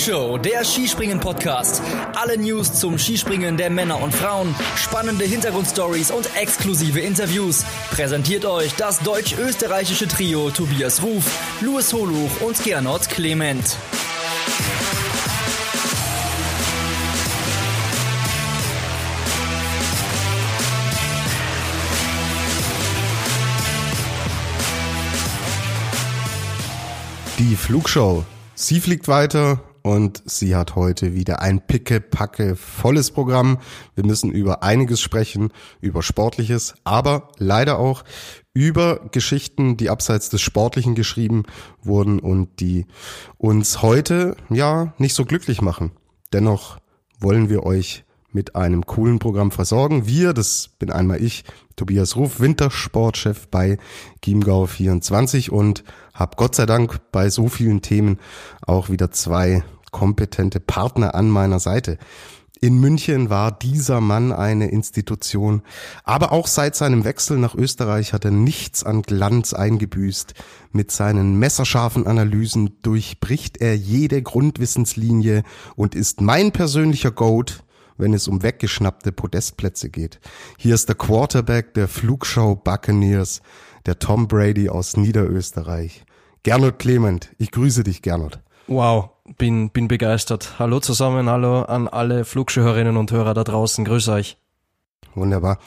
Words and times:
Flugshow, 0.00 0.38
der 0.38 0.64
Skispringen-Podcast. 0.64 1.82
Alle 2.14 2.38
News 2.38 2.72
zum 2.72 2.98
Skispringen 2.98 3.58
der 3.58 3.68
Männer 3.68 4.02
und 4.02 4.14
Frauen, 4.14 4.54
spannende 4.74 5.26
Hintergrundstories 5.26 6.10
und 6.10 6.34
exklusive 6.36 7.00
Interviews. 7.00 7.66
Präsentiert 7.90 8.46
euch 8.46 8.74
das 8.76 9.00
deutsch-österreichische 9.00 10.08
Trio 10.08 10.48
Tobias 10.48 11.02
Ruf, 11.02 11.24
Louis 11.60 11.92
Holuch 11.92 12.40
und 12.40 12.64
Gernot 12.64 13.10
Clement. 13.10 13.76
Die 27.38 27.54
Flugshow. 27.54 28.24
Sie 28.54 28.80
fliegt 28.80 29.06
weiter 29.06 29.60
und 29.82 30.22
sie 30.26 30.56
hat 30.56 30.76
heute 30.76 31.14
wieder 31.14 31.40
ein 31.40 31.66
picke-packe 31.66 32.56
volles 32.56 33.10
Programm. 33.10 33.58
Wir 33.94 34.04
müssen 34.04 34.30
über 34.30 34.62
einiges 34.62 35.00
sprechen, 35.00 35.52
über 35.80 36.02
Sportliches, 36.02 36.74
aber 36.84 37.28
leider 37.38 37.78
auch 37.78 38.04
über 38.52 39.08
Geschichten, 39.12 39.76
die 39.76 39.90
abseits 39.90 40.28
des 40.28 40.40
Sportlichen 40.40 40.94
geschrieben 40.94 41.44
wurden 41.82 42.18
und 42.18 42.60
die 42.60 42.86
uns 43.38 43.82
heute, 43.82 44.36
ja, 44.48 44.92
nicht 44.98 45.14
so 45.14 45.24
glücklich 45.24 45.62
machen. 45.62 45.92
Dennoch 46.32 46.78
wollen 47.20 47.48
wir 47.48 47.64
euch 47.64 48.04
mit 48.32 48.56
einem 48.56 48.86
coolen 48.86 49.18
Programm 49.18 49.50
versorgen. 49.50 50.06
Wir, 50.06 50.32
das 50.32 50.70
bin 50.78 50.90
einmal 50.90 51.22
ich, 51.22 51.44
Tobias 51.76 52.16
Ruf, 52.16 52.40
Wintersportchef 52.40 53.48
bei 53.48 53.78
Chiemgau 54.24 54.66
24 54.66 55.50
und 55.50 55.84
habe 56.14 56.36
Gott 56.36 56.54
sei 56.54 56.66
Dank 56.66 57.00
bei 57.12 57.30
so 57.30 57.48
vielen 57.48 57.82
Themen 57.82 58.18
auch 58.62 58.88
wieder 58.90 59.10
zwei 59.10 59.64
kompetente 59.90 60.60
Partner 60.60 61.14
an 61.14 61.28
meiner 61.30 61.60
Seite. 61.60 61.98
In 62.62 62.78
München 62.78 63.30
war 63.30 63.52
dieser 63.52 64.02
Mann 64.02 64.32
eine 64.32 64.70
Institution, 64.70 65.62
aber 66.04 66.30
auch 66.30 66.46
seit 66.46 66.76
seinem 66.76 67.04
Wechsel 67.04 67.38
nach 67.38 67.54
Österreich 67.54 68.12
hat 68.12 68.26
er 68.26 68.32
nichts 68.32 68.84
an 68.84 69.00
Glanz 69.00 69.54
eingebüßt. 69.54 70.34
Mit 70.70 70.90
seinen 70.90 71.38
messerscharfen 71.38 72.06
Analysen 72.06 72.76
durchbricht 72.82 73.62
er 73.62 73.76
jede 73.78 74.20
Grundwissenslinie 74.20 75.42
und 75.74 75.94
ist 75.94 76.20
mein 76.20 76.52
persönlicher 76.52 77.10
Goat 77.10 77.64
wenn 78.00 78.14
es 78.14 78.28
um 78.28 78.42
weggeschnappte 78.42 79.12
Podestplätze 79.12 79.90
geht. 79.90 80.20
Hier 80.56 80.74
ist 80.74 80.88
der 80.88 80.96
Quarterback 80.96 81.74
der 81.74 81.86
Flugshow 81.86 82.56
Buccaneers, 82.56 83.42
der 83.86 83.98
Tom 83.98 84.26
Brady 84.26 84.68
aus 84.68 84.96
Niederösterreich. 84.96 86.04
Gernot 86.42 86.78
Clement, 86.78 87.30
ich 87.36 87.50
grüße 87.50 87.84
dich, 87.84 88.00
Gernot. 88.00 88.40
Wow, 88.66 89.10
bin, 89.38 89.70
bin 89.70 89.88
begeistert. 89.88 90.58
Hallo 90.58 90.80
zusammen, 90.80 91.28
hallo 91.28 91.62
an 91.62 91.88
alle 91.88 92.24
Flugschuhhörerinnen 92.24 92.96
und 92.96 93.12
Hörer 93.12 93.34
da 93.34 93.44
draußen. 93.44 93.84
Grüß 93.84 94.08
euch. 94.08 94.36
Wunderbar. 95.14 95.58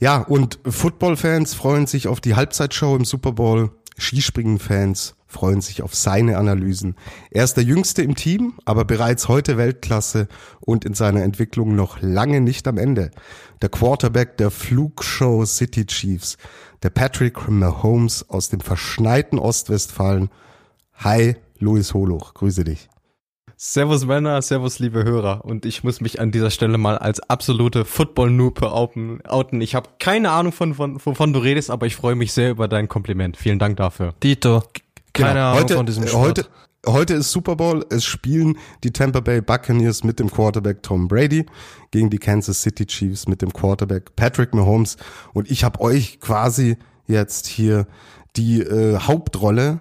Ja, 0.00 0.18
und 0.18 0.58
Football-Fans 0.66 1.54
freuen 1.54 1.86
sich 1.86 2.08
auf 2.08 2.20
die 2.20 2.34
Halbzeitshow 2.34 2.96
im 2.96 3.04
Super 3.04 3.32
Bowl. 3.32 3.70
Skispringen-Fans 3.96 5.16
freuen 5.26 5.60
sich 5.60 5.82
auf 5.82 5.94
seine 5.94 6.38
Analysen. 6.38 6.96
Er 7.30 7.44
ist 7.44 7.54
der 7.54 7.64
Jüngste 7.64 8.02
im 8.02 8.14
Team, 8.14 8.54
aber 8.64 8.84
bereits 8.84 9.28
heute 9.28 9.56
Weltklasse 9.56 10.28
und 10.60 10.84
in 10.84 10.94
seiner 10.94 11.22
Entwicklung 11.22 11.74
noch 11.74 12.00
lange 12.00 12.40
nicht 12.40 12.66
am 12.66 12.78
Ende. 12.78 13.10
Der 13.60 13.68
Quarterback 13.68 14.36
der 14.38 14.50
Flugshow 14.50 15.44
City 15.44 15.84
Chiefs, 15.84 16.38
der 16.82 16.90
Patrick 16.90 17.48
Mahomes 17.48 18.28
aus 18.30 18.48
dem 18.48 18.60
verschneiten 18.60 19.38
Ostwestfalen. 19.38 20.30
Hi, 20.94 21.36
Luis 21.58 21.92
Holoch, 21.92 22.34
grüße 22.34 22.64
dich. 22.64 22.88
Servus 23.60 24.06
Männer, 24.06 24.40
Servus 24.40 24.78
liebe 24.78 25.02
Hörer 25.02 25.44
und 25.44 25.66
ich 25.66 25.82
muss 25.82 26.00
mich 26.00 26.20
an 26.20 26.30
dieser 26.30 26.52
Stelle 26.52 26.78
mal 26.78 26.96
als 26.96 27.18
absolute 27.18 27.84
Football-Noob 27.84 28.62
outen. 28.62 29.60
Ich 29.60 29.74
habe 29.74 29.88
keine 29.98 30.30
Ahnung 30.30 30.52
von, 30.52 30.74
von 30.74 31.04
wovon 31.04 31.32
du 31.32 31.40
redest, 31.40 31.68
aber 31.68 31.86
ich 31.86 31.96
freue 31.96 32.14
mich 32.14 32.32
sehr 32.32 32.52
über 32.52 32.68
dein 32.68 32.86
Kompliment. 32.86 33.36
Vielen 33.36 33.58
Dank 33.58 33.76
dafür. 33.76 34.14
Dito, 34.22 34.62
keine 35.12 35.30
genau. 35.30 35.46
Ahnung 35.48 35.62
heute, 35.62 35.74
von 35.74 35.86
diesem 35.86 36.06
Sport. 36.06 36.24
Heute, 36.24 36.46
heute 36.86 37.14
ist 37.14 37.32
Super 37.32 37.56
Bowl. 37.56 37.84
Es 37.90 38.04
spielen 38.04 38.58
die 38.84 38.92
Tampa 38.92 39.18
Bay 39.18 39.40
Buccaneers 39.40 40.04
mit 40.04 40.20
dem 40.20 40.30
Quarterback 40.30 40.84
Tom 40.84 41.08
Brady 41.08 41.44
gegen 41.90 42.10
die 42.10 42.18
Kansas 42.18 42.62
City 42.62 42.86
Chiefs 42.86 43.26
mit 43.26 43.42
dem 43.42 43.52
Quarterback 43.52 44.14
Patrick 44.14 44.54
Mahomes. 44.54 44.98
Und 45.32 45.50
ich 45.50 45.64
habe 45.64 45.80
euch 45.80 46.20
quasi 46.20 46.76
jetzt 47.08 47.48
hier 47.48 47.88
die 48.36 48.60
äh, 48.60 49.00
Hauptrolle 49.00 49.80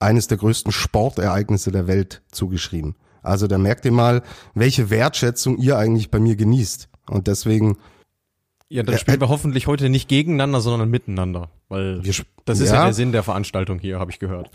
eines 0.00 0.26
der 0.26 0.38
größten 0.38 0.72
Sportereignisse 0.72 1.70
der 1.70 1.86
Welt 1.86 2.22
zugeschrieben. 2.32 2.96
Also 3.22 3.46
da 3.46 3.58
merkt 3.58 3.84
ihr 3.84 3.92
mal, 3.92 4.22
welche 4.54 4.90
Wertschätzung 4.90 5.58
ihr 5.58 5.78
eigentlich 5.78 6.10
bei 6.10 6.18
mir 6.18 6.36
genießt. 6.36 6.88
Und 7.08 7.26
deswegen 7.26 7.78
ja, 8.72 8.82
dann 8.82 8.96
spielen 8.96 9.20
wir 9.20 9.28
hoffentlich 9.28 9.66
heute 9.66 9.90
nicht 9.90 10.08
gegeneinander, 10.08 10.62
sondern 10.62 10.88
miteinander, 10.88 11.50
weil 11.68 12.02
wir, 12.04 12.14
das 12.46 12.58
ist 12.58 12.70
ja. 12.70 12.76
ja 12.76 12.84
der 12.84 12.94
Sinn 12.94 13.12
der 13.12 13.22
Veranstaltung 13.22 13.78
hier, 13.78 13.98
habe 13.98 14.10
ich 14.10 14.18
gehört. 14.18 14.50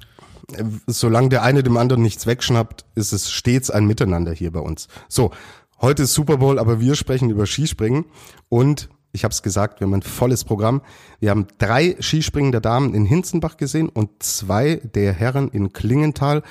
Solange 0.88 1.30
der 1.30 1.44
eine 1.44 1.62
dem 1.62 1.78
anderen 1.78 2.02
nichts 2.02 2.26
wegschnappt, 2.26 2.86
ist 2.96 3.14
es 3.14 3.30
stets 3.30 3.70
ein 3.70 3.86
Miteinander 3.86 4.32
hier 4.32 4.52
bei 4.52 4.60
uns. 4.60 4.88
So, 5.08 5.30
heute 5.82 6.04
ist 6.04 6.16
Super 6.16 6.38
Bowl, 6.38 6.58
aber 6.58 6.80
wir 6.80 6.96
sprechen 6.96 7.30
über 7.30 7.46
Skispringen 7.46 8.06
und 8.50 8.90
ich 9.12 9.24
habe 9.24 9.32
es 9.32 9.42
gesagt, 9.42 9.80
wir 9.80 9.88
haben 9.88 9.94
ein 9.94 10.02
volles 10.02 10.44
Programm. 10.44 10.82
Wir 11.20 11.32
haben 11.32 11.48
drei 11.58 11.96
Skispringen 12.00 12.52
der 12.52 12.62
Damen 12.62 12.94
in 12.94 13.06
Hinzenbach 13.06 13.58
gesehen 13.58 13.90
und 13.90 14.22
zwei 14.22 14.76
der 14.76 15.14
Herren 15.14 15.50
in 15.50 15.74
Klingenthal. 15.74 16.44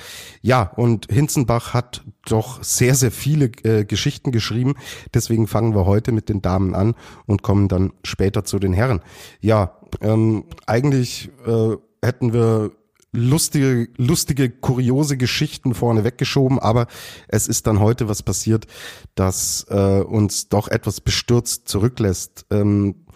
Ja, 0.42 0.72
und 0.76 1.06
Hinzenbach 1.10 1.74
hat 1.74 2.02
doch 2.26 2.62
sehr, 2.62 2.94
sehr 2.94 3.12
viele 3.12 3.46
äh, 3.62 3.84
Geschichten 3.84 4.32
geschrieben. 4.32 4.74
Deswegen 5.14 5.46
fangen 5.46 5.74
wir 5.74 5.86
heute 5.86 6.12
mit 6.12 6.28
den 6.28 6.42
Damen 6.42 6.74
an 6.74 6.94
und 7.26 7.42
kommen 7.42 7.68
dann 7.68 7.92
später 8.02 8.44
zu 8.44 8.58
den 8.58 8.72
Herren. 8.72 9.00
Ja, 9.40 9.78
ähm, 10.00 10.44
eigentlich 10.66 11.30
äh, 11.46 11.76
hätten 12.02 12.32
wir 12.32 12.72
lustige, 13.12 13.88
lustige, 13.96 14.50
kuriose 14.50 15.16
Geschichten 15.16 15.74
vorne 15.74 16.04
weggeschoben, 16.04 16.58
aber 16.58 16.86
es 17.28 17.48
ist 17.48 17.66
dann 17.66 17.80
heute 17.80 18.08
was 18.08 18.22
passiert, 18.22 18.66
das 19.14 19.66
äh, 19.70 20.00
uns 20.00 20.48
doch 20.48 20.68
etwas 20.68 21.00
bestürzt 21.00 21.68
zurücklässt. 21.68 22.46
Ähm, 22.50 23.06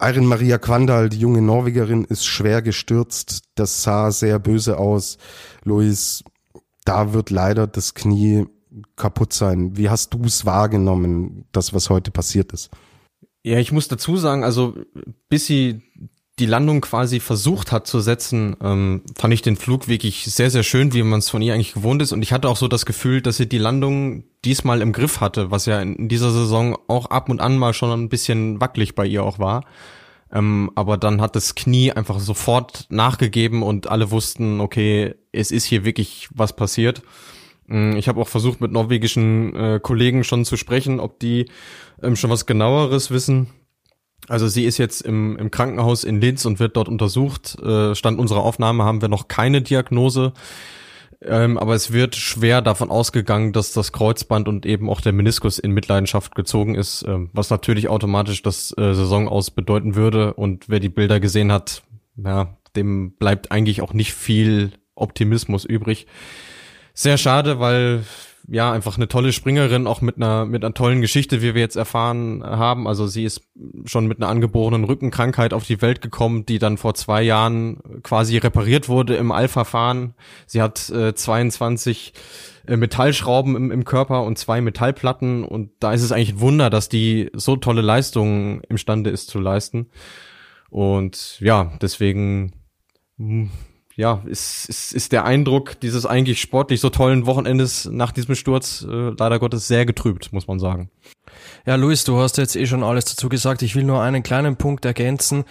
Irin 0.00 0.26
Maria 0.26 0.58
Quandal, 0.58 1.08
die 1.08 1.20
junge 1.20 1.42
Norwegerin, 1.42 2.04
ist 2.04 2.26
schwer 2.26 2.60
gestürzt. 2.60 3.44
Das 3.54 3.84
sah 3.84 4.10
sehr 4.10 4.40
böse 4.40 4.76
aus. 4.76 5.16
Luis, 5.62 6.24
da 6.84 7.12
wird 7.12 7.30
leider 7.30 7.68
das 7.68 7.94
Knie 7.94 8.46
kaputt 8.96 9.32
sein. 9.32 9.76
Wie 9.76 9.90
hast 9.90 10.12
du 10.14 10.24
es 10.24 10.44
wahrgenommen, 10.44 11.44
das, 11.52 11.72
was 11.72 11.88
heute 11.88 12.10
passiert 12.10 12.52
ist? 12.52 12.70
Ja, 13.44 13.58
ich 13.58 13.70
muss 13.70 13.86
dazu 13.88 14.16
sagen, 14.16 14.42
also 14.42 14.74
bis 15.28 15.46
sie 15.46 15.82
die 16.42 16.46
Landung 16.46 16.80
quasi 16.80 17.20
versucht 17.20 17.70
hat 17.70 17.86
zu 17.86 18.00
setzen, 18.00 18.56
ähm, 18.60 19.02
fand 19.16 19.32
ich 19.32 19.42
den 19.42 19.54
Flug 19.54 19.86
wirklich 19.86 20.24
sehr, 20.24 20.50
sehr 20.50 20.64
schön, 20.64 20.92
wie 20.92 21.04
man 21.04 21.20
es 21.20 21.30
von 21.30 21.40
ihr 21.40 21.54
eigentlich 21.54 21.74
gewohnt 21.74 22.02
ist. 22.02 22.10
Und 22.10 22.20
ich 22.20 22.32
hatte 22.32 22.48
auch 22.48 22.56
so 22.56 22.66
das 22.66 22.84
Gefühl, 22.84 23.22
dass 23.22 23.36
sie 23.36 23.48
die 23.48 23.58
Landung 23.58 24.24
diesmal 24.44 24.82
im 24.82 24.92
Griff 24.92 25.20
hatte, 25.20 25.52
was 25.52 25.66
ja 25.66 25.80
in 25.80 26.08
dieser 26.08 26.32
Saison 26.32 26.76
auch 26.88 27.06
ab 27.06 27.28
und 27.28 27.40
an 27.40 27.58
mal 27.58 27.74
schon 27.74 27.92
ein 27.92 28.08
bisschen 28.08 28.60
wackelig 28.60 28.96
bei 28.96 29.06
ihr 29.06 29.22
auch 29.22 29.38
war. 29.38 29.62
Ähm, 30.32 30.72
aber 30.74 30.96
dann 30.96 31.20
hat 31.20 31.36
das 31.36 31.54
Knie 31.54 31.92
einfach 31.92 32.18
sofort 32.18 32.86
nachgegeben 32.88 33.62
und 33.62 33.86
alle 33.86 34.10
wussten, 34.10 34.60
okay, 34.60 35.14
es 35.30 35.52
ist 35.52 35.64
hier 35.64 35.84
wirklich 35.84 36.28
was 36.34 36.56
passiert. 36.56 37.02
Ähm, 37.68 37.94
ich 37.96 38.08
habe 38.08 38.20
auch 38.20 38.28
versucht, 38.28 38.60
mit 38.60 38.72
norwegischen 38.72 39.54
äh, 39.54 39.80
Kollegen 39.80 40.24
schon 40.24 40.44
zu 40.44 40.56
sprechen, 40.56 40.98
ob 40.98 41.20
die 41.20 41.46
ähm, 42.02 42.16
schon 42.16 42.30
was 42.30 42.46
genaueres 42.46 43.12
wissen. 43.12 43.46
Also 44.28 44.48
sie 44.48 44.64
ist 44.64 44.78
jetzt 44.78 45.02
im, 45.02 45.36
im 45.36 45.50
Krankenhaus 45.50 46.04
in 46.04 46.20
Linz 46.20 46.44
und 46.44 46.60
wird 46.60 46.76
dort 46.76 46.88
untersucht. 46.88 47.58
Äh, 47.60 47.94
Stand 47.94 48.18
unserer 48.18 48.42
Aufnahme 48.42 48.84
haben 48.84 49.00
wir 49.02 49.08
noch 49.08 49.28
keine 49.28 49.62
Diagnose. 49.62 50.32
Ähm, 51.24 51.58
aber 51.58 51.74
es 51.74 51.92
wird 51.92 52.16
schwer 52.16 52.62
davon 52.62 52.90
ausgegangen, 52.90 53.52
dass 53.52 53.72
das 53.72 53.92
Kreuzband 53.92 54.48
und 54.48 54.66
eben 54.66 54.90
auch 54.90 55.00
der 55.00 55.12
Meniskus 55.12 55.58
in 55.58 55.70
Mitleidenschaft 55.70 56.34
gezogen 56.34 56.74
ist, 56.74 57.02
äh, 57.02 57.18
was 57.32 57.50
natürlich 57.50 57.88
automatisch 57.88 58.42
das 58.42 58.72
äh, 58.76 58.94
Saison 58.94 59.28
aus 59.28 59.50
bedeuten 59.50 59.94
würde. 59.94 60.34
Und 60.34 60.68
wer 60.68 60.80
die 60.80 60.88
Bilder 60.88 61.20
gesehen 61.20 61.52
hat, 61.52 61.82
ja, 62.16 62.56
dem 62.74 63.12
bleibt 63.12 63.52
eigentlich 63.52 63.82
auch 63.82 63.92
nicht 63.92 64.14
viel 64.14 64.72
Optimismus 64.94 65.64
übrig. 65.64 66.06
Sehr 66.94 67.18
schade, 67.18 67.60
weil 67.60 68.04
ja, 68.48 68.72
einfach 68.72 68.96
eine 68.96 69.08
tolle 69.08 69.32
Springerin, 69.32 69.86
auch 69.86 70.00
mit 70.00 70.16
einer, 70.16 70.46
mit 70.46 70.64
einer 70.64 70.74
tollen 70.74 71.00
Geschichte, 71.00 71.42
wie 71.42 71.54
wir 71.54 71.60
jetzt 71.60 71.76
erfahren 71.76 72.42
haben. 72.44 72.88
Also 72.88 73.06
sie 73.06 73.24
ist 73.24 73.42
schon 73.84 74.06
mit 74.06 74.18
einer 74.18 74.28
angeborenen 74.28 74.84
Rückenkrankheit 74.84 75.54
auf 75.54 75.64
die 75.64 75.80
Welt 75.80 76.00
gekommen, 76.00 76.44
die 76.46 76.58
dann 76.58 76.76
vor 76.76 76.94
zwei 76.94 77.22
Jahren 77.22 77.80
quasi 78.02 78.36
repariert 78.38 78.88
wurde 78.88 79.16
im 79.16 79.30
Eilverfahren. 79.30 80.14
Sie 80.46 80.60
hat 80.60 80.90
äh, 80.90 81.14
22 81.14 82.12
äh, 82.66 82.76
Metallschrauben 82.76 83.56
im, 83.56 83.70
im 83.70 83.84
Körper 83.84 84.24
und 84.24 84.38
zwei 84.38 84.60
Metallplatten 84.60 85.44
und 85.44 85.70
da 85.80 85.92
ist 85.92 86.02
es 86.02 86.12
eigentlich 86.12 86.34
ein 86.34 86.40
Wunder, 86.40 86.70
dass 86.70 86.88
die 86.88 87.30
so 87.34 87.56
tolle 87.56 87.82
Leistungen 87.82 88.62
imstande 88.68 89.10
ist 89.10 89.28
zu 89.28 89.38
leisten. 89.38 89.86
Und 90.68 91.38
ja, 91.40 91.72
deswegen 91.80 92.52
hm, 93.18 93.50
ja, 94.02 94.20
ist, 94.26 94.68
ist, 94.68 94.92
ist 94.92 95.12
der 95.12 95.24
Eindruck 95.24 95.78
dieses 95.78 96.06
eigentlich 96.06 96.40
sportlich 96.40 96.80
so 96.80 96.90
tollen 96.90 97.24
Wochenendes 97.24 97.88
nach 97.88 98.10
diesem 98.10 98.34
Sturz 98.34 98.84
äh, 98.90 99.10
leider 99.16 99.38
Gottes 99.38 99.68
sehr 99.68 99.86
getrübt, 99.86 100.32
muss 100.32 100.48
man 100.48 100.58
sagen. 100.58 100.90
Ja, 101.66 101.76
Luis, 101.76 102.02
du 102.02 102.18
hast 102.18 102.36
jetzt 102.36 102.56
eh 102.56 102.66
schon 102.66 102.82
alles 102.82 103.04
dazu 103.04 103.28
gesagt. 103.28 103.62
Ich 103.62 103.76
will 103.76 103.84
nur 103.84 104.02
einen 104.02 104.24
kleinen 104.24 104.56
Punkt 104.56 104.84
ergänzen. 104.84 105.44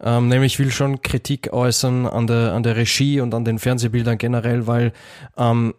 Ähm, 0.00 0.28
nämlich 0.28 0.54
ich 0.54 0.58
will 0.58 0.70
schon 0.70 1.02
Kritik 1.02 1.52
äußern 1.52 2.06
an 2.06 2.26
der, 2.26 2.54
an 2.54 2.62
der 2.62 2.76
Regie 2.76 3.20
und 3.20 3.34
an 3.34 3.44
den 3.44 3.58
Fernsehbildern 3.58 4.16
generell, 4.16 4.66
weil 4.66 4.94
ähm, 5.36 5.74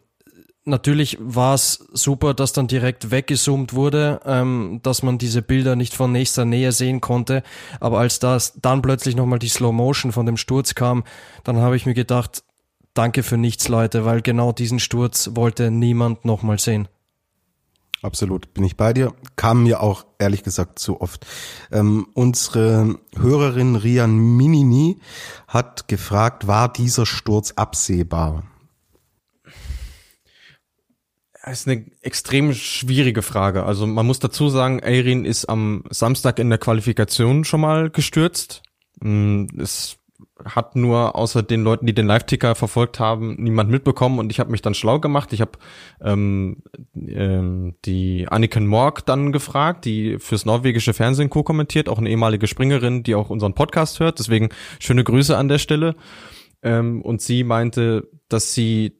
natürlich 0.69 1.17
war 1.19 1.55
es 1.55 1.87
super, 1.91 2.33
dass 2.33 2.53
dann 2.53 2.67
direkt 2.67 3.11
weggezoomt 3.11 3.73
wurde, 3.73 4.21
ähm, 4.25 4.79
dass 4.83 5.03
man 5.03 5.17
diese 5.17 5.41
Bilder 5.41 5.75
nicht 5.75 5.93
von 5.93 6.11
nächster 6.11 6.45
Nähe 6.45 6.71
sehen 6.71 7.01
konnte. 7.01 7.43
Aber 7.79 7.99
als 7.99 8.19
das 8.19 8.53
dann 8.61 8.81
plötzlich 8.81 9.15
nochmal 9.15 9.39
die 9.39 9.49
Slow 9.49 9.73
Motion 9.73 10.11
von 10.11 10.25
dem 10.25 10.37
Sturz 10.37 10.75
kam, 10.75 11.03
dann 11.43 11.57
habe 11.57 11.75
ich 11.75 11.85
mir 11.85 11.93
gedacht, 11.93 12.43
danke 12.93 13.23
für 13.23 13.37
nichts, 13.37 13.67
Leute, 13.67 14.05
weil 14.05 14.21
genau 14.21 14.51
diesen 14.51 14.79
Sturz 14.79 15.31
wollte 15.33 15.71
niemand 15.71 16.25
nochmal 16.25 16.59
sehen. 16.59 16.87
Absolut, 18.01 18.53
bin 18.53 18.63
ich 18.63 18.77
bei 18.77 18.93
dir. 18.93 19.13
Kam 19.35 19.63
mir 19.63 19.81
auch 19.81 20.05
ehrlich 20.19 20.43
gesagt 20.43 20.79
zu 20.79 21.01
oft. 21.01 21.25
Ähm, 21.71 22.07
unsere 22.13 22.95
Hörerin 23.17 23.75
Rian 23.75 24.15
Minini 24.17 24.99
hat 25.47 25.89
gefragt, 25.89 26.47
war 26.47 26.71
dieser 26.71 27.05
Sturz 27.05 27.51
absehbar? 27.57 28.43
Ist 31.45 31.67
eine 31.67 31.85
extrem 32.01 32.53
schwierige 32.53 33.21
Frage. 33.21 33.63
Also 33.63 33.87
man 33.87 34.05
muss 34.05 34.19
dazu 34.19 34.49
sagen, 34.49 34.83
Eirin 34.83 35.25
ist 35.25 35.45
am 35.45 35.83
Samstag 35.89 36.37
in 36.37 36.49
der 36.49 36.59
Qualifikation 36.59 37.45
schon 37.45 37.61
mal 37.61 37.89
gestürzt. 37.89 38.61
Mm, 38.99 39.45
es 39.57 39.99
hat 40.43 40.75
nur 40.75 41.15
außer 41.15 41.43
den 41.43 41.63
Leuten, 41.63 41.85
die 41.85 41.93
den 41.93 42.07
Live-Ticker 42.07 42.55
verfolgt 42.55 42.99
haben, 42.99 43.35
niemand 43.39 43.69
mitbekommen 43.69 44.19
und 44.19 44.31
ich 44.31 44.39
habe 44.39 44.51
mich 44.51 44.61
dann 44.61 44.73
schlau 44.73 44.99
gemacht. 44.99 45.33
Ich 45.33 45.41
habe 45.41 45.51
ähm, 46.01 46.57
ähm, 46.95 47.75
die 47.85 48.27
Anniken 48.29 48.67
Morg 48.67 49.05
dann 49.05 49.31
gefragt, 49.31 49.85
die 49.85 50.17
fürs 50.19 50.45
norwegische 50.45 50.93
Fernsehen 50.93 51.29
co-kommentiert, 51.29 51.89
auch 51.89 51.97
eine 51.97 52.09
ehemalige 52.09 52.47
Springerin, 52.47 53.03
die 53.03 53.15
auch 53.15 53.29
unseren 53.29 53.53
Podcast 53.53 53.99
hört. 53.99 54.19
Deswegen 54.19 54.49
schöne 54.79 55.03
Grüße 55.03 55.37
an 55.37 55.47
der 55.47 55.59
Stelle. 55.59 55.95
Ähm, 56.61 57.01
und 57.01 57.21
sie 57.21 57.43
meinte, 57.43 58.09
dass 58.27 58.53
sie 58.53 58.98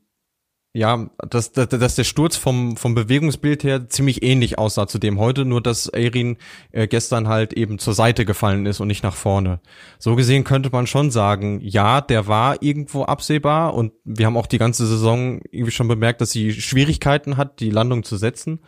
ja, 0.72 1.10
dass, 1.28 1.52
dass, 1.52 1.70
dass 1.70 1.96
der 1.96 2.04
Sturz 2.04 2.38
vom, 2.38 2.78
vom 2.78 2.94
Bewegungsbild 2.94 3.64
her 3.64 3.90
ziemlich 3.90 4.22
ähnlich 4.22 4.60
aussah 4.60 4.88
zu 4.88 5.00
dem 5.00 5.20
heute, 5.20 5.44
nur 5.44 5.62
dass 5.62 5.92
Eirin 5.92 6.38
äh, 6.72 6.88
gestern 6.88 7.28
halt 7.28 7.54
eben 7.54 7.80
zur 7.80 7.96
Seite 7.96 8.24
gefallen 8.24 8.68
ist 8.68 8.80
und 8.80 8.88
nicht 8.88 9.04
nach 9.04 9.16
vorne. 9.16 9.62
So 9.98 10.16
gesehen 10.16 10.44
könnte 10.44 10.70
man 10.72 10.86
schon 10.86 11.10
sagen, 11.10 11.60
ja, 11.62 12.02
der 12.02 12.28
war 12.28 12.62
irgendwo 12.62 13.04
absehbar 13.04 13.74
und 13.74 13.94
wir 14.04 14.28
haben 14.28 14.38
auch 14.38 14.46
die 14.46 14.60
ganze 14.60 14.86
Saison 14.86 15.42
irgendwie 15.50 15.72
schon 15.72 15.88
bemerkt, 15.88 16.22
dass 16.22 16.32
sie 16.32 16.54
Schwierigkeiten 16.54 17.36
hat, 17.36 17.60
die 17.60 17.72
Landung 17.72 18.04
zu 18.04 18.18
setzen. 18.18 18.60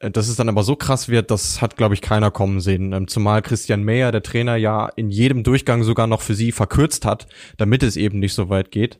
Äh, 0.00 0.10
dass 0.10 0.28
es 0.28 0.36
dann 0.36 0.50
aber 0.50 0.62
so 0.62 0.76
krass 0.76 1.08
wird, 1.08 1.30
das 1.30 1.62
hat, 1.62 1.76
glaube 1.76 1.94
ich, 1.94 2.02
keiner 2.02 2.30
kommen 2.30 2.60
sehen. 2.60 2.92
Ähm, 2.92 3.08
zumal 3.08 3.40
Christian 3.40 3.84
Meyer, 3.84 4.12
der 4.12 4.22
Trainer, 4.22 4.56
ja 4.56 4.90
in 4.96 5.10
jedem 5.10 5.44
Durchgang 5.44 5.82
sogar 5.82 6.06
noch 6.06 6.20
für 6.20 6.34
sie 6.34 6.52
verkürzt 6.52 7.06
hat, 7.06 7.26
damit 7.56 7.82
es 7.82 7.96
eben 7.96 8.18
nicht 8.18 8.34
so 8.34 8.50
weit 8.50 8.70
geht. 8.70 8.98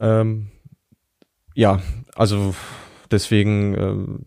Ähm, 0.00 0.48
ja, 1.58 1.80
also 2.14 2.54
deswegen, 3.10 3.74
ähm, 3.76 4.26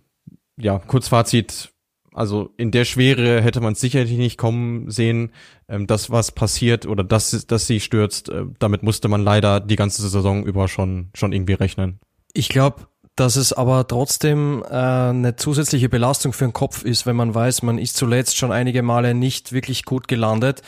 ja, 0.60 0.80
Kurzfazit, 0.80 1.72
also 2.14 2.50
in 2.58 2.72
der 2.72 2.84
Schwere 2.84 3.42
hätte 3.42 3.62
man 3.62 3.72
es 3.72 3.80
sicherlich 3.80 4.18
nicht 4.18 4.38
kommen 4.38 4.92
sehen. 4.92 5.32
Ähm, 5.70 5.88
das, 5.88 6.10
was 6.10 6.34
passiert 6.34 6.86
oder 6.86 7.06
das, 7.06 7.48
dass 7.48 7.68
sie 7.68 7.80
stürzt, 7.80 8.28
äh, 8.28 8.44
damit 8.60 8.84
musste 8.84 9.08
man 9.08 9.24
leider 9.24 9.62
die 9.62 9.78
ganze 9.78 10.02
Saison 10.02 10.46
über 10.46 10.68
schon, 10.68 11.10
schon 11.14 11.32
irgendwie 11.32 11.54
rechnen. 11.54 12.02
Ich 12.34 12.50
glaube, 12.50 12.88
dass 13.16 13.38
es 13.38 13.54
aber 13.54 13.88
trotzdem 13.88 14.62
äh, 14.70 14.76
eine 14.76 15.38
zusätzliche 15.38 15.88
Belastung 15.88 16.34
für 16.34 16.46
den 16.46 16.54
Kopf 16.54 16.84
ist, 16.84 17.06
wenn 17.06 17.16
man 17.16 17.34
weiß, 17.34 17.62
man 17.62 17.78
ist 17.78 17.96
zuletzt 17.96 18.36
schon 18.36 18.52
einige 18.52 18.84
Male 18.84 19.14
nicht 19.14 19.54
wirklich 19.54 19.86
gut 19.86 20.10
gelandet, 20.10 20.64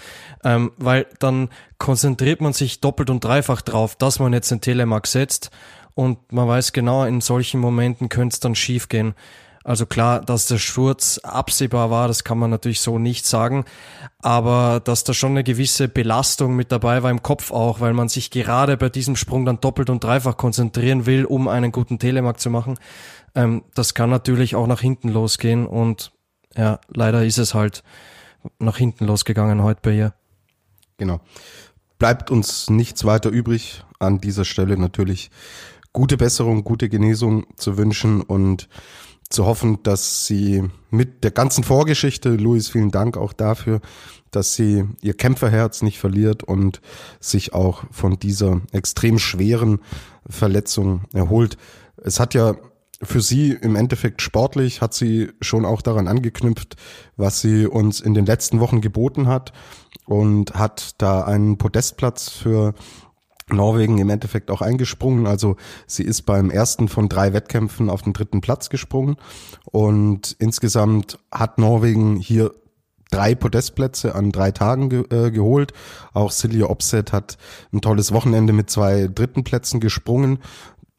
ähm, 0.46 0.72
weil 0.78 1.08
dann 1.20 1.50
konzentriert 1.78 2.40
man 2.40 2.54
sich 2.54 2.80
doppelt 2.80 3.10
und 3.10 3.22
dreifach 3.22 3.62
drauf, 3.62 3.98
dass 3.98 4.20
man 4.20 4.32
jetzt 4.32 4.50
den 4.50 4.62
Telemark 4.62 5.08
setzt 5.08 5.52
und 5.96 6.32
man 6.32 6.48
weiß 6.48 6.74
genau, 6.74 7.06
in 7.06 7.22
solchen 7.22 7.60
Momenten 7.60 8.10
könnte 8.10 8.34
es 8.34 8.40
dann 8.40 8.56
schief 8.56 8.90
gehen. 8.90 9.14
Also 9.64 9.86
klar, 9.86 10.20
dass 10.20 10.48
der 10.48 10.58
Sturz 10.58 11.20
absehbar 11.20 11.90
war, 11.90 12.10
das 12.10 12.26
kann 12.26 12.38
man 12.38 12.50
natürlich 12.50 12.82
so 12.82 13.00
nicht 13.00 13.26
sagen, 13.26 13.64
aber 14.20 14.82
dass 14.84 15.06
da 15.06 15.14
schon 15.14 15.32
eine 15.32 15.44
gewisse 15.46 15.88
Belastung 15.88 16.56
mit 16.56 16.72
dabei 16.74 17.02
war 17.02 17.10
im 17.10 17.24
Kopf 17.24 17.52
auch, 17.52 17.80
weil 17.80 17.94
man 17.94 18.10
sich 18.10 18.30
gerade 18.30 18.76
bei 18.76 18.90
diesem 18.90 19.16
Sprung 19.16 19.46
dann 19.46 19.62
doppelt 19.62 19.90
und 19.90 20.04
dreifach 20.04 20.36
konzentrieren 20.36 21.06
will, 21.06 21.24
um 21.24 21.48
einen 21.48 21.72
guten 21.72 21.98
Telemark 21.98 22.42
zu 22.42 22.50
machen. 22.50 22.78
Ähm, 23.36 23.64
das 23.74 23.94
kann 23.94 24.10
natürlich 24.10 24.56
auch 24.56 24.68
nach 24.68 24.82
hinten 24.82 25.08
losgehen 25.08 25.66
und 25.66 26.12
ja, 26.58 26.80
leider 26.90 27.24
ist 27.24 27.38
es 27.38 27.54
halt 27.54 27.84
nach 28.60 28.78
hinten 28.78 29.06
losgegangen 29.06 29.64
heute 29.64 29.80
bei 29.82 29.92
ihr. 29.92 30.14
Genau. 30.98 31.22
Bleibt 32.00 32.30
uns 32.32 32.70
nichts 32.70 33.06
weiter 33.06 33.30
übrig 33.30 33.84
an 34.00 34.20
dieser 34.20 34.44
Stelle 34.44 34.78
natürlich 34.78 35.32
gute 35.94 36.18
Besserung, 36.18 36.64
gute 36.64 36.90
Genesung 36.90 37.46
zu 37.56 37.78
wünschen 37.78 38.22
und 38.22 38.68
zu 39.30 39.46
hoffen, 39.46 39.82
dass 39.84 40.28
sie 40.28 40.64
mit 40.90 41.24
der 41.24 41.32
ganzen 41.32 41.64
Vorgeschichte, 41.64 42.30
Luis, 42.30 42.70
vielen 42.70 42.92
Dank 42.92 43.18
auch 43.18 43.34
dafür, 43.34 43.80
dass 44.32 44.56
sie 44.56 44.86
ihr 45.02 45.14
Kämpferherz 45.14 45.82
nicht 45.82 46.00
verliert 46.00 46.44
und 46.44 46.82
sich 47.20 47.54
auch 47.54 47.84
von 47.92 48.20
dieser 48.20 48.62
extrem 48.72 49.20
schweren 49.20 49.80
Verletzung 50.28 51.06
erholt. 51.14 51.58
Es 51.98 52.20
hat 52.20 52.34
ja 52.34 52.56
für 53.02 53.22
sie 53.22 53.52
im 53.52 53.76
Endeffekt 53.76 54.22
sportlich, 54.22 54.82
hat 54.82 54.94
sie 54.94 55.32
schon 55.42 55.66
auch 55.66 55.82
daran 55.82 56.08
angeknüpft, 56.08 56.76
was 57.18 57.42
sie 57.42 57.68
uns 57.68 58.00
in 58.00 58.14
den 58.14 58.26
letzten 58.26 58.60
Wochen 58.60 58.82
geboten 58.82 59.28
hat 59.28 59.52
und 60.06 60.54
hat 60.54 60.96
da 61.00 61.24
einen 61.24 61.58
Podestplatz 61.58 62.30
für 62.30 62.74
Norwegen 63.50 63.98
im 63.98 64.10
Endeffekt 64.10 64.52
auch 64.52 64.62
eingesprungen. 64.62 65.28
Also 65.28 65.56
sie 65.88 66.04
ist 66.04 66.24
beim 66.24 66.50
ersten 66.50 66.88
von 66.88 67.10
drei 67.10 67.34
Wettkämpfen 67.34 67.90
auf 67.90 68.02
den 68.02 68.14
dritten 68.14 68.42
Platz 68.42 68.70
gesprungen 68.70 69.18
und 69.72 70.36
insgesamt 70.40 71.20
hat 71.32 71.58
Norwegen 71.58 72.16
hier 72.16 72.52
drei 73.12 73.36
Podestplätze 73.36 74.16
an 74.16 74.32
drei 74.32 74.52
Tagen 74.52 74.90
ge 74.90 75.06
äh, 75.12 75.30
geholt. 75.30 75.72
Auch 76.14 76.32
Silja 76.32 76.68
Opset 76.68 77.14
hat 77.14 77.38
ein 77.72 77.82
tolles 77.82 78.12
Wochenende 78.12 78.54
mit 78.54 78.70
zwei 78.70 79.08
dritten 79.08 79.44
Plätzen 79.44 79.80
gesprungen. 79.80 80.40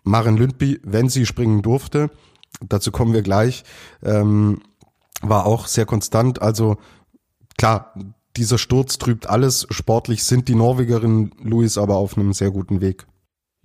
Maren 0.04 0.36
Lündby, 0.36 0.80
wenn 0.84 1.08
sie 1.08 1.26
springen 1.26 1.62
durfte, 1.62 2.10
dazu 2.60 2.92
kommen 2.92 3.14
wir 3.14 3.22
gleich, 3.22 3.64
ähm, 4.02 4.60
war 5.22 5.46
auch 5.46 5.66
sehr 5.66 5.86
konstant. 5.86 6.40
Also 6.40 6.76
klar, 7.56 7.94
dieser 8.36 8.58
Sturz 8.58 8.98
trübt 8.98 9.28
alles. 9.28 9.66
Sportlich 9.70 10.24
sind 10.24 10.48
die 10.48 10.54
Norwegerinnen, 10.54 11.32
Luis, 11.42 11.78
aber 11.78 11.96
auf 11.96 12.16
einem 12.16 12.32
sehr 12.32 12.50
guten 12.50 12.80
Weg. 12.80 13.06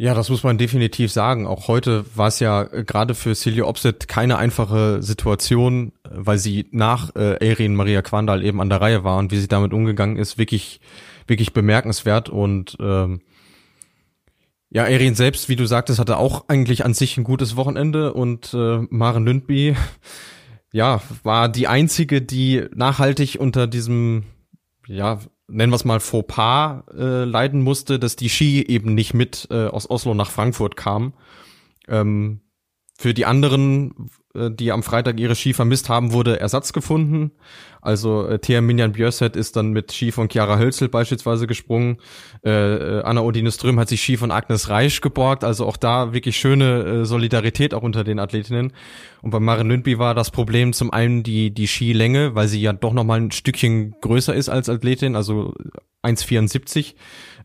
Ja, 0.02 0.14
das 0.14 0.30
muss 0.30 0.44
man 0.44 0.58
definitiv 0.58 1.12
sagen. 1.12 1.46
Auch 1.46 1.68
heute 1.68 2.06
war 2.16 2.30
es 2.30 2.40
ja 2.40 2.64
äh, 2.64 2.86
gerade 2.86 3.16
für 3.16 3.36
Silja 3.36 3.66
Opset 3.66 4.08
keine 4.08 4.38
einfache 4.38 5.04
Situation, 5.04 5.92
weil 6.10 6.38
sie 6.38 6.68
nach 6.72 7.14
äh, 7.18 7.46
Erin 7.46 7.76
Maria 7.76 8.02
Quandal 8.02 8.46
eben 8.46 8.62
an 8.62 8.70
der 8.70 8.80
Reihe 8.80 9.04
war 9.04 9.18
und 9.18 9.32
wie 9.32 9.38
sie 9.38 9.50
damit 9.50 9.74
umgegangen 9.74 10.16
ist, 10.16 10.38
wirklich, 10.38 10.80
wirklich 11.28 11.52
bemerkenswert 11.52 12.30
und 12.30 12.78
ähm, 12.80 13.20
ja, 14.70 14.86
Erin 14.86 15.16
selbst, 15.16 15.50
wie 15.50 15.58
du 15.58 15.66
sagtest, 15.66 16.00
hatte 16.00 16.16
auch 16.16 16.48
eigentlich 16.48 16.86
an 16.86 16.94
sich 16.94 17.18
ein 17.18 17.26
gutes 17.26 17.58
Wochenende 17.58 18.14
und 18.14 18.54
äh, 18.54 18.80
Maren 18.90 19.26
Lündby, 19.26 19.76
ja, 20.72 21.02
war 21.24 21.50
die 21.50 21.68
einzige, 21.68 22.22
die 22.22 22.64
nachhaltig 22.74 23.38
unter 23.38 23.68
diesem 23.68 24.24
ja, 24.90 25.20
nennen 25.48 25.72
wir 25.72 25.76
es 25.76 25.86
mal 25.86 26.00
Fauxpas 26.00 26.84
äh, 26.98 27.24
leiden 27.24 27.62
musste, 27.62 28.00
dass 28.00 28.16
die 28.16 28.30
Ski 28.30 28.64
eben 28.64 28.96
nicht 28.96 29.14
mit 29.14 29.48
äh, 29.52 29.68
aus 29.68 29.90
Oslo 29.90 30.14
nach 30.14 30.32
Frankfurt 30.32 30.76
kam. 30.76 31.14
Ähm, 31.88 32.42
für 33.00 33.14
die 33.14 33.26
anderen, 33.26 34.10
äh, 34.36 34.52
die 34.52 34.74
am 34.74 34.84
Freitag 34.84 35.22
ihre 35.22 35.34
Ski 35.34 35.54
vermisst 35.54 35.88
haben, 35.88 36.12
wurde 36.12 36.38
Ersatz 36.38 36.74
gefunden. 36.74 37.32
Also 37.82 38.28
äh, 38.28 38.40
Thea 38.40 38.60
Minjan 38.60 38.92
Björset 38.92 39.38
ist 39.38 39.56
dann 39.56 39.72
mit 39.72 39.94
Ski 39.94 40.12
von 40.12 40.28
Chiara 40.30 40.60
Hölzel 40.60 40.90
beispielsweise 40.90 41.48
gesprungen. 41.48 42.00
Äh, 42.44 42.50
äh, 42.50 43.02
Anna 43.04 43.22
Odine 43.22 43.54
Ström 43.54 43.80
hat 43.80 43.88
sich 43.88 44.02
Ski 44.02 44.18
von 44.18 44.32
Agnes 44.32 44.68
Reich 44.68 45.00
geborgt. 45.00 45.46
Also 45.46 45.66
auch 45.66 45.78
da 45.78 46.12
wirklich 46.12 46.36
schöne 46.36 46.84
äh, 46.84 47.06
Solidarität 47.06 47.74
auch 47.74 47.84
unter 47.84 48.04
den 48.04 48.20
Athletinnen. 48.20 48.74
Und 49.22 49.32
bei 49.32 49.40
Maren 49.40 49.70
Lündby 49.70 49.98
war 49.98 50.14
das 50.14 50.30
Problem 50.30 50.74
zum 50.74 50.92
einen 50.92 51.24
die, 51.24 51.52
die 51.54 51.68
Skilänge, 51.68 52.36
weil 52.36 52.50
sie 52.50 52.60
ja 52.60 52.74
doch 52.74 52.92
nochmal 52.92 53.22
ein 53.22 53.32
Stückchen 53.32 53.96
größer 54.02 54.36
ist 54.36 54.50
als 54.50 54.68
Athletin, 54.68 55.16
also 55.16 55.54
1,74. 56.04 56.96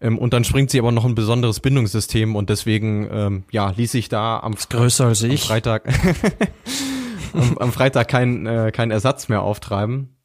Ähm, 0.00 0.18
und 0.18 0.32
dann 0.32 0.44
springt 0.44 0.70
sie 0.70 0.78
aber 0.78 0.92
noch 0.92 1.04
ein 1.04 1.14
besonderes 1.14 1.60
Bindungssystem 1.60 2.36
und 2.36 2.50
deswegen 2.50 3.08
ähm, 3.10 3.44
ja 3.50 3.70
ließ 3.70 3.92
sich 3.92 4.08
da 4.08 4.38
am, 4.40 4.54
größer 4.54 5.06
als 5.06 5.22
ich. 5.22 5.42
am 5.42 5.48
Freitag 5.48 5.88
am, 7.32 7.58
am 7.58 7.72
Freitag 7.72 8.08
kein, 8.08 8.46
äh, 8.46 8.72
kein 8.72 8.90
Ersatz 8.90 9.28
mehr 9.28 9.42
auftreiben. 9.42 10.16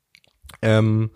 Ähm, 0.61 1.11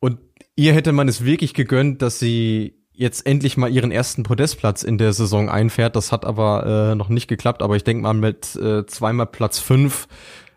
und 0.00 0.18
ihr 0.56 0.74
hätte 0.74 0.92
man 0.92 1.08
es 1.08 1.24
wirklich 1.24 1.54
gegönnt, 1.54 2.02
dass 2.02 2.18
sie 2.18 2.74
jetzt 2.92 3.26
endlich 3.26 3.56
mal 3.56 3.70
ihren 3.70 3.92
ersten 3.92 4.24
Podestplatz 4.24 4.82
in 4.82 4.98
der 4.98 5.12
Saison 5.12 5.48
einfährt. 5.48 5.94
Das 5.94 6.10
hat 6.10 6.24
aber 6.24 6.90
äh, 6.90 6.94
noch 6.96 7.08
nicht 7.08 7.28
geklappt, 7.28 7.62
aber 7.62 7.76
ich 7.76 7.84
denke 7.84 8.02
mal 8.02 8.12
mit 8.12 8.56
äh, 8.56 8.84
zweimal 8.86 9.26
Platz 9.26 9.60
fünf 9.60 10.08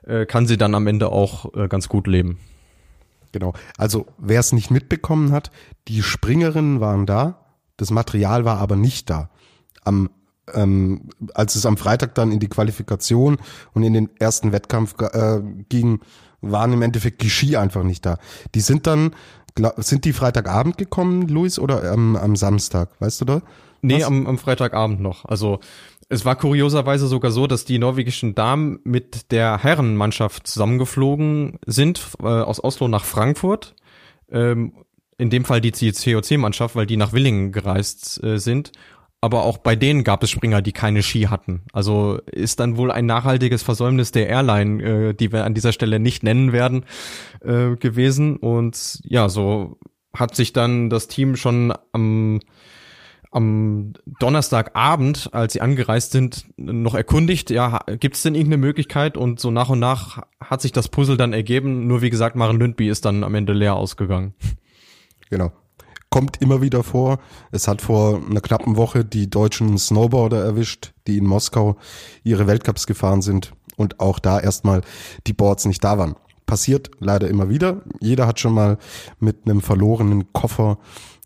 äh, 0.03 0.25
kann 0.25 0.47
sie 0.47 0.57
dann 0.57 0.73
am 0.73 0.87
Ende 0.87 1.11
auch 1.11 1.53
äh, 1.53 1.67
ganz 1.67 1.87
gut 1.87 2.07
leben. 2.07 2.39
Genau. 3.31 3.53
Also 3.77 4.07
wer 4.17 4.39
es 4.39 4.51
nicht 4.51 4.71
mitbekommen 4.71 5.31
hat, 5.31 5.51
die 5.87 6.03
Springerinnen 6.03 6.79
waren 6.79 7.05
da, 7.05 7.45
das 7.77 7.91
Material 7.91 8.45
war 8.45 8.59
aber 8.59 8.75
nicht 8.75 9.09
da. 9.09 9.29
Am 9.83 10.09
ähm, 10.53 11.09
als 11.33 11.55
es 11.55 11.65
am 11.65 11.77
Freitag 11.77 12.15
dann 12.15 12.31
in 12.31 12.39
die 12.39 12.49
Qualifikation 12.49 13.37
und 13.73 13.83
in 13.83 13.93
den 13.93 14.09
ersten 14.19 14.51
Wettkampf 14.51 14.95
äh, 14.99 15.39
ging, 15.69 16.01
waren 16.41 16.73
im 16.73 16.81
Endeffekt 16.81 17.21
die 17.21 17.29
Ski 17.29 17.57
einfach 17.57 17.83
nicht 17.83 18.05
da. 18.05 18.17
Die 18.55 18.61
sind 18.61 18.87
dann, 18.87 19.15
glaub, 19.55 19.81
sind 19.83 20.05
die 20.05 20.13
Freitagabend 20.13 20.77
gekommen, 20.77 21.27
Luis, 21.27 21.59
oder 21.59 21.93
ähm, 21.93 22.15
am 22.15 22.35
Samstag, 22.35 22.89
weißt 22.99 23.21
du 23.21 23.25
da? 23.25 23.41
Nee, 23.83 24.03
am, 24.03 24.27
am 24.27 24.37
Freitagabend 24.37 24.99
noch. 24.99 25.25
Also 25.25 25.59
es 26.11 26.25
war 26.25 26.35
kurioserweise 26.35 27.07
sogar 27.07 27.31
so, 27.31 27.47
dass 27.47 27.63
die 27.63 27.79
norwegischen 27.79 28.35
Damen 28.35 28.79
mit 28.83 29.31
der 29.31 29.63
Herrenmannschaft 29.63 30.45
zusammengeflogen 30.45 31.57
sind 31.65 32.05
äh, 32.21 32.25
aus 32.25 32.61
Oslo 32.61 32.89
nach 32.89 33.05
Frankfurt. 33.05 33.75
Ähm, 34.29 34.73
in 35.17 35.29
dem 35.29 35.45
Fall 35.45 35.61
die 35.61 35.71
COC-Mannschaft, 35.71 36.75
weil 36.75 36.85
die 36.85 36.97
nach 36.97 37.13
Willingen 37.13 37.53
gereist 37.53 38.21
äh, 38.25 38.39
sind. 38.39 38.73
Aber 39.21 39.43
auch 39.43 39.57
bei 39.59 39.77
denen 39.77 40.03
gab 40.03 40.21
es 40.21 40.31
Springer, 40.31 40.61
die 40.61 40.73
keine 40.73 41.01
Ski 41.01 41.27
hatten. 41.29 41.61
Also 41.71 42.19
ist 42.25 42.59
dann 42.59 42.75
wohl 42.75 42.91
ein 42.91 43.05
nachhaltiges 43.05 43.63
Versäumnis 43.63 44.11
der 44.11 44.27
Airline, 44.27 44.83
äh, 44.83 45.13
die 45.13 45.31
wir 45.31 45.45
an 45.45 45.53
dieser 45.53 45.71
Stelle 45.71 46.01
nicht 46.01 46.23
nennen 46.23 46.51
werden, 46.51 46.83
äh, 47.39 47.77
gewesen. 47.77 48.35
Und 48.35 48.99
ja, 49.05 49.29
so 49.29 49.77
hat 50.13 50.35
sich 50.35 50.51
dann 50.51 50.89
das 50.89 51.07
Team 51.07 51.37
schon 51.37 51.73
am 51.93 52.41
am 53.31 53.93
Donnerstagabend, 54.19 55.29
als 55.33 55.53
sie 55.53 55.61
angereist 55.61 56.11
sind, 56.11 56.45
noch 56.57 56.93
erkundigt, 56.93 57.49
ja, 57.49 57.79
gibt 57.99 58.17
es 58.17 58.23
denn 58.23 58.35
irgendeine 58.35 58.61
Möglichkeit? 58.61 59.17
Und 59.17 59.39
so 59.39 59.51
nach 59.51 59.69
und 59.69 59.79
nach 59.79 60.23
hat 60.41 60.61
sich 60.61 60.73
das 60.73 60.89
Puzzle 60.89 61.17
dann 61.17 61.31
ergeben. 61.31 61.87
Nur 61.87 62.01
wie 62.01 62.09
gesagt, 62.09 62.35
Maren 62.35 62.59
Lündby 62.59 62.89
ist 62.89 63.05
dann 63.05 63.23
am 63.23 63.33
Ende 63.33 63.53
leer 63.53 63.75
ausgegangen. 63.75 64.33
Genau. 65.29 65.53
Kommt 66.09 66.41
immer 66.41 66.61
wieder 66.61 66.83
vor. 66.83 67.19
Es 67.51 67.69
hat 67.69 67.81
vor 67.81 68.21
einer 68.29 68.41
knappen 68.41 68.75
Woche 68.75 69.05
die 69.05 69.29
deutschen 69.29 69.77
Snowboarder 69.77 70.43
erwischt, 70.43 70.91
die 71.07 71.17
in 71.17 71.25
Moskau 71.25 71.77
ihre 72.23 72.47
Weltcups 72.47 72.85
gefahren 72.85 73.21
sind 73.21 73.53
und 73.77 74.01
auch 74.01 74.19
da 74.19 74.37
erstmal 74.37 74.81
die 75.25 75.33
Boards 75.33 75.63
nicht 75.65 75.81
da 75.85 75.97
waren. 75.97 76.15
Passiert 76.45 76.91
leider 76.99 77.29
immer 77.29 77.47
wieder. 77.47 77.81
Jeder 78.01 78.27
hat 78.27 78.41
schon 78.41 78.53
mal 78.53 78.77
mit 79.19 79.45
einem 79.45 79.61
verlorenen 79.61 80.33
Koffer 80.33 80.79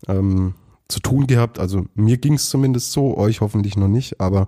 ähm, 0.06 0.54
zu 0.88 1.00
tun 1.00 1.26
gehabt. 1.26 1.58
Also 1.58 1.86
mir 1.94 2.18
ging 2.18 2.34
es 2.34 2.48
zumindest 2.48 2.92
so, 2.92 3.16
euch 3.16 3.40
hoffentlich 3.40 3.76
noch 3.76 3.88
nicht, 3.88 4.20
aber 4.20 4.46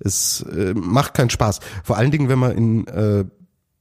es 0.00 0.42
äh, 0.42 0.74
macht 0.74 1.14
keinen 1.14 1.30
Spaß. 1.30 1.60
Vor 1.84 1.96
allen 1.96 2.10
Dingen, 2.10 2.28
wenn 2.28 2.38
man 2.38 2.52
in 2.52 2.86
äh, 2.88 3.24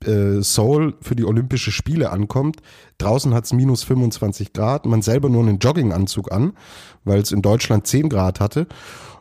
äh, 0.06 0.42
Seoul 0.42 0.96
für 1.02 1.16
die 1.16 1.26
Olympische 1.26 1.72
Spiele 1.72 2.12
ankommt. 2.12 2.58
Draußen 2.98 3.34
hat's 3.34 3.54
minus 3.54 3.84
25 3.84 4.54
Grad, 4.54 4.86
man 4.86 5.02
selber 5.02 5.30
nur 5.30 5.42
einen 5.42 5.60
Jogginganzug 5.60 6.32
an, 6.32 6.54
weil 7.04 7.20
es 7.22 7.32
in 7.32 7.42
Deutschland 7.42 7.88
10 7.88 8.10
Grad 8.10 8.40
hatte. 8.40 8.68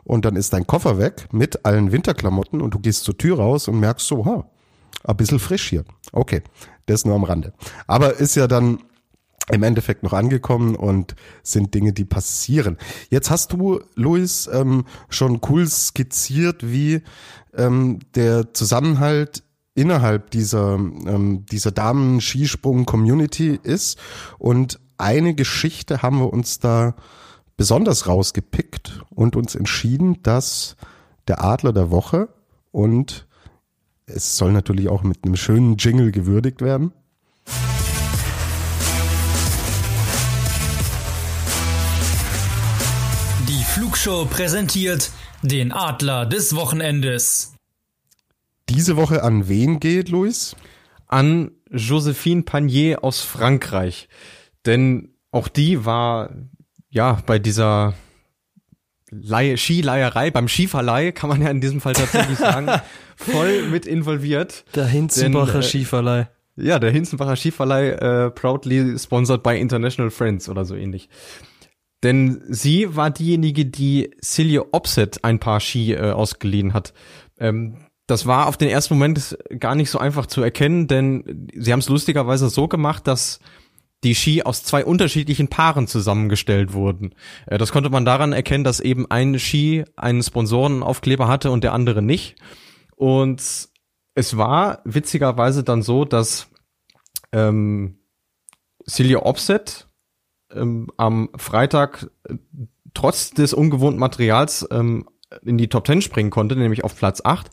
Und 0.03 0.23
dann 0.23 0.35
ist 0.35 0.53
dein 0.53 0.67
Koffer 0.67 0.97
weg 0.97 1.27
mit 1.31 1.65
allen 1.65 1.91
Winterklamotten 1.91 2.61
und 2.61 2.73
du 2.73 2.79
gehst 2.79 3.03
zur 3.03 3.17
Tür 3.17 3.37
raus 3.37 3.67
und 3.67 3.79
merkst 3.79 4.07
so, 4.07 4.25
ha, 4.25 4.49
ein 5.03 5.17
bisschen 5.17 5.39
frisch 5.39 5.67
hier. 5.69 5.83
Okay, 6.13 6.43
das 6.85 7.05
nur 7.05 7.15
am 7.15 7.23
Rande. 7.23 7.53
Aber 7.87 8.15
ist 8.15 8.35
ja 8.35 8.47
dann 8.47 8.79
im 9.51 9.63
Endeffekt 9.63 10.03
noch 10.03 10.13
angekommen 10.13 10.75
und 10.75 11.15
sind 11.41 11.73
Dinge, 11.73 11.93
die 11.93 12.05
passieren. 12.05 12.77
Jetzt 13.09 13.29
hast 13.29 13.53
du, 13.53 13.79
Luis, 13.95 14.49
ähm, 14.51 14.85
schon 15.09 15.39
cool 15.49 15.67
skizziert, 15.67 16.69
wie 16.69 17.01
ähm, 17.55 17.99
der 18.15 18.53
Zusammenhalt 18.53 19.43
innerhalb 19.73 20.31
dieser, 20.31 20.75
ähm, 20.75 21.45
dieser 21.45 21.71
Damen-Skisprung-Community 21.71 23.59
ist. 23.61 23.97
Und 24.37 24.79
eine 24.97 25.33
Geschichte 25.33 26.01
haben 26.01 26.19
wir 26.19 26.33
uns 26.33 26.59
da 26.59 26.95
besonders 27.55 28.07
rausgepickt 28.07 29.03
und 29.09 29.35
uns 29.35 29.55
entschieden, 29.55 30.21
dass 30.23 30.75
der 31.27 31.43
Adler 31.43 31.73
der 31.73 31.91
Woche 31.91 32.29
und 32.71 33.27
es 34.05 34.37
soll 34.37 34.51
natürlich 34.53 34.87
auch 34.87 35.03
mit 35.03 35.25
einem 35.25 35.35
schönen 35.35 35.75
Jingle 35.77 36.11
gewürdigt 36.11 36.61
werden. 36.61 36.93
Die 43.97 44.03
Flugshow 44.03 44.25
präsentiert 44.25 45.09
den 45.41 45.71
Adler 45.71 46.27
des 46.27 46.55
Wochenendes 46.55 47.55
diese 48.69 48.95
Woche 48.95 49.23
an 49.23 49.49
wen 49.49 49.79
geht, 49.79 50.09
Luis? 50.09 50.55
An 51.07 51.51
Josephine 51.71 52.43
Panier 52.43 53.03
aus 53.03 53.21
Frankreich. 53.21 54.07
Denn 54.67 55.15
auch 55.31 55.47
die 55.47 55.83
war 55.83 56.29
ja 56.89 57.17
bei 57.25 57.39
dieser 57.39 57.95
Leihe, 59.09 59.57
Skileierei, 59.57 60.29
beim 60.29 60.47
Skiverleih 60.47 61.11
kann 61.11 61.29
man 61.29 61.41
ja 61.41 61.49
in 61.49 61.61
diesem 61.61 61.81
Fall 61.81 61.93
tatsächlich 61.93 62.37
sagen, 62.37 62.69
voll 63.15 63.63
mit 63.63 63.87
involviert. 63.87 64.63
Der 64.75 64.85
Hinzenbacher 64.85 65.53
Denn, 65.53 65.61
äh, 65.61 65.63
Skiverleih. 65.63 66.29
Ja, 66.55 66.77
der 66.77 66.91
Hinzenbacher 66.91 67.35
Skiverleih, 67.35 67.89
äh, 67.93 68.29
proudly 68.29 68.99
sponsored 68.99 69.41
by 69.41 69.59
International 69.59 70.11
Friends 70.11 70.49
oder 70.49 70.65
so 70.65 70.75
ähnlich. 70.75 71.09
Denn 72.03 72.41
sie 72.47 72.95
war 72.95 73.09
diejenige, 73.09 73.65
die 73.65 74.11
Celia 74.23 74.63
Opset 74.71 75.23
ein 75.23 75.39
paar 75.39 75.59
Ski 75.59 75.93
äh, 75.93 76.11
ausgeliehen 76.11 76.73
hat. 76.73 76.93
Ähm, 77.39 77.77
das 78.05 78.25
war 78.25 78.47
auf 78.47 78.55
den 78.55 78.69
ersten 78.69 78.93
Moment 78.93 79.37
gar 79.59 79.75
nicht 79.75 79.89
so 79.89 79.99
einfach 79.99 80.27
zu 80.27 80.41
erkennen, 80.41 80.87
denn 80.87 81.49
sie 81.53 81.73
haben 81.73 81.79
es 81.79 81.89
lustigerweise 81.89 82.49
so 82.49 82.67
gemacht, 82.67 83.07
dass 83.07 83.39
die 84.03 84.15
Ski 84.15 84.43
aus 84.43 84.63
zwei 84.63 84.85
unterschiedlichen 84.85 85.47
Paaren 85.47 85.87
zusammengestellt 85.87 86.73
wurden. 86.73 87.15
Äh, 87.47 87.57
das 87.57 87.71
konnte 87.71 87.89
man 87.89 88.05
daran 88.05 88.31
erkennen, 88.31 88.63
dass 88.63 88.79
eben 88.79 89.09
ein 89.09 89.39
Ski 89.39 89.83
einen 89.95 90.23
Sponsorenaufkleber 90.23 91.27
hatte 91.27 91.51
und 91.51 91.63
der 91.63 91.73
andere 91.73 92.01
nicht. 92.01 92.35
Und 92.95 93.41
es 94.13 94.37
war 94.37 94.81
witzigerweise 94.85 95.63
dann 95.63 95.81
so, 95.81 96.05
dass 96.05 96.47
ähm, 97.31 97.99
Celia 98.87 99.19
Offset 99.19 99.86
ähm, 100.53 100.87
am 100.97 101.29
Freitag 101.37 102.09
äh, 102.23 102.35
trotz 102.93 103.31
des 103.31 103.53
ungewohnten 103.53 103.99
Materials 103.99 104.67
ähm, 104.71 105.07
in 105.43 105.57
die 105.57 105.67
Top 105.67 105.85
Ten 105.85 106.01
springen 106.01 106.29
konnte, 106.29 106.55
nämlich 106.55 106.83
auf 106.83 106.95
Platz 106.95 107.21
8 107.23 107.51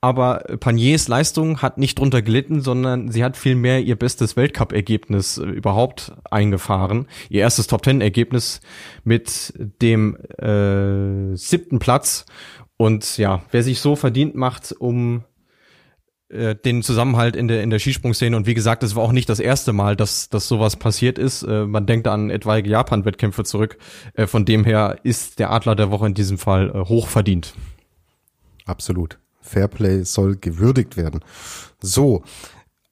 aber 0.00 0.44
Paniers 0.60 1.08
Leistung 1.08 1.60
hat 1.60 1.78
nicht 1.78 1.98
drunter 1.98 2.22
gelitten, 2.22 2.60
sondern 2.60 3.10
sie 3.10 3.24
hat 3.24 3.36
vielmehr 3.36 3.80
ihr 3.80 3.96
bestes 3.96 4.36
Weltcup-Ergebnis 4.36 5.38
äh, 5.38 5.44
überhaupt 5.44 6.12
eingefahren. 6.30 7.08
Ihr 7.28 7.40
erstes 7.40 7.66
Top-Ten-Ergebnis 7.66 8.60
mit 9.02 9.52
dem 9.82 10.16
äh, 10.38 11.36
siebten 11.36 11.80
Platz. 11.80 12.26
Und 12.76 13.18
ja, 13.18 13.42
wer 13.50 13.64
sich 13.64 13.80
so 13.80 13.96
verdient 13.96 14.36
macht, 14.36 14.72
um 14.78 15.24
äh, 16.28 16.54
den 16.54 16.82
Zusammenhalt 16.82 17.36
in 17.36 17.48
der 17.48 17.62
in 17.62 17.70
der 17.70 17.78
Skisprungszene 17.78 18.36
und 18.36 18.46
wie 18.46 18.54
gesagt, 18.54 18.82
es 18.82 18.94
war 18.94 19.02
auch 19.02 19.12
nicht 19.12 19.28
das 19.28 19.40
erste 19.40 19.72
Mal, 19.72 19.96
dass 19.96 20.28
dass 20.28 20.48
sowas 20.48 20.76
passiert 20.76 21.18
ist. 21.18 21.42
Äh, 21.42 21.64
man 21.66 21.86
denkt 21.86 22.06
an 22.06 22.30
etwaige 22.30 22.68
Japan-Wettkämpfe 22.68 23.44
zurück. 23.44 23.78
Äh, 24.14 24.26
von 24.26 24.44
dem 24.44 24.64
her 24.64 24.98
ist 25.02 25.38
der 25.38 25.50
Adler 25.50 25.74
der 25.74 25.90
Woche 25.90 26.06
in 26.06 26.14
diesem 26.14 26.38
Fall 26.38 26.70
äh, 26.70 26.88
hoch 26.88 27.08
verdient. 27.08 27.54
Absolut. 28.66 29.18
Fairplay 29.40 30.04
soll 30.04 30.36
gewürdigt 30.36 30.96
werden. 30.96 31.20
So, 31.80 32.22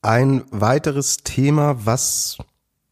ein 0.00 0.44
weiteres 0.50 1.18
Thema, 1.18 1.84
was 1.84 2.38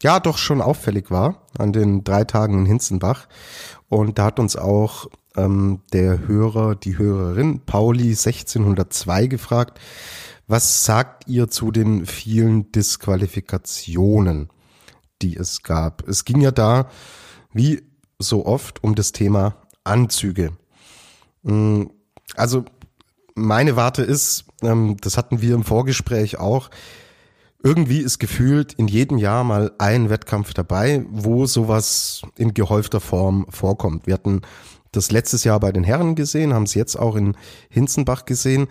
ja 0.03 0.21
doch 0.21 0.37
schon 0.37 0.61
auffällig 0.61 1.11
war 1.11 1.47
an 1.57 1.73
den 1.73 2.05
drei 2.05 2.25
Tagen 2.25 2.59
in 2.59 2.67
Hinzenbach. 2.67 3.29
Und 3.89 4.19
da 4.19 4.27
hat 4.27 4.39
uns 4.39 4.57
auch 4.57 5.07
ähm, 5.37 5.81
der 5.93 6.27
Hörer, 6.27 6.75
die 6.75 6.99
Hörerin 6.99 7.61
Pauli 7.61 8.11
1602 8.11 9.27
gefragt, 9.27 9.81
was 10.47 10.85
sagt 10.85 11.27
ihr 11.29 11.49
zu 11.49 11.71
den 11.71 12.07
vielen 12.07 12.71
Disqualifikationen, 12.73 14.51
die 15.23 15.37
es 15.37 15.63
gab? 15.63 16.07
Es 16.09 16.25
ging 16.25 16.41
ja 16.41 16.51
da, 16.51 16.89
wie 17.53 17.83
so 18.19 18.47
oft, 18.47 18.83
um 18.85 18.95
das 18.95 19.13
Thema 19.13 19.57
Anzüge. 19.85 20.53
Mm, 21.43 21.85
also 22.37 22.65
meine 23.35 23.77
Warte 23.77 24.03
ist, 24.03 24.45
ähm, 24.63 24.97
das 25.01 25.17
hatten 25.17 25.41
wir 25.41 25.55
im 25.55 25.65
Vorgespräch 25.65 26.39
auch, 26.39 26.71
irgendwie 27.63 28.01
ist 28.01 28.19
gefühlt 28.19 28.75
in 28.75 28.89
jedem 28.89 29.17
Jahr 29.17 29.43
mal 29.43 29.73
ein 29.79 30.11
Wettkampf 30.11 30.53
dabei, 30.53 31.05
wo 31.09 31.47
sowas 31.47 32.21
in 32.37 32.53
gehäufter 32.53 33.01
Form 33.01 33.47
vorkommt. 33.49 34.07
Wir 34.07 34.15
hatten 34.15 34.43
das 34.93 35.11
letztes 35.11 35.45
Jahr 35.45 35.59
bei 35.61 35.73
den 35.73 35.83
Herren 35.83 36.15
gesehen, 36.15 36.53
haben 36.53 36.65
es 36.65 36.75
jetzt 36.75 36.97
auch 36.97 37.17
in 37.17 37.37
Hinzenbach 37.71 38.27
gesehen, 38.27 38.69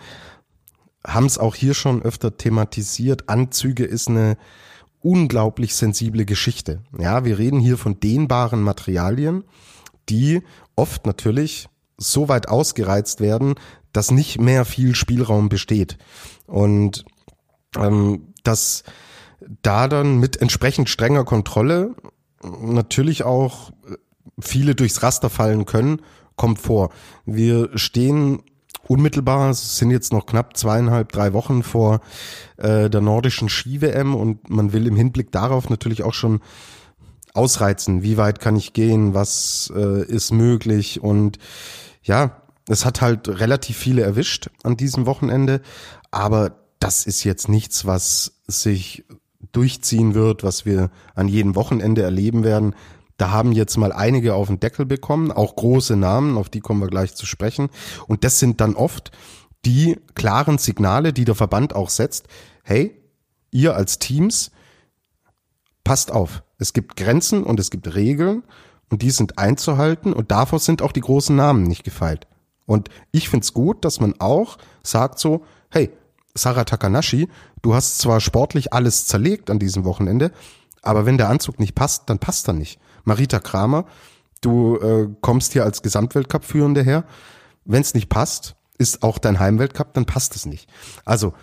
haben 1.05 1.25
es 1.25 1.38
auch 1.38 1.55
hier 1.55 1.74
schon 1.74 2.01
öfter 2.01 2.38
thematisiert. 2.38 3.29
Anzüge 3.29 3.86
ist 3.86 4.07
eine 4.07 4.38
unglaublich 5.01 5.75
sensible 5.75 6.25
Geschichte. 6.25 6.81
Ja, 6.98 7.25
wir 7.25 7.38
reden 7.38 7.60
hier 7.60 7.77
von 7.77 8.00
dehnbaren 8.00 8.62
Materialien, 8.62 9.43
die 10.10 10.41
oft 10.75 11.05
natürlich 11.05 11.67
so 11.98 12.29
weit 12.29 12.48
ausgereizt 12.48 13.19
werden, 13.19 13.55
dass 13.91 14.12
nicht 14.12 14.39
mehr 14.39 14.65
viel 14.65 14.95
Spielraum 14.95 15.50
besteht. 15.50 15.98
Und 16.48 17.05
ähm, 17.77 18.33
dass 18.43 18.83
da 19.62 19.88
dann 19.88 20.19
mit 20.19 20.41
entsprechend 20.41 20.89
strenger 20.89 21.25
Kontrolle 21.25 21.95
natürlich 22.41 23.24
auch 23.24 23.72
viele 24.39 24.75
durchs 24.75 25.03
Raster 25.03 25.29
fallen 25.29 25.65
können, 25.65 26.01
kommt 26.36 26.60
vor. 26.60 26.89
Wir 27.25 27.77
stehen 27.77 28.41
unmittelbar, 28.88 29.50
es 29.50 29.77
sind 29.77 29.92
jetzt 29.92 30.12
noch 30.12 30.25
knapp 30.25 30.58
zweieinhalb, 30.58 31.12
drei 31.12 31.34
Wochen 31.34 31.63
vor 31.63 32.01
äh, 32.58 32.89
der 32.89 33.01
nordischen 33.01 33.50
Ski-WM 33.50 34.15
und 34.15 34.50
man 34.50 34.74
will 34.74 34.88
im 34.88 34.96
Hinblick 34.96 35.32
darauf 35.32 35.70
natürlich 35.70 36.03
auch 36.03 36.13
schon 36.13 36.42
ausreizen, 37.34 38.03
wie 38.03 38.18
weit 38.18 38.39
kann 38.39 38.56
ich 38.56 38.74
gehen, 38.74 39.13
was 39.13 39.72
äh, 39.75 40.06
ist 40.06 40.32
möglich? 40.32 41.01
Und 41.01 41.39
ja, 42.03 42.42
es 42.68 42.86
hat 42.86 43.01
halt 43.01 43.27
relativ 43.27 43.77
viele 43.77 44.03
erwischt 44.03 44.50
an 44.63 44.77
diesem 44.77 45.06
Wochenende, 45.06 45.62
aber 46.12 46.58
das 46.80 47.06
ist 47.06 47.24
jetzt 47.24 47.50
nichts, 47.50 47.86
was 47.86 48.42
sich 48.48 49.06
durchziehen 49.51 50.13
wird, 50.13 50.44
was 50.44 50.65
wir 50.65 50.92
an 51.15 51.27
jedem 51.27 51.56
Wochenende 51.56 52.01
erleben 52.01 52.44
werden. 52.44 52.75
Da 53.17 53.32
haben 53.32 53.51
jetzt 53.51 53.77
mal 53.77 53.91
einige 53.91 54.34
auf 54.34 54.48
den 54.48 54.60
Deckel 54.60 54.86
bekommen, 54.86 55.32
auch 55.32 55.55
große 55.55 55.96
Namen, 55.96 56.38
auf 56.38 56.50
die 56.50 56.60
kommen 56.60 56.82
wir 56.82 56.88
gleich 56.88 57.15
zu 57.15 57.25
sprechen. 57.25 57.70
Und 58.08 58.24
das 58.24 58.39
sind 58.39 58.60
dann 58.60 58.75
oft 58.75 59.12
die 59.65 59.98
klaren 60.15 60.58
Signale, 60.58 61.13
die 61.13 61.25
der 61.25 61.36
Verband 61.36 61.75
auch 61.75 61.89
setzt. 61.89 62.27
Hey, 62.63 63.00
ihr 63.51 63.75
als 63.75 64.00
Teams, 64.00 64.51
passt 65.84 66.12
auf. 66.12 66.43
Es 66.58 66.74
gibt 66.74 66.96
Grenzen 66.96 67.43
und 67.43 67.60
es 67.60 67.70
gibt 67.70 67.93
Regeln 67.93 68.43
und 68.89 69.01
die 69.01 69.12
sind 69.12 69.38
einzuhalten 69.38 70.13
und 70.13 70.32
davor 70.32 70.60
sind 70.60 70.82
auch 70.82 70.91
die 70.91 71.01
großen 71.01 71.36
Namen 71.36 71.63
nicht 71.63 71.84
gefeilt. 71.84 72.27
Und 72.65 72.89
ich 73.12 73.29
find's 73.29 73.53
gut, 73.53 73.84
dass 73.84 74.00
man 74.00 74.15
auch 74.20 74.58
sagt 74.84 75.20
so, 75.20 75.46
hey, 75.70 75.91
Sarah 76.36 76.63
Takanashi, 76.63 77.27
du 77.62 77.75
hast 77.75 78.00
zwar 78.00 78.22
sportlich 78.22 78.74
alles 78.74 79.05
zerlegt 79.05 79.50
an 79.50 79.60
diesem 79.60 79.84
Wochenende, 79.84 80.32
aber 80.82 81.05
wenn 81.05 81.17
der 81.17 81.29
Anzug 81.29 81.60
nicht 81.60 81.75
passt, 81.75 82.10
dann 82.10 82.20
passt 82.20 82.48
er 82.48 82.53
nicht. 82.53 82.79
Marita 83.03 83.39
Kramer, 83.39 83.86
du 84.41 84.77
äh, 84.77 85.10
kommst 85.22 85.53
hier 85.53 85.63
als 85.63 85.81
Gesamtweltcup-Führende 85.81 86.83
her. 86.83 87.05
Wenn 87.65 87.81
es 87.81 87.93
nicht 87.93 88.10
passt, 88.10 88.55
ist 88.77 89.03
auch 89.03 89.17
dein 89.17 89.39
Heimweltcup, 89.39 89.93
dann 89.93 90.05
passt 90.05 90.36
es 90.36 90.45
nicht. 90.45 90.69
Also 91.05 91.33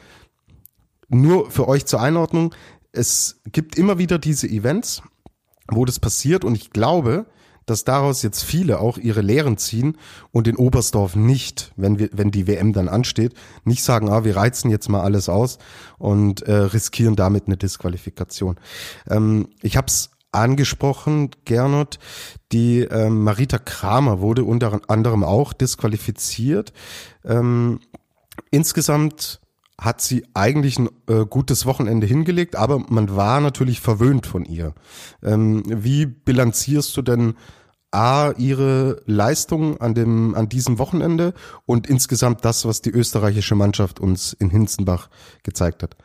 nur 1.09 1.51
für 1.51 1.69
euch 1.69 1.87
zur 1.87 2.01
Einordnung, 2.01 2.55
es 2.93 3.41
gibt 3.51 3.77
immer 3.77 3.99
wieder 3.99 4.19
diese 4.19 4.49
Events, 4.49 5.03
wo 5.69 5.85
das 5.85 5.99
passiert 5.99 6.45
und 6.45 6.57
ich 6.57 6.71
glaube, 6.71 7.27
dass 7.67 7.85
daraus 7.85 8.23
jetzt 8.23 8.43
viele 8.43 8.81
auch 8.81 8.99
ihre 8.99 9.21
Lehren 9.21 9.57
ziehen 9.57 9.97
und 10.33 10.49
in 10.49 10.57
Oberstdorf 10.57 11.15
nicht, 11.15 11.73
wenn 11.77 11.99
wir, 11.99 12.11
wenn 12.13 12.33
die 12.33 12.49
WM 12.49 12.73
dann 12.73 12.89
ansteht, 12.89 13.35
nicht 13.65 13.85
sagen, 13.85 14.09
ah, 14.09 14.25
wir 14.25 14.37
reizen 14.37 14.71
jetzt 14.71 14.89
mal 14.89 15.03
alles 15.03 15.29
aus 15.29 15.59
und 15.99 16.43
äh, 16.43 16.53
riskieren 16.53 17.15
damit 17.15 17.47
eine 17.47 17.57
Disqualifikation. 17.57 18.59
Ähm, 19.09 19.49
ich 19.63 19.77
habe 19.77 19.87
es 19.87 20.11
angesprochen, 20.33 21.31
Gernot. 21.45 21.99
Die 22.53 22.81
ähm, 22.81 23.25
Marita 23.25 23.59
Kramer 23.59 24.21
wurde 24.21 24.45
unter 24.45 24.81
anderem 24.89 25.25
auch 25.25 25.53
disqualifiziert. 25.53 26.73
Ähm, 27.25 27.81
insgesamt 28.51 29.41
hat 29.79 30.03
sie 30.03 30.27
eigentlich 30.35 30.79
ein 30.79 30.91
äh, 31.09 31.25
gutes 31.25 31.65
Wochenende 31.65 32.07
hingelegt, 32.07 32.55
aber 32.55 32.79
man 32.89 33.17
war 33.17 33.41
natürlich 33.41 33.81
verwöhnt 33.81 34.27
von 34.27 34.45
ihr. 34.45 34.75
Ähm, 35.23 35.63
wie 35.67 36.07
bilanzierst 36.07 36.97
du 36.97 37.03
denn 37.03 37.35
A, 37.93 38.33
ihre 38.37 39.03
Leistung 39.07 39.81
an 39.81 39.95
dem, 39.95 40.35
an 40.37 40.49
diesem 40.49 40.79
Wochenende 40.79 41.35
und 41.67 41.89
insgesamt 41.89 42.45
das, 42.45 42.65
was 42.65 42.83
die 42.83 42.91
österreichische 42.91 43.57
Mannschaft 43.57 43.99
uns 43.99 44.33
in 44.33 44.51
Hinzenbach 44.51 45.09
gezeigt 45.43 45.83
hat? 45.83 45.97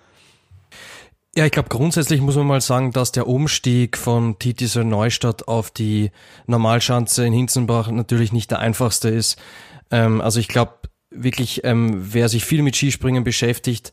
Ja, 1.38 1.46
ich 1.46 1.52
glaube 1.52 1.68
grundsätzlich 1.68 2.22
muss 2.22 2.38
man 2.38 2.48
mal 2.48 2.62
sagen, 2.62 2.94
dass 2.94 3.12
der 3.12 3.28
Umstieg 3.28 3.98
von 3.98 4.40
Titisel 4.40 4.86
Neustadt 4.86 5.50
auf 5.50 5.70
die 5.70 6.12
Normalschanze 6.48 7.26
in 7.26 7.34
Hinzenbach 7.34 7.92
natürlich 7.92 8.32
nicht 8.32 8.52
der 8.52 8.60
einfachste 8.60 9.10
ist. 9.10 9.38
Ähm, 9.92 10.22
also 10.22 10.40
ich 10.40 10.48
glaube 10.48 10.74
wirklich, 11.10 11.66
ähm, 11.66 12.14
wer 12.14 12.30
sich 12.30 12.46
viel 12.46 12.62
mit 12.62 12.78
Skispringen 12.78 13.26
beschäftigt, 13.26 13.92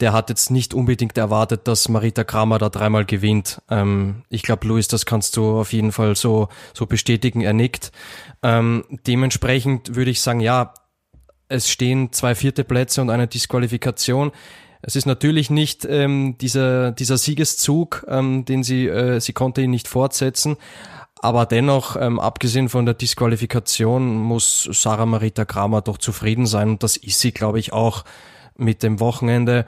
der 0.00 0.12
hat 0.12 0.28
jetzt 0.28 0.50
nicht 0.50 0.74
unbedingt 0.74 1.16
erwartet, 1.16 1.66
dass 1.66 1.88
Marita 1.88 2.24
Kramer 2.24 2.58
da 2.58 2.68
dreimal 2.68 3.06
gewinnt. 3.06 3.62
Ähm, 3.70 4.24
ich 4.28 4.42
glaube, 4.42 4.66
Luis, 4.66 4.86
das 4.86 5.06
kannst 5.06 5.38
du 5.38 5.60
auf 5.60 5.72
jeden 5.72 5.92
Fall 5.92 6.14
so, 6.14 6.48
so 6.74 6.84
bestätigen. 6.84 7.40
Er 7.40 7.54
nickt. 7.54 7.90
Ähm, 8.42 8.84
dementsprechend 9.06 9.94
würde 9.94 10.10
ich 10.10 10.20
sagen, 10.20 10.40
ja, 10.40 10.74
es 11.48 11.70
stehen 11.70 12.12
zwei 12.12 12.34
vierte 12.34 12.64
Plätze 12.64 13.00
und 13.00 13.08
eine 13.08 13.28
Disqualifikation. 13.28 14.32
Es 14.82 14.96
ist 14.96 15.06
natürlich 15.06 15.48
nicht 15.48 15.86
ähm, 15.88 16.36
dieser, 16.40 16.90
dieser 16.90 17.16
Siegeszug, 17.16 18.04
ähm, 18.08 18.44
den 18.44 18.64
sie, 18.64 18.88
äh, 18.88 19.20
sie 19.20 19.32
konnte 19.32 19.62
ihn 19.62 19.70
nicht 19.70 19.86
fortsetzen. 19.86 20.56
Aber 21.20 21.46
dennoch, 21.46 21.94
ähm, 21.94 22.18
abgesehen 22.18 22.68
von 22.68 22.84
der 22.84 22.94
Disqualifikation, 22.94 24.16
muss 24.16 24.68
Sarah 24.72 25.06
Marita 25.06 25.44
Kramer 25.44 25.80
doch 25.80 25.98
zufrieden 25.98 26.46
sein. 26.46 26.70
Und 26.70 26.82
das 26.82 26.96
ist 26.96 27.20
sie, 27.20 27.30
glaube 27.30 27.60
ich, 27.60 27.72
auch 27.72 28.04
mit 28.56 28.82
dem 28.82 28.98
Wochenende. 28.98 29.66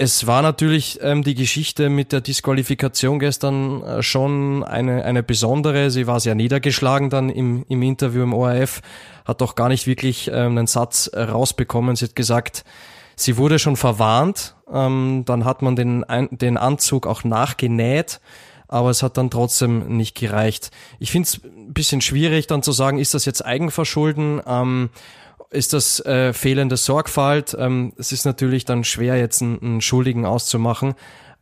Es 0.00 0.28
war 0.28 0.42
natürlich 0.42 1.00
ähm, 1.02 1.24
die 1.24 1.34
Geschichte 1.34 1.88
mit 1.90 2.12
der 2.12 2.20
Disqualifikation 2.20 3.18
gestern 3.18 3.82
äh, 3.82 4.02
schon 4.04 4.62
eine, 4.62 5.04
eine 5.04 5.24
besondere. 5.24 5.90
Sie 5.90 6.06
war 6.06 6.20
sehr 6.20 6.36
niedergeschlagen 6.36 7.10
dann 7.10 7.28
im, 7.28 7.64
im 7.68 7.82
Interview 7.82 8.22
im 8.22 8.32
ORF, 8.32 8.80
hat 9.24 9.40
doch 9.40 9.56
gar 9.56 9.68
nicht 9.68 9.88
wirklich 9.88 10.28
ähm, 10.28 10.56
einen 10.56 10.68
Satz 10.68 11.10
rausbekommen. 11.12 11.96
Sie 11.96 12.04
hat 12.04 12.14
gesagt, 12.14 12.64
Sie 13.18 13.36
wurde 13.36 13.58
schon 13.58 13.76
verwarnt, 13.76 14.54
ähm, 14.72 15.24
dann 15.26 15.44
hat 15.44 15.60
man 15.60 15.74
den, 15.74 16.04
den 16.30 16.56
Anzug 16.56 17.04
auch 17.04 17.24
nachgenäht, 17.24 18.20
aber 18.68 18.90
es 18.90 19.02
hat 19.02 19.16
dann 19.16 19.28
trotzdem 19.28 19.96
nicht 19.96 20.14
gereicht. 20.14 20.70
Ich 21.00 21.10
finde 21.10 21.26
es 21.26 21.40
ein 21.42 21.72
bisschen 21.72 22.00
schwierig 22.00 22.46
dann 22.46 22.62
zu 22.62 22.70
sagen, 22.70 22.98
ist 22.98 23.14
das 23.14 23.24
jetzt 23.24 23.44
Eigenverschulden? 23.44 24.40
Ähm, 24.46 24.90
ist 25.50 25.72
das 25.72 25.98
äh, 26.06 26.32
fehlende 26.32 26.76
Sorgfalt? 26.76 27.56
Ähm, 27.58 27.92
es 27.96 28.12
ist 28.12 28.24
natürlich 28.24 28.64
dann 28.64 28.84
schwer, 28.84 29.16
jetzt 29.18 29.42
einen, 29.42 29.60
einen 29.60 29.80
Schuldigen 29.80 30.24
auszumachen. 30.24 30.94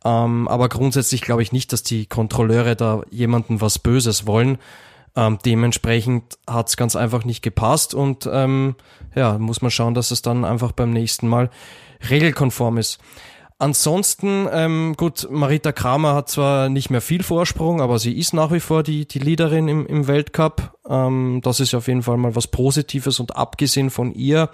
Ähm, 0.03 0.47
aber 0.47 0.69
grundsätzlich 0.69 1.21
glaube 1.21 1.43
ich 1.43 1.51
nicht, 1.51 1.73
dass 1.73 1.83
die 1.83 2.07
Kontrolleure 2.07 2.75
da 2.75 3.03
jemanden 3.11 3.61
was 3.61 3.77
Böses 3.77 4.25
wollen. 4.25 4.57
Ähm, 5.17 5.39
dementsprechend 5.43 6.37
hat 6.47 6.69
es 6.69 6.77
ganz 6.77 6.95
einfach 6.95 7.25
nicht 7.25 7.41
gepasst 7.41 7.95
und 7.95 8.29
ähm, 8.31 8.75
ja, 9.15 9.39
muss 9.39 9.63
man 9.63 9.71
schauen, 9.71 9.95
dass 9.95 10.11
es 10.11 10.21
dann 10.21 10.45
einfach 10.45 10.73
beim 10.73 10.91
nächsten 10.91 11.27
Mal 11.27 11.49
regelkonform 12.07 12.77
ist. 12.77 12.99
Ansonsten, 13.59 14.47
ähm, 14.51 14.93
gut, 14.95 15.27
Marita 15.31 15.71
Kramer 15.71 16.13
hat 16.13 16.29
zwar 16.29 16.69
nicht 16.69 16.91
mehr 16.91 17.01
viel 17.01 17.23
Vorsprung, 17.23 17.81
aber 17.81 17.97
sie 17.97 18.15
ist 18.15 18.31
nach 18.35 18.51
wie 18.51 18.59
vor 18.59 18.83
die, 18.83 19.07
die 19.07 19.17
Leaderin 19.17 19.67
im, 19.67 19.87
im 19.87 20.07
Weltcup. 20.07 20.77
Ähm, 20.87 21.39
das 21.41 21.59
ist 21.59 21.73
auf 21.73 21.87
jeden 21.87 22.03
Fall 22.03 22.17
mal 22.17 22.35
was 22.35 22.45
Positives 22.45 23.19
und 23.19 23.35
abgesehen 23.35 23.89
von 23.89 24.13
ihr, 24.13 24.51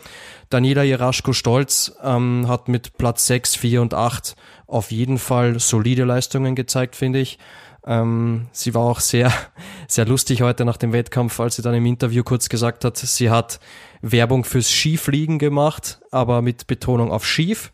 Daniela 0.50 0.84
Jeraschko-Stolz 0.84 1.98
ähm, 2.02 2.48
hat 2.48 2.70
mit 2.70 2.98
Platz 2.98 3.28
6, 3.28 3.58
4 3.58 3.82
und 3.82 3.94
8 3.94 4.38
auf 4.68 4.92
jeden 4.92 5.18
Fall 5.18 5.60
solide 5.60 6.06
Leistungen 6.06 6.56
gezeigt, 6.56 6.96
finde 6.96 7.20
ich. 7.20 7.38
Ähm, 7.86 8.48
sie 8.52 8.74
war 8.74 8.84
auch 8.84 9.00
sehr, 9.00 9.32
sehr 9.88 10.06
lustig 10.06 10.42
heute 10.42 10.66
nach 10.66 10.78
dem 10.78 10.94
Wettkampf, 10.94 11.40
als 11.40 11.58
sie 11.58 11.62
dann 11.62 11.74
im 11.74 11.86
Interview 11.86 12.24
kurz 12.24 12.50
gesagt 12.50 12.86
hat, 12.86 12.98
sie 12.98 13.30
hat 13.30 13.60
Werbung 14.02 14.44
fürs 14.44 14.70
Skifliegen 14.70 15.40
gemacht, 15.40 16.00
aber 16.12 16.42
mit 16.42 16.68
Betonung 16.68 17.12
auf 17.12 17.26
Schief. 17.26 17.74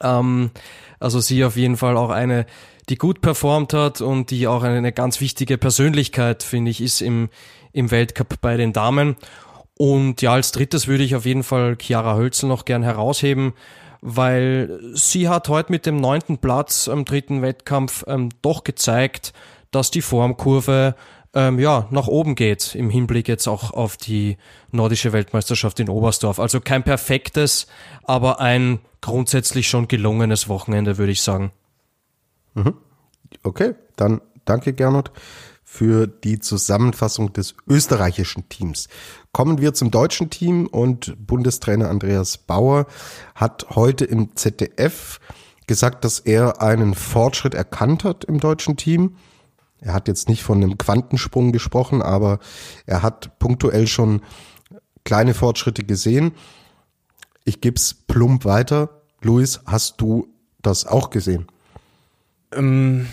Ähm, 0.00 0.50
also 0.98 1.20
sie 1.20 1.44
auf 1.44 1.56
jeden 1.56 1.76
Fall 1.76 1.96
auch 1.96 2.10
eine, 2.10 2.46
die 2.88 2.96
gut 2.96 3.20
performt 3.20 3.72
hat 3.72 4.00
und 4.00 4.30
die 4.30 4.46
auch 4.46 4.62
eine, 4.62 4.92
ganz 4.92 5.20
wichtige 5.20 5.58
Persönlichkeit, 5.58 6.42
finde 6.42 6.70
ich, 6.70 6.80
ist 6.80 7.00
im, 7.00 7.28
im 7.72 7.90
Weltcup 7.90 8.40
bei 8.40 8.56
den 8.56 8.72
Damen. 8.72 9.16
Und 9.76 10.22
ja, 10.22 10.32
als 10.32 10.52
drittes 10.52 10.86
würde 10.86 11.02
ich 11.02 11.16
auf 11.16 11.26
jeden 11.26 11.42
Fall 11.42 11.76
Chiara 11.80 12.16
Hölzel 12.16 12.48
noch 12.48 12.64
gern 12.64 12.82
herausheben 12.82 13.54
weil 14.06 14.80
sie 14.92 15.30
hat 15.30 15.48
heute 15.48 15.72
mit 15.72 15.86
dem 15.86 15.96
neunten 15.96 16.36
Platz 16.36 16.88
am 16.88 17.06
dritten 17.06 17.40
Wettkampf 17.40 18.04
ähm, 18.06 18.28
doch 18.42 18.62
gezeigt, 18.62 19.32
dass 19.70 19.90
die 19.90 20.02
Formkurve 20.02 20.94
ähm, 21.32 21.58
ja 21.58 21.88
nach 21.90 22.06
oben 22.06 22.34
geht 22.34 22.74
im 22.74 22.90
Hinblick 22.90 23.28
jetzt 23.28 23.48
auch 23.48 23.72
auf 23.72 23.96
die 23.96 24.36
nordische 24.70 25.14
Weltmeisterschaft 25.14 25.80
in 25.80 25.88
Oberstdorf. 25.88 26.38
Also 26.38 26.60
kein 26.60 26.82
perfektes, 26.82 27.66
aber 28.02 28.40
ein 28.40 28.80
grundsätzlich 29.00 29.68
schon 29.68 29.88
gelungenes 29.88 30.50
Wochenende, 30.50 30.98
würde 30.98 31.12
ich 31.12 31.22
sagen. 31.22 31.50
Mhm. 32.52 32.74
Okay, 33.42 33.74
dann 33.96 34.20
danke 34.44 34.74
Gernot 34.74 35.12
für 35.74 36.06
die 36.06 36.38
Zusammenfassung 36.38 37.32
des 37.32 37.56
österreichischen 37.68 38.48
Teams. 38.48 38.86
Kommen 39.32 39.60
wir 39.60 39.74
zum 39.74 39.90
deutschen 39.90 40.30
Team 40.30 40.68
und 40.68 41.16
Bundestrainer 41.18 41.90
Andreas 41.90 42.38
Bauer 42.38 42.86
hat 43.34 43.66
heute 43.70 44.04
im 44.04 44.36
ZDF 44.36 45.18
gesagt, 45.66 46.04
dass 46.04 46.20
er 46.20 46.62
einen 46.62 46.94
Fortschritt 46.94 47.54
erkannt 47.54 48.04
hat 48.04 48.22
im 48.22 48.38
deutschen 48.38 48.76
Team. 48.76 49.16
Er 49.80 49.94
hat 49.94 50.06
jetzt 50.06 50.28
nicht 50.28 50.44
von 50.44 50.62
einem 50.62 50.78
Quantensprung 50.78 51.50
gesprochen, 51.50 52.02
aber 52.02 52.38
er 52.86 53.02
hat 53.02 53.40
punktuell 53.40 53.88
schon 53.88 54.22
kleine 55.02 55.34
Fortschritte 55.34 55.82
gesehen. 55.82 56.34
Ich 57.44 57.60
gebe 57.60 57.74
es 57.74 57.94
plump 57.94 58.44
weiter. 58.44 59.02
Luis, 59.22 59.60
hast 59.66 60.00
du 60.00 60.28
das 60.62 60.86
auch 60.86 61.10
gesehen? 61.10 61.48
Ähm, 62.52 63.08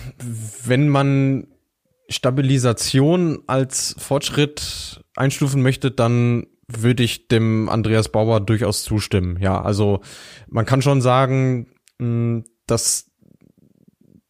wenn 0.64 0.88
man 0.88 1.48
Stabilisation 2.12 3.42
als 3.46 3.96
Fortschritt 3.98 5.02
einstufen 5.16 5.62
möchte, 5.62 5.90
dann 5.90 6.46
würde 6.68 7.02
ich 7.02 7.28
dem 7.28 7.68
Andreas 7.68 8.10
Bauer 8.10 8.40
durchaus 8.40 8.82
zustimmen. 8.82 9.38
Ja, 9.40 9.60
also 9.60 10.00
man 10.48 10.64
kann 10.64 10.82
schon 10.82 11.00
sagen, 11.00 11.66
dass 12.66 13.11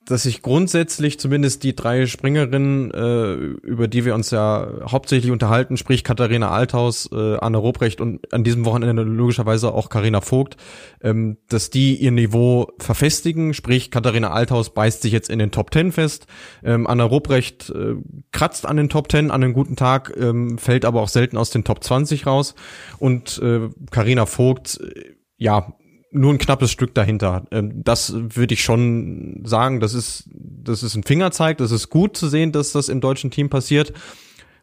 dass 0.06 0.24
sich 0.24 0.42
grundsätzlich 0.42 1.20
zumindest 1.20 1.62
die 1.62 1.76
drei 1.76 2.06
Springerinnen, 2.06 2.90
äh, 2.90 3.34
über 3.34 3.88
die 3.88 4.04
wir 4.04 4.14
uns 4.14 4.30
ja 4.30 4.66
hauptsächlich 4.90 5.30
unterhalten, 5.30 5.76
sprich 5.76 6.02
Katharina 6.02 6.50
Althaus, 6.50 7.08
äh, 7.12 7.36
Anne 7.36 7.58
Robrecht 7.58 8.00
und 8.00 8.32
an 8.32 8.42
diesem 8.44 8.64
Wochenende 8.64 9.02
logischerweise 9.02 9.72
auch 9.72 9.88
Karina 9.88 10.20
Vogt, 10.20 10.56
ähm, 11.02 11.38
dass 11.48 11.70
die 11.70 11.96
ihr 11.96 12.10
Niveau 12.10 12.72
verfestigen, 12.78 13.54
sprich 13.54 13.90
Katharina 13.90 14.30
Althaus 14.30 14.74
beißt 14.74 15.02
sich 15.02 15.12
jetzt 15.12 15.30
in 15.30 15.38
den 15.38 15.50
Top 15.50 15.70
Ten 15.70 15.92
fest, 15.92 16.26
ähm, 16.64 16.86
Anna 16.86 17.04
Robrecht 17.04 17.70
äh, 17.70 17.94
kratzt 18.32 18.66
an 18.66 18.76
den 18.76 18.88
Top 18.88 19.08
Ten 19.08 19.30
an 19.30 19.42
einem 19.42 19.52
guten 19.52 19.76
Tag, 19.76 20.12
ähm, 20.18 20.58
fällt 20.58 20.84
aber 20.84 21.00
auch 21.00 21.08
selten 21.08 21.36
aus 21.36 21.50
den 21.50 21.64
Top 21.64 21.82
20 21.82 22.26
raus. 22.26 22.54
Und 22.98 23.40
äh, 23.42 23.68
Karina 23.90 24.26
Vogt 24.26 24.80
äh, 24.80 25.14
ja, 25.36 25.74
nur 26.12 26.32
ein 26.32 26.38
knappes 26.38 26.70
Stück 26.70 26.94
dahinter. 26.94 27.44
Ähm, 27.50 27.82
das 27.82 28.14
würde 28.14 28.54
ich 28.54 28.62
schon 28.62 29.42
sagen, 29.44 29.80
das 29.80 29.94
ist, 29.94 30.28
das 30.32 30.82
ist 30.82 30.94
ein 30.94 31.02
Fingerzeig, 31.02 31.58
das 31.58 31.72
ist 31.72 31.88
gut 31.88 32.16
zu 32.16 32.28
sehen, 32.28 32.52
dass 32.52 32.72
das 32.72 32.88
im 32.88 33.00
deutschen 33.00 33.30
Team 33.30 33.48
passiert. 33.48 33.92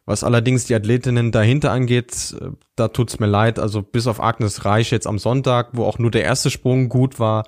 Was 0.06 0.24
allerdings 0.24 0.64
die 0.64 0.74
Athletinnen 0.74 1.30
dahinter 1.30 1.72
angeht, 1.72 2.34
äh, 2.40 2.50
da 2.76 2.88
tut's 2.88 3.20
mir 3.20 3.26
leid. 3.26 3.58
Also 3.58 3.82
bis 3.82 4.06
auf 4.06 4.22
Agnes 4.22 4.64
Reich 4.64 4.90
jetzt 4.90 5.06
am 5.06 5.18
Sonntag, 5.18 5.70
wo 5.72 5.84
auch 5.84 5.98
nur 5.98 6.10
der 6.10 6.24
erste 6.24 6.50
Sprung 6.50 6.88
gut 6.88 7.18
war, 7.18 7.44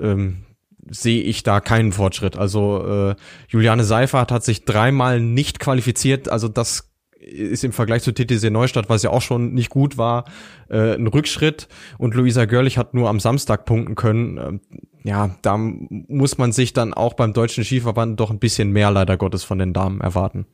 ähm, 0.00 0.44
sehe 0.88 1.22
ich 1.22 1.42
da 1.42 1.60
keinen 1.60 1.92
Fortschritt. 1.92 2.36
Also 2.36 2.86
äh, 2.86 3.14
Juliane 3.48 3.84
Seifert 3.84 4.32
hat 4.32 4.44
sich 4.44 4.64
dreimal 4.64 5.20
nicht 5.20 5.60
qualifiziert. 5.60 6.28
Also 6.28 6.48
das 6.48 6.89
ist 7.20 7.64
im 7.64 7.72
Vergleich 7.72 8.02
zu 8.02 8.12
TTC 8.12 8.50
Neustadt, 8.50 8.88
was 8.88 9.02
ja 9.02 9.10
auch 9.10 9.22
schon 9.22 9.52
nicht 9.52 9.70
gut 9.70 9.98
war, 9.98 10.24
äh, 10.68 10.94
ein 10.94 11.06
Rückschritt. 11.06 11.68
Und 11.98 12.14
Luisa 12.14 12.46
Görlich 12.46 12.78
hat 12.78 12.94
nur 12.94 13.08
am 13.08 13.20
Samstag 13.20 13.66
punkten 13.66 13.94
können. 13.94 14.38
Ähm, 14.38 14.60
ja, 15.04 15.36
da 15.42 15.56
muss 15.56 16.38
man 16.38 16.52
sich 16.52 16.72
dann 16.72 16.94
auch 16.94 17.14
beim 17.14 17.32
Deutschen 17.32 17.64
Skiverband 17.64 18.18
doch 18.18 18.30
ein 18.30 18.38
bisschen 18.38 18.70
mehr 18.72 18.90
leider 18.90 19.16
Gottes 19.16 19.44
von 19.44 19.58
den 19.58 19.72
Damen 19.72 20.00
erwarten. 20.00 20.46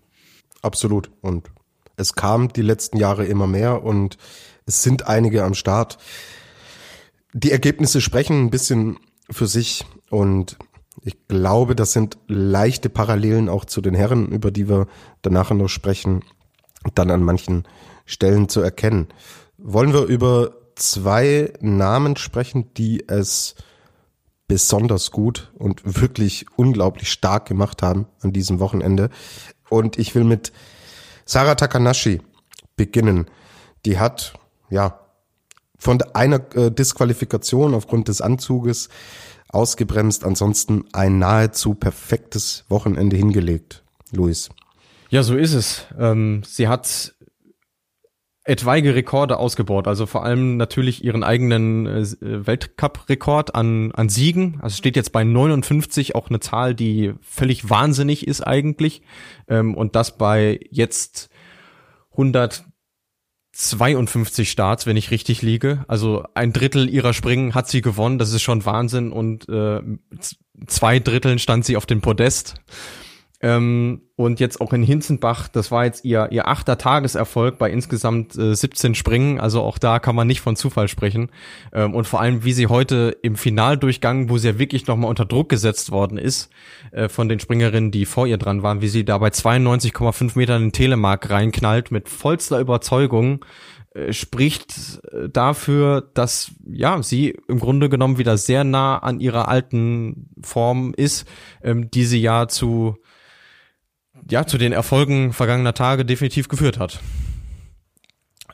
Absolut. 0.62 1.11
Und 1.20 1.50
es 1.96 2.14
kam 2.14 2.52
die 2.52 2.62
letzten 2.62 2.98
Jahre 2.98 3.24
immer 3.26 3.46
mehr 3.46 3.83
und 3.85 4.18
es 4.66 4.83
sind 4.83 5.07
einige 5.07 5.44
am 5.44 5.55
Start. 5.55 5.98
Die 7.33 7.52
Ergebnisse 7.52 8.00
sprechen 8.00 8.44
ein 8.44 8.50
bisschen 8.50 8.98
für 9.31 9.46
sich 9.46 9.85
und 10.11 10.59
ich 11.02 11.29
glaube, 11.29 11.76
das 11.76 11.92
sind 11.92 12.18
leichte 12.26 12.88
Parallelen 12.88 13.48
auch 13.48 13.64
zu 13.64 13.81
den 13.81 13.94
Herren, 13.94 14.29
über 14.29 14.50
die 14.50 14.68
wir 14.68 14.88
danach 15.22 15.50
noch 15.50 15.68
sprechen 15.68 16.22
dann 16.94 17.11
an 17.11 17.22
manchen 17.22 17.64
Stellen 18.05 18.49
zu 18.49 18.61
erkennen. 18.61 19.09
Wollen 19.59 19.92
wir 19.92 20.05
über 20.05 20.53
zwei 20.75 21.53
Namen 21.61 22.16
sprechen, 22.16 22.72
die 22.75 23.09
es 23.09 23.55
besonders 24.49 25.11
gut 25.11 25.51
und 25.55 26.01
wirklich 26.01 26.46
unglaublich 26.57 27.11
stark 27.11 27.46
gemacht 27.46 27.83
haben 27.83 28.07
an 28.20 28.33
diesem 28.33 28.61
Wochenende. 28.61 29.11
Und 29.68 29.99
ich 29.99 30.14
will 30.14 30.25
mit 30.25 30.53
Sarah 31.25 31.57
Takanashi 31.57 32.20
beginnen. 32.77 33.27
Die 33.85 33.99
hat, 33.99 34.35
ja, 34.70 35.01
von 35.79 36.01
einer 36.14 36.40
äh, 36.55 36.70
Disqualifikation 36.70 37.75
aufgrund 37.75 38.09
des 38.09 38.20
Anzuges 38.20 38.88
ausgebremst, 39.49 40.25
ansonsten 40.25 40.85
ein 40.92 41.18
nahezu 41.18 41.75
perfektes 41.75 42.64
Wochenende 42.68 43.16
hingelegt. 43.16 43.83
Luis. 44.12 44.49
Ja, 45.09 45.23
so 45.23 45.37
ist 45.37 45.55
es. 45.55 45.87
Ähm, 45.99 46.42
sie 46.45 46.69
hat 46.69 47.14
etwaige 48.47 48.95
Rekorde 48.95 49.38
ausgebaut, 49.38 49.88
also 49.88 50.07
vor 50.07 50.25
allem 50.25 50.57
natürlich 50.57 51.05
ihren 51.05 51.25
eigenen 51.25 51.87
äh, 51.87 52.47
Weltcup-Rekord 52.47 53.55
an, 53.55 53.92
an 53.92 54.09
Siegen. 54.09 54.59
Also 54.62 54.77
steht 54.77 54.97
jetzt 54.97 55.12
bei 55.12 55.25
59, 55.25 56.14
auch 56.14 56.29
eine 56.29 56.40
Zahl, 56.40 56.75
die 56.75 57.14
völlig 57.21 57.69
wahnsinnig 57.69 58.27
ist 58.27 58.47
eigentlich. 58.47 59.03
Ähm, 59.49 59.75
und 59.75 59.97
das 59.97 60.16
bei 60.16 60.61
jetzt 60.71 61.29
152 62.12 64.49
Starts, 64.49 64.87
wenn 64.87 64.97
ich 64.97 65.11
richtig 65.11 65.42
liege. 65.42 65.85
Also 65.88 66.25
ein 66.35 66.53
Drittel 66.53 66.88
ihrer 66.88 67.14
Springen 67.14 67.55
hat 67.55 67.69
sie 67.69 67.81
gewonnen, 67.81 68.19
das 68.19 68.33
ist 68.33 68.42
schon 68.42 68.64
Wahnsinn. 68.64 69.11
Und 69.11 69.49
äh, 69.49 69.81
zwei 70.69 71.01
Dritteln 71.01 71.40
stand 71.40 71.64
sie 71.64 71.77
auf 71.77 71.87
dem 71.87 72.01
Podest. 72.01 72.55
Ähm, 73.42 74.03
und 74.16 74.40
jetzt 74.40 74.62
auch 74.62 74.72
in 74.72 74.83
Hinzenbach, 74.83 75.49
das 75.49 75.70
war 75.70 75.85
jetzt 75.85 76.05
ihr, 76.05 76.29
ihr 76.31 76.49
achter 76.49 76.79
Tageserfolg 76.79 77.59
bei 77.59 77.70
insgesamt 77.70 78.37
äh, 78.37 78.55
17 78.55 78.94
Springen. 78.94 79.38
Also 79.38 79.61
auch 79.61 79.77
da 79.77 79.99
kann 79.99 80.16
man 80.16 80.27
nicht 80.27 80.40
von 80.40 80.57
Zufall 80.57 80.88
sprechen. 80.88 81.29
Ähm, 81.72 81.94
und 81.94 82.07
vor 82.07 82.20
allem, 82.20 82.44
wie 82.44 82.55
sie 82.55 82.68
heute 82.68 83.16
im 83.22 83.37
Finaldurchgang, 83.37 84.31
wo 84.31 84.38
sie 84.38 84.49
ja 84.49 84.59
wirklich 84.59 84.87
nochmal 84.87 85.11
unter 85.11 85.27
Druck 85.27 85.51
gesetzt 85.51 85.90
worden 85.90 86.16
ist, 86.16 86.49
äh, 86.92 87.09
von 87.11 87.29
den 87.29 87.38
Springerinnen, 87.38 87.90
die 87.90 88.07
vor 88.07 88.27
ihr 88.27 88.38
dran 88.38 88.62
waren, 88.62 88.81
wie 88.81 88.88
sie 88.88 89.05
da 89.05 89.18
bei 89.18 89.29
92,5 89.29 90.38
Metern 90.38 90.64
in 90.64 90.72
Telemark 90.72 91.29
reinknallt 91.29 91.90
mit 91.90 92.09
vollster 92.09 92.59
Überzeugung 92.59 93.44
äh, 93.96 94.12
spricht 94.12 95.01
äh, 95.12 95.29
dafür, 95.29 96.11
dass 96.14 96.53
ja 96.66 97.03
sie 97.03 97.37
im 97.49 97.59
Grunde 97.59 97.88
genommen 97.88 98.18
wieder 98.18 98.37
sehr 98.37 98.64
nah 98.64 98.99
an 98.99 99.20
ihrer 99.20 99.49
alten 99.49 100.31
Form 100.42 100.94
ist, 100.96 101.27
ähm, 101.62 101.90
die 101.90 102.05
sie 102.05 102.20
ja 102.20 102.49
zu 102.49 102.96
ja, 104.31 104.47
zu 104.47 104.59
den 104.59 104.73
Erfolgen 104.73 105.33
vergangener 105.33 105.75
Tage 105.75 106.05
definitiv 106.05 106.49
geführt 106.49 106.79
hat. 106.79 107.01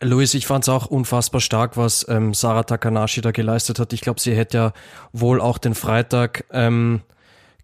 Luis, 0.00 0.34
ich 0.34 0.46
fand 0.46 0.64
es 0.64 0.68
auch 0.68 0.86
unfassbar 0.86 1.40
stark, 1.40 1.76
was 1.76 2.06
ähm, 2.08 2.34
Sarah 2.34 2.64
Takanashi 2.64 3.20
da 3.20 3.30
geleistet 3.30 3.78
hat. 3.78 3.92
Ich 3.92 4.00
glaube, 4.00 4.20
sie 4.20 4.34
hätte 4.34 4.56
ja 4.56 4.72
wohl 5.12 5.40
auch 5.40 5.58
den 5.58 5.76
Freitag 5.76 6.44
ähm, 6.50 7.02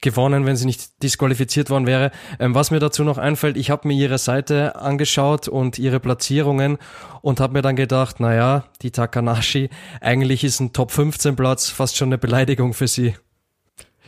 gewonnen, 0.00 0.46
wenn 0.46 0.56
sie 0.56 0.66
nicht 0.66 1.02
disqualifiziert 1.02 1.68
worden 1.68 1.86
wäre. 1.86 2.12
Ähm, 2.38 2.54
was 2.54 2.70
mir 2.70 2.78
dazu 2.78 3.02
noch 3.02 3.18
einfällt, 3.18 3.56
ich 3.56 3.70
habe 3.70 3.88
mir 3.88 3.94
ihre 3.94 4.18
Seite 4.18 4.76
angeschaut 4.76 5.48
und 5.48 5.80
ihre 5.80 5.98
Platzierungen 5.98 6.78
und 7.22 7.40
habe 7.40 7.54
mir 7.54 7.62
dann 7.62 7.74
gedacht, 7.74 8.20
naja, 8.20 8.64
die 8.82 8.92
Takanashi, 8.92 9.68
eigentlich 10.00 10.44
ist 10.44 10.60
ein 10.60 10.72
Top 10.72 10.92
15 10.92 11.34
Platz 11.34 11.70
fast 11.70 11.96
schon 11.96 12.08
eine 12.08 12.18
Beleidigung 12.18 12.72
für 12.72 12.86
sie. 12.86 13.14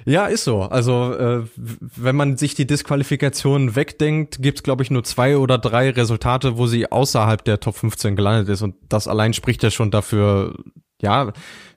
Ja, 0.06 0.26
ist 0.26 0.44
so. 0.44 0.62
Also 0.62 1.12
äh, 1.12 1.42
wenn 1.56 2.16
man 2.16 2.36
sich 2.36 2.54
die 2.54 2.66
Disqualifikation 2.66 3.76
wegdenkt, 3.76 4.42
gibt's 4.42 4.62
glaube 4.62 4.82
ich 4.82 4.90
nur 4.90 5.04
zwei 5.04 5.36
oder 5.36 5.58
drei 5.58 5.90
Resultate, 5.90 6.56
wo 6.56 6.66
sie 6.66 6.90
außerhalb 6.90 7.44
der 7.44 7.60
Top 7.60 7.76
15 7.76 8.16
gelandet 8.16 8.48
ist 8.48 8.62
und 8.62 8.76
das 8.88 9.08
allein 9.08 9.34
spricht 9.34 9.62
ja 9.62 9.70
schon 9.70 9.90
dafür, 9.90 10.54
ja, 11.02 11.32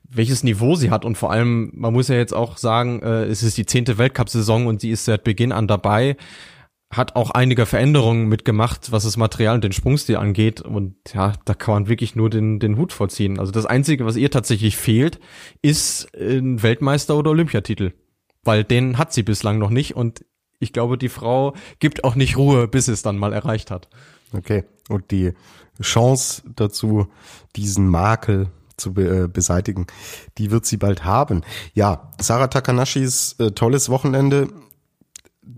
welches 0.10 0.44
Niveau 0.44 0.76
sie 0.76 0.92
hat 0.92 1.06
und 1.06 1.18
vor 1.18 1.32
allem, 1.32 1.72
man 1.74 1.94
muss 1.94 2.08
ja 2.08 2.16
jetzt 2.16 2.34
auch 2.34 2.58
sagen, 2.58 3.02
äh, 3.02 3.26
es 3.26 3.44
ist 3.44 3.58
die 3.58 3.66
zehnte 3.66 3.98
Weltcup-Saison 3.98 4.68
und 4.68 4.82
sie 4.82 4.92
ist 4.92 5.06
seit 5.06 5.24
Beginn 5.24 5.52
an 5.52 5.68
dabei, 5.68 6.18
hat 6.92 7.16
auch 7.16 7.32
einige 7.32 7.66
Veränderungen 7.66 8.28
mitgemacht, 8.28 8.92
was 8.92 9.04
das 9.04 9.18
Material 9.18 9.56
und 9.56 9.64
den 9.64 9.72
Sprungstil 9.72 10.18
angeht 10.18 10.62
und 10.62 10.96
ja, 11.14 11.34
da 11.46 11.56
kann 11.56 11.74
man 11.74 11.88
wirklich 11.90 12.16
nur 12.16 12.30
den, 12.30 12.60
den 12.60 12.78
Hut 12.78 12.94
vorziehen. 12.94 13.40
Also 13.40 13.52
das 13.52 13.66
Einzige, 13.66 14.06
was 14.06 14.16
ihr 14.16 14.30
tatsächlich 14.30 14.78
fehlt, 14.78 15.20
ist 15.62 16.08
ein 16.16 16.62
Weltmeister- 16.62 17.18
oder 17.18 17.32
Olympiatitel 17.32 17.94
weil 18.44 18.64
den 18.64 18.98
hat 18.98 19.14
sie 19.14 19.24
bislang 19.24 19.58
noch 19.58 19.70
nicht 19.70 19.96
und 19.96 20.26
ich 20.60 20.74
glaube, 20.74 20.98
die 20.98 21.10
Frau 21.10 21.54
gibt 21.80 22.04
auch 22.04 22.16
nicht 22.16 22.38
Ruhe, 22.38 22.68
bis 22.68 22.88
es 22.88 23.02
dann 23.02 23.18
mal 23.18 23.34
erreicht 23.34 23.70
hat. 23.70 23.90
Okay, 24.32 24.64
und 24.90 25.12
die 25.12 25.34
Chance 25.82 26.44
dazu, 26.56 27.08
diesen 27.56 27.88
Makel 27.88 28.50
zu 28.78 28.94
be 28.94 29.24
äh, 29.24 29.28
beseitigen, 29.28 29.88
die 30.38 30.52
wird 30.52 30.66
sie 30.66 30.78
bald 30.78 31.04
haben. 31.04 31.42
Ja, 31.74 32.12
Sarah 32.20 32.48
Takanashis 32.48 33.36
äh, 33.40 33.52
tolles 33.52 33.90
Wochenende 33.90 34.48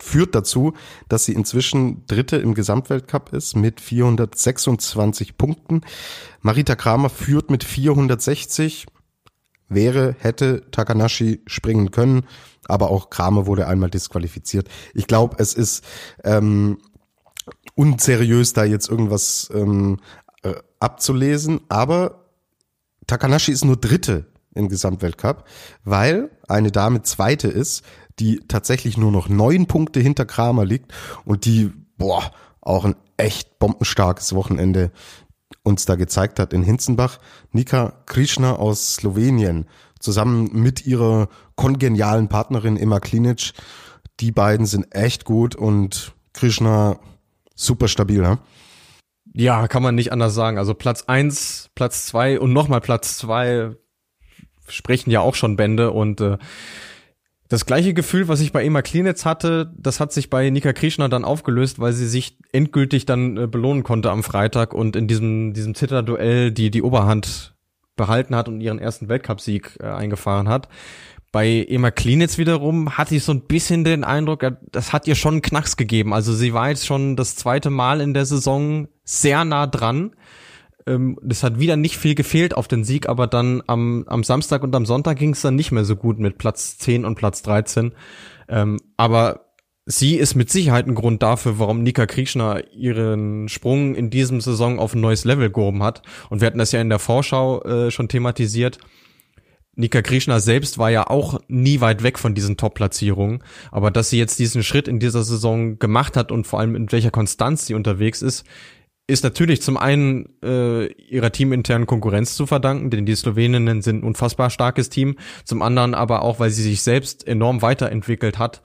führt 0.01 0.35
dazu, 0.35 0.73
dass 1.07 1.25
sie 1.25 1.33
inzwischen 1.33 2.05
Dritte 2.07 2.37
im 2.37 2.53
Gesamtweltcup 2.53 3.33
ist 3.33 3.55
mit 3.55 3.79
426 3.79 5.37
Punkten. 5.37 5.81
Marita 6.41 6.75
Kramer 6.75 7.09
führt 7.09 7.51
mit 7.51 7.63
460. 7.63 8.87
Wäre, 9.67 10.15
hätte 10.19 10.69
Takanashi 10.71 11.41
springen 11.47 11.91
können 11.91 12.25
aber 12.67 12.91
auch 12.91 13.10
Kramer 13.10 13.45
wurde 13.45 13.67
einmal 13.67 13.89
disqualifiziert. 13.89 14.69
Ich 14.93 15.08
glaube, 15.08 15.38
es 15.39 15.54
ist 15.54 15.84
ähm, 16.23 16.80
unseriös, 17.75 18.54
da 18.54 18.63
jetzt 18.63 18.89
irgendwas 18.89 19.49
ähm, 19.54 19.99
äh, 20.43 20.54
abzulesen, 20.80 21.62
aber 21.69 22.25
Takanashi 23.08 23.51
ist 23.51 23.65
nur 23.65 23.78
Dritte 23.78 24.25
im 24.56 24.69
Gesamtweltcup, 24.69 25.45
weil 25.84 26.32
eine 26.47 26.71
Dame 26.71 27.04
Zweite 27.04 27.47
ist, 27.47 27.84
die 28.19 28.39
tatsächlich 28.47 28.97
nur 28.97 29.12
noch 29.12 29.28
neun 29.28 29.67
Punkte 29.67 29.99
hinter 29.99 30.25
Kramer 30.25 30.65
liegt 30.65 30.93
und 31.25 31.45
die, 31.45 31.71
boah, 31.97 32.32
auch 32.62 32.86
ein 32.86 32.95
echt 33.17 33.60
bombenstarkes 33.60 34.34
Wochenende 34.34 34.91
uns 35.65 35.86
da 35.86 35.95
gezeigt 35.95 36.39
hat 36.39 36.54
in 36.54 36.63
Hinzenbach. 36.63 37.19
Nika 37.51 37.93
Krishna 38.06 38.56
aus 38.56 38.95
Slowenien 38.95 39.65
zusammen 39.99 40.49
mit 40.54 40.86
ihrer 40.86 41.28
kongenialen 41.56 42.30
Partnerin 42.30 42.78
Emma 42.78 42.99
Klinic. 42.99 43.54
Die 44.19 44.32
beiden 44.32 44.65
sind 44.65 44.93
echt 44.95 45.25
gut 45.25 45.56
und 45.56 46.13
Krishna 46.34 46.99
super 47.56 47.88
stabil, 47.88 48.21
ne? 48.21 48.38
Ja, 49.34 49.67
kann 49.67 49.84
man 49.84 49.95
nicht 49.95 50.13
anders 50.13 50.34
sagen. 50.34 50.58
Also 50.58 50.73
Platz 50.73 51.04
eins, 51.08 51.69
Platz 51.75 52.06
zwei 52.06 52.39
und 52.39 52.54
nochmal 52.54 52.80
Platz 52.80 53.17
zwei 53.17 53.75
sprechen 54.67 55.12
ja 55.12 55.19
auch 55.19 55.36
schon 55.36 55.58
Bände 55.58 55.91
und 55.91 56.21
äh, 56.21 56.38
das 57.47 57.65
gleiche 57.65 57.93
Gefühl, 57.93 58.27
was 58.27 58.41
ich 58.41 58.51
bei 58.51 58.63
Emma 58.63 58.81
Klinitz 58.81 59.23
hatte, 59.23 59.71
das 59.77 59.99
hat 59.99 60.12
sich 60.12 60.29
bei 60.29 60.49
Nika 60.49 60.73
Krishna 60.73 61.08
dann 61.08 61.25
aufgelöst, 61.25 61.79
weil 61.79 61.93
sie 61.93 62.08
sich 62.08 62.38
endgültig 62.51 63.05
dann 63.05 63.38
äh, 63.38 63.47
belohnen 63.47 63.84
konnte 63.84 64.10
am 64.10 64.23
Freitag 64.23 64.73
und 64.73 64.95
in 64.95 65.08
diesem, 65.08 65.53
diesem 65.53 65.75
Zitterduell 65.75 66.51
die, 66.51 66.71
die 66.71 66.81
Oberhand 66.81 67.55
behalten 67.95 68.36
hat 68.36 68.47
und 68.47 68.62
ihren 68.62 68.79
ersten 68.79 69.10
Weltcupsieg 69.10 69.77
äh, 69.79 69.86
eingefahren 69.86 70.49
hat. 70.49 70.69
Bei 71.31 71.65
Emma 71.67 71.91
Klinitz 71.91 72.38
wiederum 72.38 72.97
hatte 72.97 73.15
ich 73.15 73.23
so 73.23 73.34
ein 73.34 73.41
bisschen 73.41 73.84
den 73.84 74.03
Eindruck, 74.03 74.45
das 74.71 74.93
hat 74.93 75.05
ihr 75.05 75.15
schon 75.15 75.36
einen 75.36 75.41
Knacks 75.41 75.75
gegeben. 75.75 76.13
Also 76.13 76.34
sie 76.34 76.53
war 76.53 76.69
jetzt 76.69 76.86
schon 76.86 77.15
das 77.15 77.36
zweite 77.36 77.69
Mal 77.69 77.99
in 77.99 78.13
der 78.13 78.25
Saison 78.25 78.88
sehr 79.03 79.43
nah 79.43 79.67
dran 79.67 80.15
ähm, 80.87 81.17
das 81.21 81.43
hat 81.43 81.59
wieder 81.59 81.77
nicht 81.77 81.97
viel 81.97 82.15
gefehlt 82.15 82.55
auf 82.55 82.67
den 82.67 82.83
Sieg, 82.83 83.09
aber 83.09 83.27
dann 83.27 83.63
am, 83.67 84.05
am 84.07 84.23
Samstag 84.23 84.63
und 84.63 84.75
am 84.75 84.85
Sonntag 84.85 85.17
ging 85.17 85.31
es 85.31 85.41
dann 85.41 85.55
nicht 85.55 85.71
mehr 85.71 85.85
so 85.85 85.95
gut 85.95 86.19
mit 86.19 86.37
Platz 86.37 86.77
10 86.77 87.05
und 87.05 87.15
Platz 87.15 87.41
13. 87.41 87.93
Ähm, 88.47 88.77
aber 88.97 89.45
sie 89.85 90.15
ist 90.15 90.35
mit 90.35 90.49
Sicherheit 90.49 90.87
ein 90.87 90.95
Grund 90.95 91.23
dafür, 91.23 91.59
warum 91.59 91.83
Nika 91.83 92.05
Krishna 92.05 92.59
ihren 92.71 93.49
Sprung 93.49 93.95
in 93.95 94.09
diesem 94.09 94.41
Saison 94.41 94.79
auf 94.79 94.93
ein 94.93 95.01
neues 95.01 95.25
Level 95.25 95.49
gehoben 95.49 95.83
hat. 95.83 96.01
Und 96.29 96.41
wir 96.41 96.47
hatten 96.47 96.59
das 96.59 96.71
ja 96.71 96.81
in 96.81 96.89
der 96.89 96.99
Vorschau 96.99 97.63
äh, 97.63 97.91
schon 97.91 98.07
thematisiert. 98.07 98.79
Nika 99.77 100.01
Krishna 100.01 100.39
selbst 100.39 100.77
war 100.77 100.89
ja 100.89 101.07
auch 101.07 101.41
nie 101.49 101.81
weit 101.81 102.01
weg 102.01 102.17
von 102.17 102.33
diesen 102.33 102.55
Top-Platzierungen. 102.55 103.43
Aber 103.71 103.91
dass 103.91 104.09
sie 104.09 104.17
jetzt 104.17 104.39
diesen 104.39 104.63
Schritt 104.63 104.87
in 104.87 104.99
dieser 104.99 105.23
Saison 105.23 105.79
gemacht 105.79 106.15
hat 106.15 106.31
und 106.31 106.47
vor 106.47 106.59
allem 106.59 106.75
in 106.75 106.91
welcher 106.91 107.11
Konstanz 107.11 107.65
sie 107.65 107.73
unterwegs 107.73 108.21
ist, 108.21 108.45
ist 109.07 109.23
natürlich 109.23 109.61
zum 109.61 109.77
einen 109.77 110.29
äh, 110.41 110.87
ihrer 110.87 111.31
teaminternen 111.31 111.85
Konkurrenz 111.85 112.35
zu 112.35 112.47
verdanken, 112.47 112.89
denn 112.89 113.05
die 113.05 113.15
Sloweninnen 113.15 113.81
sind 113.81 113.99
ein 113.99 114.07
unfassbar 114.07 114.49
starkes 114.49 114.89
Team. 114.89 115.17
Zum 115.43 115.61
anderen 115.61 115.93
aber 115.93 116.23
auch, 116.23 116.39
weil 116.39 116.49
sie 116.49 116.63
sich 116.63 116.81
selbst 116.81 117.27
enorm 117.27 117.61
weiterentwickelt 117.61 118.39
hat 118.39 118.61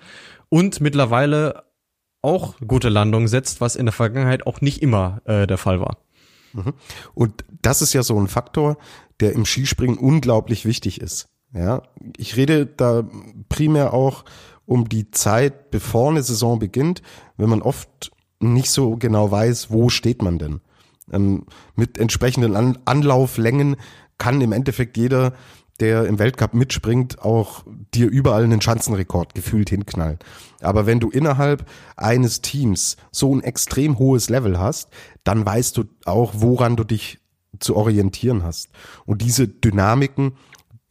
und 0.49 0.81
mittlerweile 0.81 1.65
auch 2.23 2.55
gute 2.67 2.89
Landungen 2.89 3.29
setzt, 3.29 3.61
was 3.61 3.77
in 3.77 3.87
der 3.87 3.93
Vergangenheit 3.93 4.47
auch 4.47 4.61
nicht 4.61 4.83
immer 4.83 5.21
äh, 5.25 5.47
der 5.47 5.59
Fall 5.59 5.81
war. 5.81 5.99
Mhm. 6.53 6.75
Und 7.15 7.45
das 7.63 7.83
ist 7.83 7.93
ja 7.93 8.03
so 8.03 8.19
ein 8.19 8.29
Faktor, 8.29 8.79
der 9.21 9.33
im 9.33 9.45
Skispringen 9.45 9.99
unglaublich 9.99 10.65
wichtig 10.65 11.01
ist. 11.01 11.29
Ja, 11.53 11.83
ich 12.17 12.37
rede 12.37 12.67
da 12.67 13.05
primär 13.49 13.93
auch 13.93 14.25
um 14.67 14.89
die 14.89 15.11
Zeit, 15.11 15.71
bevor 15.71 16.11
eine 16.11 16.23
Saison 16.23 16.59
beginnt, 16.59 17.03
wenn 17.37 17.49
man 17.49 17.61
oft 17.61 18.13
nicht 18.41 18.71
so 18.71 18.97
genau 18.97 19.31
weiß, 19.31 19.71
wo 19.71 19.89
steht 19.89 20.23
man 20.23 20.39
denn. 20.39 20.61
Ähm, 21.13 21.45
mit 21.77 21.99
entsprechenden 21.99 22.57
An 22.57 22.79
Anlauflängen 22.85 23.77
kann 24.19 24.41
im 24.41 24.53
Endeffekt 24.53 24.97
jeder, 24.97 25.33
der 25.81 26.05
im 26.05 26.19
Weltcup 26.19 26.53
mitspringt, 26.53 27.23
auch 27.23 27.65
dir 27.95 28.09
überall 28.09 28.45
einen 28.45 28.61
Schanzenrekord 28.61 29.35
gefühlt 29.35 29.71
hinknallen. 29.71 30.19
Aber 30.61 30.87
wenn 30.87 31.01
du 31.01 31.11
innerhalb 31.11 31.67
eines 31.97 32.43
Teams 32.43 32.97
so 33.11 33.35
ein 33.35 33.43
extrem 33.43 33.99
hohes 33.99 34.29
Level 34.29 34.59
hast, 34.59 34.91
dann 35.25 35.45
weißt 35.45 35.77
du 35.79 35.85
auch, 36.05 36.35
woran 36.37 36.77
du 36.77 36.85
dich 36.85 37.19
zu 37.59 37.77
orientieren 37.77 38.43
hast. 38.43 38.69
Und 39.07 39.23
diese 39.23 39.49
Dynamiken, 39.49 40.33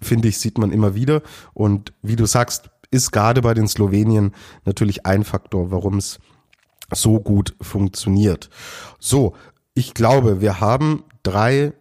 finde 0.02 0.28
ich, 0.28 0.40
sieht 0.40 0.58
man 0.58 0.72
immer 0.72 0.96
wieder. 0.96 1.22
Und 1.54 1.94
wie 2.02 2.16
du 2.16 2.26
sagst, 2.26 2.72
ist 2.92 3.12
gerade 3.12 3.42
bei 3.42 3.54
den 3.54 3.68
Slowenien 3.68 4.34
natürlich 4.66 5.06
ein 5.06 5.24
Faktor, 5.24 5.72
warum 5.72 5.98
es 5.98 6.20
so 6.94 7.20
gut 7.20 7.56
funktioniert. 7.62 8.50
So, 9.00 9.36
ich 9.74 9.94
glaube, 9.94 10.42
wir 10.42 10.60
haben 10.60 11.04
drei 11.24 11.74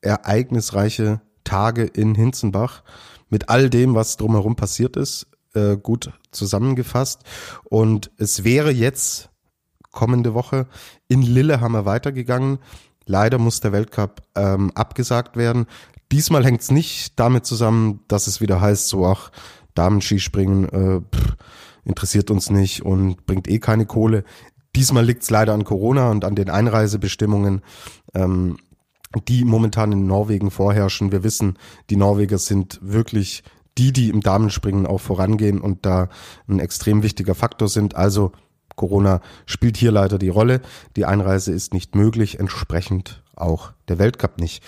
ereignisreiche 0.00 1.20
Tage 1.44 1.84
in 1.84 2.14
Hinzenbach 2.14 2.82
mit 3.30 3.48
all 3.48 3.70
dem, 3.70 3.94
was 3.94 4.16
drumherum 4.16 4.56
passiert 4.56 4.96
ist, 4.96 5.26
äh, 5.54 5.76
gut 5.76 6.10
zusammengefasst. 6.30 7.22
Und 7.64 8.10
es 8.18 8.44
wäre 8.44 8.70
jetzt 8.70 9.30
kommende 9.90 10.34
Woche 10.34 10.66
in 11.08 11.22
Lillehammer 11.22 11.84
weitergegangen. 11.84 12.58
Leider 13.06 13.38
muss 13.38 13.60
der 13.60 13.72
Weltcup 13.72 14.22
ähm, 14.34 14.70
abgesagt 14.74 15.36
werden. 15.36 15.66
Diesmal 16.12 16.44
hängt 16.44 16.60
es 16.60 16.70
nicht 16.70 17.18
damit 17.18 17.46
zusammen, 17.46 18.00
dass 18.08 18.26
es 18.26 18.40
wieder 18.40 18.60
heißt, 18.60 18.88
so 18.88 19.06
ach, 19.06 19.30
Damenskispringen, 19.74 20.68
äh, 20.68 21.00
pff, 21.00 21.36
interessiert 21.88 22.30
uns 22.30 22.50
nicht 22.50 22.82
und 22.82 23.26
bringt 23.26 23.48
eh 23.48 23.58
keine 23.58 23.86
Kohle. 23.86 24.24
Diesmal 24.76 25.04
liegt 25.04 25.22
es 25.22 25.30
leider 25.30 25.54
an 25.54 25.64
Corona 25.64 26.10
und 26.10 26.24
an 26.24 26.36
den 26.36 26.50
Einreisebestimmungen, 26.50 27.62
ähm, 28.14 28.58
die 29.26 29.44
momentan 29.44 29.90
in 29.90 30.06
Norwegen 30.06 30.50
vorherrschen. 30.50 31.10
Wir 31.10 31.24
wissen, 31.24 31.58
die 31.88 31.96
Norweger 31.96 32.38
sind 32.38 32.78
wirklich 32.82 33.42
die, 33.78 33.92
die 33.92 34.10
im 34.10 34.20
Damenspringen 34.20 34.86
auch 34.86 35.00
vorangehen 35.00 35.60
und 35.60 35.86
da 35.86 36.10
ein 36.46 36.58
extrem 36.58 37.02
wichtiger 37.02 37.34
Faktor 37.34 37.68
sind. 37.68 37.96
Also 37.96 38.32
Corona 38.76 39.20
spielt 39.46 39.76
hier 39.76 39.92
leider 39.92 40.18
die 40.18 40.28
Rolle. 40.28 40.60
Die 40.96 41.06
Einreise 41.06 41.52
ist 41.52 41.72
nicht 41.72 41.94
möglich, 41.94 42.38
entsprechend 42.38 43.22
auch 43.34 43.72
der 43.88 43.98
Weltcup 43.98 44.38
nicht. 44.38 44.62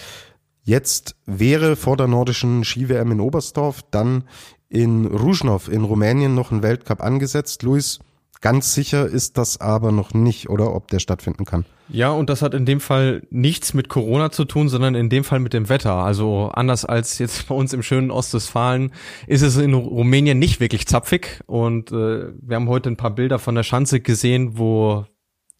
Jetzt 0.62 1.16
wäre 1.26 1.76
vor 1.76 1.96
der 1.96 2.06
nordischen 2.06 2.64
Ski-WM 2.64 3.12
in 3.12 3.20
Oberstdorf 3.20 3.82
dann 3.90 4.24
in 4.70 5.04
Ruzhnov 5.04 5.68
in 5.68 5.84
Rumänien 5.84 6.34
noch 6.34 6.50
ein 6.50 6.62
Weltcup 6.62 7.02
angesetzt. 7.02 7.62
Luis, 7.62 7.98
ganz 8.40 8.72
sicher 8.72 9.06
ist 9.06 9.36
das 9.36 9.60
aber 9.60 9.92
noch 9.92 10.14
nicht, 10.14 10.48
oder 10.48 10.74
ob 10.74 10.88
der 10.88 11.00
stattfinden 11.00 11.44
kann. 11.44 11.66
Ja, 11.88 12.10
und 12.10 12.30
das 12.30 12.40
hat 12.40 12.54
in 12.54 12.66
dem 12.66 12.80
Fall 12.80 13.22
nichts 13.30 13.74
mit 13.74 13.88
Corona 13.88 14.30
zu 14.30 14.44
tun, 14.44 14.68
sondern 14.68 14.94
in 14.94 15.10
dem 15.10 15.24
Fall 15.24 15.40
mit 15.40 15.52
dem 15.52 15.68
Wetter. 15.68 15.94
Also 15.94 16.50
anders 16.54 16.84
als 16.84 17.18
jetzt 17.18 17.48
bei 17.48 17.54
uns 17.54 17.72
im 17.72 17.82
schönen 17.82 18.12
Ostwestfalen 18.12 18.92
ist 19.26 19.42
es 19.42 19.56
in 19.56 19.74
Rumänien 19.74 20.38
nicht 20.38 20.60
wirklich 20.60 20.86
zapfig. 20.86 21.40
Und 21.46 21.90
äh, 21.90 22.32
wir 22.40 22.56
haben 22.56 22.68
heute 22.68 22.90
ein 22.90 22.96
paar 22.96 23.14
Bilder 23.14 23.40
von 23.40 23.56
der 23.56 23.64
Schanze 23.64 24.00
gesehen, 24.00 24.56
wo 24.56 25.04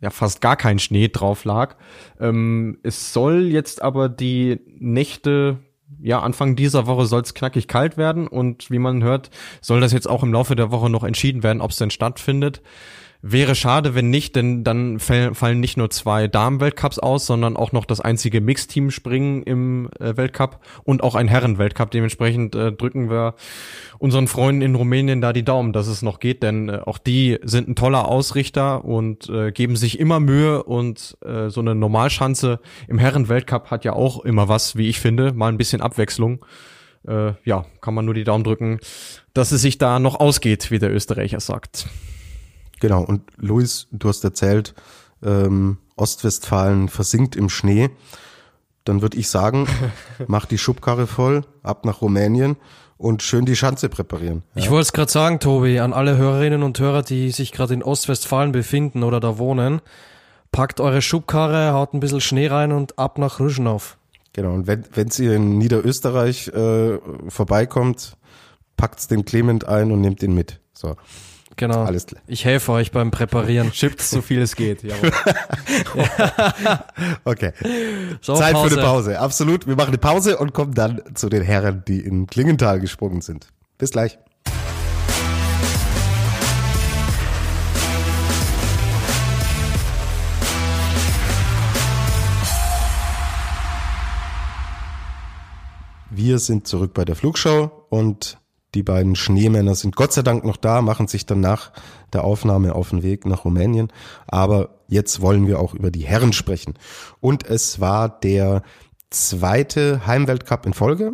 ja 0.00 0.10
fast 0.10 0.40
gar 0.40 0.56
kein 0.56 0.78
Schnee 0.78 1.08
drauf 1.08 1.44
lag. 1.44 1.76
Ähm, 2.20 2.78
es 2.84 3.12
soll 3.12 3.42
jetzt 3.46 3.82
aber 3.82 4.08
die 4.08 4.60
Nächte 4.78 5.58
ja, 6.00 6.20
Anfang 6.20 6.56
dieser 6.56 6.86
Woche 6.86 7.06
soll 7.06 7.22
es 7.22 7.34
knackig 7.34 7.68
kalt 7.68 7.96
werden 7.96 8.26
und 8.26 8.70
wie 8.70 8.78
man 8.78 9.02
hört, 9.02 9.30
soll 9.60 9.80
das 9.80 9.92
jetzt 9.92 10.08
auch 10.08 10.22
im 10.22 10.32
Laufe 10.32 10.56
der 10.56 10.70
Woche 10.70 10.90
noch 10.90 11.04
entschieden 11.04 11.42
werden, 11.42 11.60
ob 11.60 11.70
es 11.70 11.76
denn 11.76 11.90
stattfindet. 11.90 12.62
Wäre 13.22 13.54
schade, 13.54 13.94
wenn 13.94 14.08
nicht, 14.08 14.34
denn 14.34 14.64
dann 14.64 14.98
fallen 14.98 15.60
nicht 15.60 15.76
nur 15.76 15.90
zwei 15.90 16.26
Damen-Weltcups 16.26 16.98
aus, 16.98 17.26
sondern 17.26 17.54
auch 17.54 17.70
noch 17.72 17.84
das 17.84 18.00
einzige 18.00 18.40
Mixteam 18.40 18.90
springen 18.90 19.42
im 19.42 19.90
äh, 20.00 20.16
Weltcup 20.16 20.60
und 20.84 21.02
auch 21.02 21.14
ein 21.14 21.28
Herren-Weltcup. 21.28 21.90
Dementsprechend 21.90 22.54
äh, 22.54 22.72
drücken 22.72 23.10
wir 23.10 23.34
unseren 23.98 24.26
Freunden 24.26 24.62
in 24.62 24.74
Rumänien 24.74 25.20
da 25.20 25.34
die 25.34 25.44
Daumen, 25.44 25.74
dass 25.74 25.86
es 25.86 26.00
noch 26.00 26.18
geht, 26.18 26.42
denn 26.42 26.70
äh, 26.70 26.80
auch 26.86 26.96
die 26.96 27.38
sind 27.42 27.68
ein 27.68 27.76
toller 27.76 28.08
Ausrichter 28.08 28.86
und 28.86 29.28
äh, 29.28 29.52
geben 29.52 29.76
sich 29.76 30.00
immer 30.00 30.18
Mühe 30.18 30.62
und 30.62 31.18
äh, 31.22 31.50
so 31.50 31.60
eine 31.60 31.74
Normalschanze 31.74 32.58
im 32.88 32.96
Herren-Weltcup 32.96 33.70
hat 33.70 33.84
ja 33.84 33.92
auch 33.92 34.24
immer 34.24 34.48
was, 34.48 34.76
wie 34.76 34.88
ich 34.88 34.98
finde, 34.98 35.34
mal 35.34 35.48
ein 35.48 35.58
bisschen 35.58 35.82
Abwechslung. 35.82 36.44
Ja, 37.02 37.64
kann 37.80 37.94
man 37.94 38.04
nur 38.04 38.12
die 38.12 38.24
Daumen 38.24 38.44
drücken, 38.44 38.78
dass 39.32 39.52
es 39.52 39.62
sich 39.62 39.78
da 39.78 39.98
noch 39.98 40.20
ausgeht, 40.20 40.70
wie 40.70 40.78
der 40.78 40.92
Österreicher 40.92 41.40
sagt. 41.40 41.86
Genau, 42.80 43.02
und 43.02 43.22
Luis, 43.36 43.86
du 43.92 44.08
hast 44.08 44.24
erzählt, 44.24 44.74
ähm, 45.22 45.78
Ostwestfalen 45.96 46.88
versinkt 46.88 47.36
im 47.36 47.48
Schnee. 47.48 47.90
Dann 48.84 49.02
würde 49.02 49.18
ich 49.18 49.28
sagen, 49.28 49.68
mach 50.26 50.46
die 50.46 50.58
Schubkarre 50.58 51.06
voll, 51.06 51.44
ab 51.62 51.84
nach 51.84 52.00
Rumänien 52.00 52.56
und 52.96 53.22
schön 53.22 53.44
die 53.44 53.56
Schanze 53.56 53.88
präparieren. 53.88 54.42
Ja? 54.54 54.62
Ich 54.62 54.70
wollte 54.70 54.82
es 54.82 54.92
gerade 54.92 55.10
sagen, 55.10 55.40
Tobi, 55.40 55.80
an 55.80 55.92
alle 55.92 56.16
Hörerinnen 56.16 56.62
und 56.62 56.78
Hörer, 56.78 57.02
die 57.02 57.30
sich 57.30 57.52
gerade 57.52 57.74
in 57.74 57.82
Ostwestfalen 57.82 58.52
befinden 58.52 59.02
oder 59.02 59.20
da 59.20 59.38
wohnen, 59.38 59.80
packt 60.52 60.80
eure 60.80 61.02
Schubkarre, 61.02 61.72
haut 61.72 61.94
ein 61.94 62.00
bisschen 62.00 62.20
Schnee 62.20 62.48
rein 62.48 62.72
und 62.72 62.98
ab 62.98 63.18
nach 63.18 63.40
Rüschenhof. 63.40 63.98
Genau, 64.32 64.52
und 64.52 64.66
wenn 64.66 64.84
wenn's 64.94 65.18
ihr 65.18 65.34
in 65.34 65.58
Niederösterreich 65.58 66.48
äh, 66.48 66.98
vorbeikommt, 67.28 68.16
packt's 68.76 69.08
den 69.08 69.24
Clement 69.24 69.66
ein 69.66 69.92
und 69.92 70.00
nehmt 70.00 70.22
ihn 70.22 70.34
mit. 70.34 70.60
So. 70.72 70.96
Genau. 71.60 71.84
Alles 71.84 72.06
klar. 72.06 72.22
Ich 72.26 72.46
helfe 72.46 72.72
euch 72.72 72.90
beim 72.90 73.10
Präparieren. 73.10 73.70
Chips, 73.72 74.08
so 74.08 74.22
viel 74.22 74.40
es 74.40 74.56
geht. 74.56 74.82
okay. 77.24 77.52
So, 78.22 78.34
Zeit 78.34 78.54
Pause. 78.54 78.70
für 78.70 78.76
eine 78.76 78.86
Pause. 78.86 79.18
Absolut. 79.20 79.66
Wir 79.66 79.76
machen 79.76 79.88
eine 79.88 79.98
Pause 79.98 80.38
und 80.38 80.54
kommen 80.54 80.72
dann 80.72 81.02
zu 81.14 81.28
den 81.28 81.42
Herren, 81.42 81.82
die 81.86 82.00
in 82.00 82.26
Klingenthal 82.26 82.80
gesprungen 82.80 83.20
sind. 83.20 83.48
Bis 83.76 83.90
gleich. 83.90 84.18
Wir 96.08 96.38
sind 96.38 96.66
zurück 96.66 96.94
bei 96.94 97.04
der 97.04 97.16
Flugshow 97.16 97.70
und 97.90 98.39
die 98.74 98.82
beiden 98.82 99.16
Schneemänner 99.16 99.74
sind 99.74 99.96
Gott 99.96 100.12
sei 100.12 100.22
Dank 100.22 100.44
noch 100.44 100.56
da, 100.56 100.80
machen 100.80 101.08
sich 101.08 101.26
dann 101.26 101.40
nach 101.40 101.72
der 102.12 102.24
Aufnahme 102.24 102.74
auf 102.74 102.90
den 102.90 103.02
Weg 103.02 103.26
nach 103.26 103.44
Rumänien. 103.44 103.88
Aber 104.26 104.80
jetzt 104.88 105.20
wollen 105.20 105.46
wir 105.46 105.58
auch 105.58 105.74
über 105.74 105.90
die 105.90 106.06
Herren 106.06 106.32
sprechen. 106.32 106.74
Und 107.20 107.44
es 107.44 107.80
war 107.80 108.08
der 108.08 108.62
zweite 109.10 110.06
Heimweltcup 110.06 110.66
in 110.66 110.74
Folge, 110.74 111.12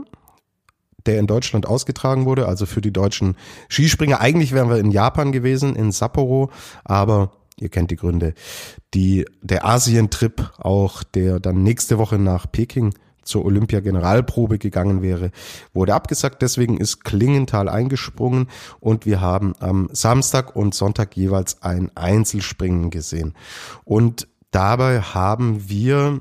der 1.07 1.19
in 1.19 1.27
Deutschland 1.27 1.67
ausgetragen 1.67 2.27
wurde, 2.27 2.47
also 2.47 2.67
für 2.67 2.83
die 2.83 2.93
deutschen 2.93 3.37
Skispringer. 3.69 4.21
Eigentlich 4.21 4.53
wären 4.53 4.69
wir 4.69 4.79
in 4.79 4.91
Japan 4.91 5.33
gewesen, 5.33 5.77
in 5.77 5.93
Sapporo, 5.93 6.51
aber 6.85 7.33
ihr 7.59 7.71
kennt 7.71 7.91
die 7.91 7.97
Gründe. 7.97 8.35
Die, 8.93 9.25
der 9.41 9.65
Asientrip, 9.65 10.53
auch 10.59 11.03
der 11.03 11.41
dann 11.41 11.63
nächste 11.63 11.97
Woche 11.97 12.19
nach 12.19 12.51
Peking 12.51 12.93
zur 13.27 13.45
Olympia-Generalprobe 13.45 14.59
gegangen 14.59 15.03
wäre, 15.03 15.31
wurde 15.75 15.95
abgesagt. 15.95 16.43
Deswegen 16.43 16.79
ist 16.79 17.05
Klingenthal 17.05 17.69
eingesprungen 17.69 18.49
und 18.81 19.07
wir 19.07 19.21
haben 19.21 19.55
am 19.61 19.89
Samstag 19.93 20.57
und 20.57 20.75
Sonntag 20.75 21.17
jeweils 21.17 21.63
ein 21.63 21.91
Einzelspringen 21.95 22.91
gesehen. 22.91 23.35
Und 23.85 24.29
dabei 24.51 25.01
haben 25.01 25.69
wir, 25.69 26.21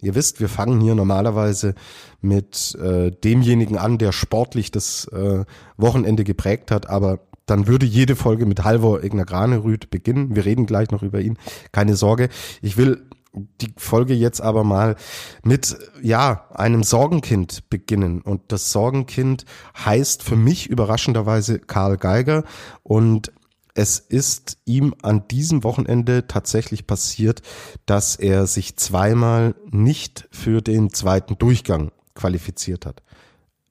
ihr 0.00 0.14
wisst, 0.14 0.40
wir 0.40 0.48
fangen 0.48 0.80
hier 0.80 0.94
normalerweise 0.94 1.74
mit 2.20 2.76
äh, 2.76 3.10
demjenigen 3.10 3.76
an, 3.76 3.98
der 3.98 4.12
sportlich 4.12 4.70
das 4.70 5.06
äh, 5.06 5.44
Wochenende 5.76 6.24
geprägt 6.24 6.70
hat, 6.70 6.88
aber 6.88 7.18
dann 7.46 7.66
würde 7.66 7.86
jede 7.86 8.16
Folge 8.16 8.46
mit 8.46 8.64
Halvor 8.64 9.02
Egner 9.02 9.24
Granerüth 9.24 9.90
beginnen. 9.90 10.34
Wir 10.36 10.44
reden 10.44 10.66
gleich 10.66 10.90
noch 10.90 11.02
über 11.02 11.20
ihn. 11.20 11.36
Keine 11.72 11.96
Sorge. 11.96 12.28
Ich 12.60 12.76
will 12.76 13.02
die 13.34 13.72
Folge 13.76 14.14
jetzt 14.14 14.40
aber 14.40 14.64
mal 14.64 14.96
mit, 15.42 15.76
ja, 16.02 16.46
einem 16.52 16.82
Sorgenkind 16.82 17.68
beginnen. 17.70 18.20
Und 18.20 18.52
das 18.52 18.72
Sorgenkind 18.72 19.44
heißt 19.84 20.22
für 20.22 20.36
mich 20.36 20.68
überraschenderweise 20.68 21.58
Karl 21.58 21.96
Geiger. 21.96 22.44
Und 22.82 23.32
es 23.74 23.98
ist 23.98 24.58
ihm 24.66 24.94
an 25.02 25.26
diesem 25.28 25.64
Wochenende 25.64 26.26
tatsächlich 26.26 26.86
passiert, 26.86 27.40
dass 27.86 28.16
er 28.16 28.46
sich 28.46 28.76
zweimal 28.76 29.54
nicht 29.70 30.28
für 30.30 30.60
den 30.60 30.92
zweiten 30.92 31.38
Durchgang 31.38 31.90
qualifiziert 32.14 32.84
hat. 32.84 33.02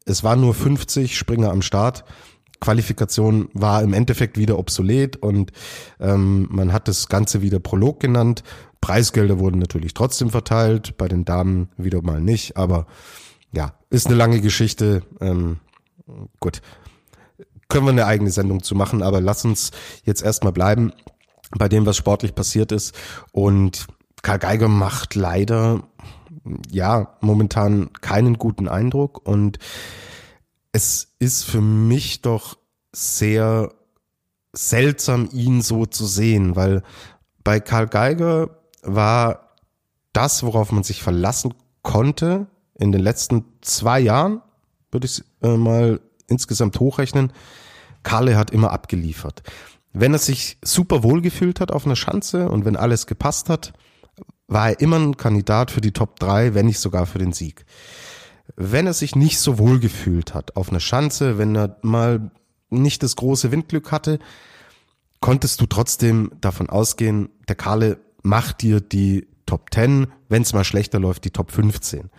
Es 0.06 0.24
waren 0.24 0.42
nur 0.42 0.56
50 0.56 1.16
Springer 1.16 1.52
am 1.52 1.62
Start. 1.62 2.04
Qualifikation 2.60 3.50
war 3.54 3.82
im 3.82 3.94
Endeffekt 3.94 4.38
wieder 4.38 4.58
obsolet 4.58 5.18
und 5.18 5.52
ähm, 6.00 6.48
man 6.52 6.74
hat 6.74 6.88
das 6.88 7.08
Ganze 7.08 7.42
wieder 7.42 7.60
Prolog 7.60 8.00
genannt 8.00 8.44
Preisgelder 8.82 9.40
wurden 9.40 9.60
natürlich 9.60 9.94
trotzdem 9.94 10.30
verteilt, 10.32 10.98
bei 10.98 11.08
den 11.08 11.24
Damen 11.24 11.70
wieder 11.78 12.02
mal 12.02 12.20
nicht, 12.20 12.58
aber 12.58 12.88
ja, 13.54 13.74
ist 13.90 14.08
eine 14.08 14.16
lange 14.16 14.42
Geschichte. 14.42 15.04
Ähm, 15.20 15.60
gut, 16.40 16.62
können 17.70 17.86
wir 17.86 17.92
eine 17.92 18.06
eigene 18.06 18.32
Sendung 18.32 18.64
zu 18.64 18.76
machen, 18.76 19.04
aber 19.04 19.22
lass 19.22 19.46
uns 19.46 19.72
jetzt 20.04 20.24
erstmal 20.24 20.54
bleiben 20.54 20.92
bei 21.58 21.70
dem, 21.70 21.86
was 21.86 21.98
sportlich 21.98 22.34
passiert 22.34 22.72
ist. 22.72 22.96
Und 23.32 23.88
Karl 24.24 24.40
Geiger 24.40 24.68
macht 24.68 25.16
leider, 25.16 25.84
ja, 26.70 27.18
momentan 27.22 27.92
keinen 27.94 28.38
guten 28.38 28.68
Eindruck 28.68 29.28
und 29.28 29.60
es 30.72 31.16
ist 31.20 31.44
für 31.44 31.62
mich 31.62 32.22
doch 32.22 32.58
sehr 32.94 33.74
seltsam, 34.54 35.30
ihn 35.32 35.62
so 35.62 35.86
zu 35.86 36.06
sehen, 36.06 36.56
weil 36.56 36.84
bei 37.44 37.60
Karl 37.60 37.88
Geiger 37.88 38.61
war 38.82 39.56
das, 40.14 40.44
worauf 40.44 40.72
man 40.72 40.84
sich 40.84 41.02
verlassen 41.02 41.54
konnte 41.82 42.48
in 42.78 42.92
den 42.92 43.02
letzten 43.02 43.46
zwei 43.62 44.00
Jahren, 44.00 44.42
würde 44.92 45.06
ich 45.06 45.24
äh, 45.42 45.56
mal 45.56 46.02
insgesamt 46.28 46.80
hochrechnen. 46.80 47.32
Karle 48.04 48.36
hat 48.36 48.52
immer 48.52 48.72
abgeliefert. 48.72 49.44
Wenn 49.94 50.14
er 50.14 50.20
sich 50.20 50.58
super 50.64 51.04
wohl 51.04 51.22
gefühlt 51.22 51.60
hat 51.60 51.72
auf 51.72 51.86
einer 51.86 51.96
Schanze 51.96 52.50
und 52.50 52.66
wenn 52.66 52.76
alles 52.76 53.08
gepasst 53.08 53.50
hat, 53.50 53.74
war 54.48 54.70
er 54.70 54.80
immer 54.80 54.98
ein 54.98 55.18
Kandidat 55.18 55.72
für 55.72 55.82
die 55.82 55.92
Top 55.92 56.20
3, 56.20 56.54
wenn 56.54 56.66
nicht 56.66 56.80
sogar 56.80 57.06
für 57.06 57.20
den 57.20 57.34
Sieg. 57.34 57.66
Wenn 58.56 58.88
er 58.88 58.94
sich 58.94 59.16
nicht 59.16 59.40
so 59.40 59.60
wohl 59.60 59.80
gefühlt 59.80 60.34
hat 60.34 60.56
auf 60.56 60.70
einer 60.70 60.80
Schanze, 60.80 61.38
wenn 61.38 61.56
er 61.56 61.78
mal 61.82 62.32
nicht 62.70 63.04
das 63.04 63.16
große 63.16 63.52
Windglück 63.52 63.92
hatte, 63.92 64.20
konntest 65.20 65.62
du 65.62 65.68
trotzdem 65.68 66.32
davon 66.42 66.70
ausgehen, 66.70 67.30
der 67.48 67.56
Karle 67.56 68.00
mach 68.24 68.54
dir 68.54 68.82
die 68.82 69.28
Top 69.46 69.74
10, 69.74 70.08
wenn 70.30 70.42
es 70.44 70.54
mal 70.54 70.64
schlechter 70.64 71.00
läuft, 71.00 71.26
die 71.26 71.32
Top 71.32 71.52
15. 71.52 72.10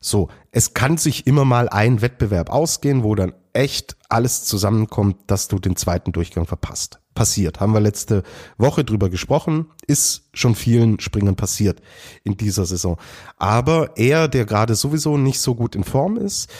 So, 0.00 0.28
es 0.50 0.74
kann 0.74 0.98
sich 0.98 1.26
immer 1.26 1.44
mal 1.44 1.68
ein 1.68 2.02
Wettbewerb 2.02 2.50
ausgehen, 2.50 3.04
wo 3.04 3.14
dann 3.14 3.32
echt 3.54 3.96
alles 4.08 4.44
zusammenkommt, 4.44 5.16
dass 5.28 5.48
du 5.48 5.58
den 5.58 5.76
zweiten 5.76 6.12
Durchgang 6.12 6.46
verpasst. 6.46 7.00
Passiert. 7.14 7.60
Haben 7.60 7.72
wir 7.72 7.80
letzte 7.80 8.24
Woche 8.58 8.84
drüber 8.84 9.08
gesprochen, 9.08 9.70
ist 9.86 10.28
schon 10.34 10.56
vielen 10.56 10.98
Springern 10.98 11.36
passiert 11.36 11.80
in 12.24 12.36
dieser 12.36 12.66
Saison. 12.66 12.98
Aber 13.36 13.96
er, 13.96 14.26
der 14.26 14.44
gerade 14.44 14.74
sowieso 14.74 15.16
nicht 15.16 15.38
so 15.38 15.54
gut 15.54 15.76
in 15.76 15.84
Form 15.84 16.16
ist, 16.16 16.50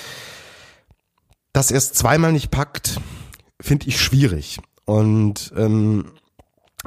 dass 1.52 1.70
er 1.70 1.78
es 1.78 1.92
zweimal 1.92 2.32
nicht 2.32 2.50
packt, 2.50 3.00
finde 3.60 3.88
ich 3.88 4.00
schwierig. 4.00 4.58
Und 4.84 5.52
ähm, 5.56 6.12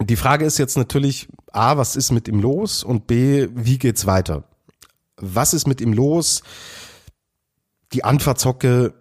die 0.01 0.15
Frage 0.15 0.45
ist 0.45 0.57
jetzt 0.57 0.77
natürlich, 0.77 1.27
A, 1.51 1.77
was 1.77 1.95
ist 1.95 2.11
mit 2.11 2.27
ihm 2.27 2.39
los? 2.39 2.83
Und 2.83 3.07
B, 3.07 3.47
wie 3.53 3.77
geht's 3.77 4.05
weiter? 4.05 4.43
Was 5.17 5.53
ist 5.53 5.67
mit 5.67 5.81
ihm 5.81 5.93
los? 5.93 6.43
Die 7.93 8.03
Anfahrtzocke 8.03 8.93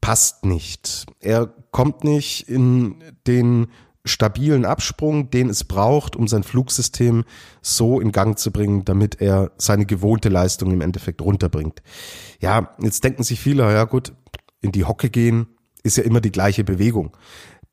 passt 0.00 0.44
nicht. 0.44 1.06
Er 1.20 1.52
kommt 1.70 2.04
nicht 2.04 2.48
in 2.48 3.02
den 3.26 3.68
stabilen 4.04 4.64
Absprung, 4.64 5.30
den 5.30 5.50
es 5.50 5.64
braucht, 5.64 6.14
um 6.14 6.28
sein 6.28 6.44
Flugsystem 6.44 7.24
so 7.60 8.00
in 8.00 8.12
Gang 8.12 8.38
zu 8.38 8.52
bringen, 8.52 8.84
damit 8.84 9.20
er 9.20 9.50
seine 9.58 9.84
gewohnte 9.84 10.28
Leistung 10.28 10.70
im 10.70 10.80
Endeffekt 10.80 11.20
runterbringt. 11.20 11.82
Ja, 12.40 12.76
jetzt 12.80 13.02
denken 13.02 13.24
sich 13.24 13.40
viele, 13.40 13.64
ja 13.64 13.84
gut, 13.84 14.12
in 14.60 14.70
die 14.70 14.84
Hocke 14.84 15.10
gehen 15.10 15.46
ist 15.82 15.96
ja 15.96 16.02
immer 16.02 16.20
die 16.20 16.32
gleiche 16.32 16.64
Bewegung. 16.64 17.16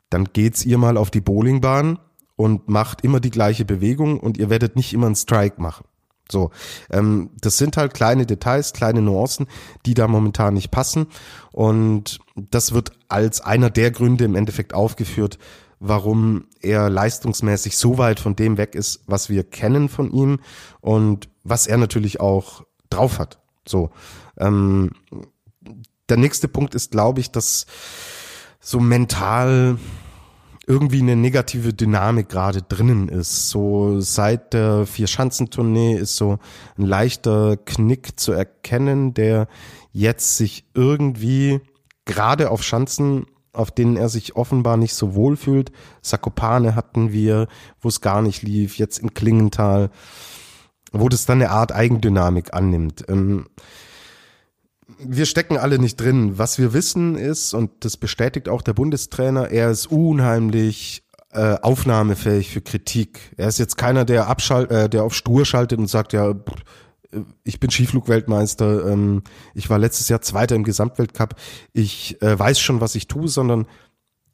Dann 0.10 0.26
geht's 0.34 0.66
ihr 0.66 0.78
mal 0.78 0.98
auf 0.98 1.12
die 1.12 1.22
Bowlingbahn 1.22 2.00
und 2.36 2.68
macht 2.68 3.02
immer 3.02 3.20
die 3.20 3.30
gleiche 3.30 3.66
Bewegung 3.66 4.20
und 4.20 4.38
ihr 4.38 4.50
werdet 4.50 4.76
nicht 4.76 4.94
immer 4.94 5.08
einen 5.08 5.16
Strike 5.16 5.62
machen. 5.62 5.86
So, 6.32 6.52
ähm, 6.90 7.32
das 7.42 7.58
sind 7.58 7.78
halt 7.78 7.94
kleine 7.94 8.26
Details, 8.26 8.74
kleine 8.74 9.02
Nuancen, 9.02 9.48
die 9.86 9.94
da 9.94 10.08
momentan 10.08 10.54
nicht 10.54 10.72
passen. 10.72 11.08
Und 11.52 12.20
das 12.36 12.74
wird 12.74 12.92
als 13.08 13.42
einer 13.42 13.70
der 13.70 13.92
Gründe 13.92 14.24
im 14.26 14.36
Endeffekt 14.36 14.74
aufgeführt, 14.74 15.38
warum 15.80 16.46
er 16.62 16.90
leistungsmäßig 16.90 17.78
so 17.78 17.98
weit 17.98 18.20
von 18.20 18.36
dem 18.36 18.58
weg 18.58 18.74
ist, 18.74 19.02
was 19.06 19.30
wir 19.30 19.44
kennen 19.44 19.90
von 19.90 20.12
ihm 20.12 20.40
und 20.80 21.30
was 21.44 21.68
er 21.68 21.78
natürlich 21.78 22.22
auch 22.22 22.64
drauf 22.90 23.20
hat. 23.20 23.40
So, 23.68 23.92
ähm, 24.38 24.92
der 26.10 26.18
nächste 26.18 26.48
Punkt 26.48 26.74
ist, 26.74 26.92
glaube 26.92 27.20
ich, 27.20 27.32
dass 27.32 27.66
so 28.60 28.80
mental 28.80 29.78
irgendwie 30.66 31.02
eine 31.02 31.16
negative 31.16 31.74
Dynamik 31.74 32.30
gerade 32.30 32.62
drinnen 32.62 33.10
ist. 33.10 33.50
So 33.50 34.00
seit 34.00 34.54
der 34.54 34.86
Vier-Schanzentournee 34.86 35.96
ist 35.96 36.16
so 36.16 36.40
ein 36.78 36.86
leichter 36.86 37.58
Knick 37.58 38.20
zu 38.20 38.32
erkennen, 38.32 39.14
der 39.14 39.48
jetzt 39.92 40.38
sich 40.38 40.66
irgendwie 40.74 41.60
gerade 42.06 42.50
auf 42.50 42.64
Schanzen, 42.64 43.26
auf 43.52 43.72
denen 43.72 43.98
er 43.98 44.10
sich 44.10 44.36
offenbar 44.36 44.78
nicht 44.78 44.96
so 44.96 45.16
wohl 45.16 45.36
fühlt. 45.36 45.72
Sakopane 46.02 46.76
hatten 46.76 47.12
wir, 47.12 47.48
wo 47.82 47.90
es 47.90 48.02
gar 48.02 48.22
nicht 48.22 48.42
lief, 48.42 48.78
jetzt 48.78 49.00
in 49.00 49.14
Klingenthal, 49.14 49.90
wo 50.92 51.10
das 51.10 51.26
dann 51.26 51.42
eine 51.42 51.52
Art 51.52 51.72
Eigendynamik 51.74 52.54
annimmt. 52.54 53.04
Ähm, 53.10 53.48
wir 55.00 55.26
stecken 55.26 55.58
alle 55.58 55.80
nicht 55.80 56.00
drin. 56.00 56.38
Was 56.38 56.58
wir 56.58 56.74
wissen 56.74 57.16
ist, 57.16 57.54
und 57.54 57.72
das 57.82 57.98
bestätigt 57.98 58.50
auch 58.50 58.62
der 58.62 58.74
Bundestrainer, 58.74 59.50
er 59.50 59.72
ist 59.72 59.88
unheimlich 59.88 61.04
äh, 61.32 61.58
aufnahmefähig 61.62 62.52
für 62.52 62.62
Kritik. 62.62 63.34
Er 63.38 63.48
ist 63.48 63.60
jetzt 63.60 63.78
keiner, 63.78 64.06
der 64.06 64.28
abschalt, 64.28 64.72
äh, 64.72 64.90
der 64.90 65.04
auf 65.04 65.16
stur 65.16 65.46
schaltet 65.46 65.80
und 65.80 65.88
sagt, 65.88 66.14
ja, 66.14 66.36
ich 67.44 67.60
bin 67.60 67.70
Skiflugweltmeister, 67.70 68.92
ähm, 68.92 69.24
ich 69.54 69.70
war 69.70 69.80
letztes 69.80 70.10
Jahr 70.10 70.22
Zweiter 70.22 70.56
im 70.56 70.64
Gesamtweltcup, 70.64 71.36
ich 71.72 72.22
äh, 72.22 72.38
weiß 72.38 72.60
schon, 72.60 72.82
was 72.82 72.96
ich 72.96 73.08
tue, 73.08 73.28
sondern 73.28 73.68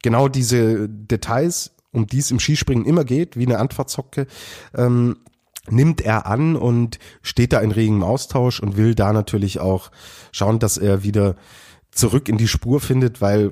genau 0.01 0.27
diese 0.27 0.87
Details, 0.89 1.71
um 1.91 2.07
die 2.07 2.19
es 2.19 2.31
im 2.31 2.39
Skispringen 2.39 2.85
immer 2.85 3.03
geht, 3.03 3.37
wie 3.37 3.45
eine 3.45 3.59
Antwortzocke, 3.59 4.27
ähm, 4.75 5.17
nimmt 5.71 6.01
er 6.01 6.25
an 6.25 6.55
und 6.55 6.99
steht 7.21 7.53
da 7.53 7.59
in 7.59 7.71
regem 7.71 8.03
Austausch 8.03 8.59
und 8.59 8.77
will 8.77 8.95
da 8.95 9.13
natürlich 9.13 9.59
auch 9.59 9.91
schauen, 10.31 10.59
dass 10.59 10.77
er 10.77 11.03
wieder 11.03 11.35
zurück 11.91 12.29
in 12.29 12.37
die 12.37 12.47
Spur 12.47 12.79
findet, 12.79 13.21
weil 13.21 13.51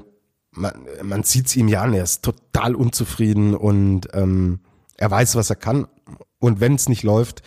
man, 0.52 0.74
man 1.04 1.24
sieht 1.24 1.48
es 1.48 1.56
ihm 1.56 1.68
ja 1.68 1.82
an, 1.82 1.94
er 1.94 2.04
ist 2.04 2.24
total 2.24 2.76
unzufrieden 2.76 3.56
und 3.56 4.08
ähm, 4.14 4.60
er 4.96 5.12
weiß, 5.12 5.36
was 5.36 5.50
er 5.50 5.56
kann. 5.56 5.88
Und 6.40 6.60
wenn 6.60 6.76
es 6.76 6.90
nicht 6.90 7.04
läuft, 7.04 7.44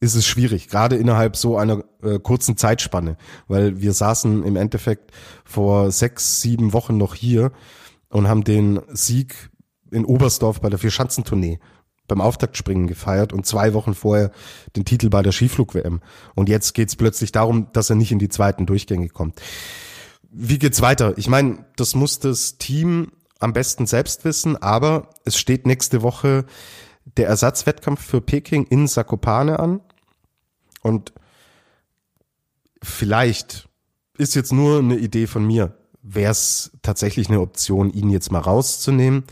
ist 0.00 0.14
es 0.14 0.26
schwierig, 0.26 0.68
gerade 0.68 0.96
innerhalb 0.96 1.36
so 1.36 1.56
einer 1.56 1.82
äh, 2.02 2.18
kurzen 2.18 2.56
Zeitspanne, 2.56 3.16
weil 3.48 3.80
wir 3.80 3.92
saßen 3.92 4.44
im 4.44 4.56
Endeffekt 4.56 5.12
vor 5.44 5.90
sechs, 5.90 6.40
sieben 6.40 6.72
Wochen 6.72 6.96
noch 6.96 7.14
hier 7.14 7.52
und 8.08 8.28
haben 8.28 8.44
den 8.44 8.80
Sieg 8.88 9.50
in 9.90 10.04
Oberstdorf 10.04 10.60
bei 10.60 10.68
der 10.68 10.78
Vierschanzentournee 10.78 11.58
beim 12.06 12.20
Auftaktspringen 12.20 12.86
gefeiert 12.86 13.32
und 13.32 13.46
zwei 13.46 13.72
Wochen 13.74 13.94
vorher 13.94 14.30
den 14.76 14.84
Titel 14.84 15.08
bei 15.08 15.22
der 15.22 15.32
Skiflug-WM. 15.32 16.00
Und 16.34 16.48
jetzt 16.48 16.74
geht's 16.74 16.96
plötzlich 16.96 17.32
darum, 17.32 17.68
dass 17.72 17.90
er 17.90 17.96
nicht 17.96 18.12
in 18.12 18.18
die 18.18 18.28
zweiten 18.28 18.66
Durchgänge 18.66 19.08
kommt. 19.08 19.40
Wie 20.30 20.58
geht's 20.58 20.82
weiter? 20.82 21.16
Ich 21.16 21.28
meine, 21.28 21.64
das 21.76 21.94
muss 21.94 22.18
das 22.18 22.58
Team 22.58 23.12
am 23.38 23.52
besten 23.52 23.86
selbst 23.86 24.24
wissen, 24.24 24.56
aber 24.56 25.10
es 25.24 25.38
steht 25.38 25.66
nächste 25.66 26.02
Woche 26.02 26.44
der 27.16 27.28
Ersatzwettkampf 27.28 28.02
für 28.02 28.20
Peking 28.20 28.64
in 28.64 28.86
Sakopane 28.86 29.58
an. 29.58 29.80
Und 30.82 31.12
vielleicht 32.82 33.68
ist 34.18 34.34
jetzt 34.34 34.52
nur 34.52 34.78
eine 34.78 34.96
Idee 34.96 35.26
von 35.26 35.46
mir, 35.46 35.76
wäre 36.02 36.32
es 36.32 36.72
tatsächlich 36.82 37.28
eine 37.28 37.40
Option, 37.40 37.92
ihn 37.92 38.10
jetzt 38.10 38.30
mal 38.30 38.40
rauszunehmen, 38.40 39.24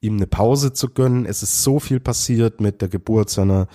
ihm 0.00 0.16
eine 0.16 0.26
Pause 0.26 0.72
zu 0.72 0.88
gönnen. 0.88 1.26
Es 1.26 1.42
ist 1.42 1.62
so 1.62 1.80
viel 1.80 2.00
passiert 2.00 2.60
mit 2.60 2.80
der 2.80 2.88
Geburt 2.88 3.30
seiner 3.30 3.66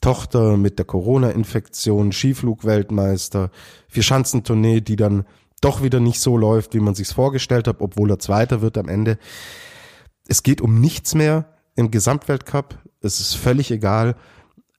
Tochter, 0.00 0.56
mit 0.56 0.78
der 0.78 0.86
Corona-Infektion, 0.86 2.12
Skiflugweltmeister, 2.12 3.50
Vierschanzentournee, 3.88 4.80
die 4.80 4.96
dann 4.96 5.24
doch 5.60 5.82
wieder 5.82 6.00
nicht 6.00 6.20
so 6.20 6.36
läuft, 6.36 6.74
wie 6.74 6.80
man 6.80 6.94
sich's 6.94 7.12
vorgestellt 7.12 7.68
hat, 7.68 7.80
obwohl 7.80 8.10
er 8.10 8.18
Zweiter 8.18 8.62
wird 8.62 8.78
am 8.78 8.88
Ende. 8.88 9.18
Es 10.28 10.42
geht 10.42 10.60
um 10.60 10.80
nichts 10.80 11.14
mehr 11.14 11.56
im 11.74 11.90
Gesamtweltcup. 11.90 12.78
Es 13.00 13.20
ist 13.20 13.34
völlig 13.34 13.70
egal. 13.70 14.16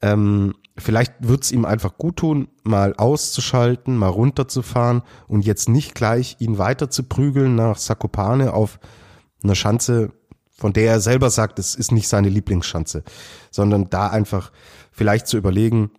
Ähm, 0.02 0.54
vielleicht 0.78 1.14
wird's 1.20 1.52
ihm 1.52 1.66
einfach 1.66 1.98
gut 1.98 2.18
tun, 2.18 2.50
mal 2.64 2.94
auszuschalten, 2.96 3.98
mal 3.98 4.10
runterzufahren 4.10 5.02
und 5.28 5.46
jetzt 5.46 5.70
nicht 5.70 5.96
gleich 5.96 6.38
ihn 6.40 6.58
weiter 6.58 6.90
zu 6.90 7.04
prügeln 7.04 7.56
nach 7.56 7.78
Sakopane 7.78 8.54
auf 8.54 8.80
einer 9.44 9.56
Schanze, 9.56 10.12
von 10.58 10.74
der 10.74 10.92
er 10.92 11.00
selber 11.00 11.30
sagt, 11.30 11.60
es 11.60 11.76
ist 11.76 11.92
nicht 11.92 12.08
seine 12.08 12.30
Lieblingsschanze, 12.30 13.04
sondern 13.52 13.90
da 13.90 14.08
einfach 14.08 14.52
vielleicht 14.92 15.28
zu 15.28 15.38
überlegen, 15.38 15.92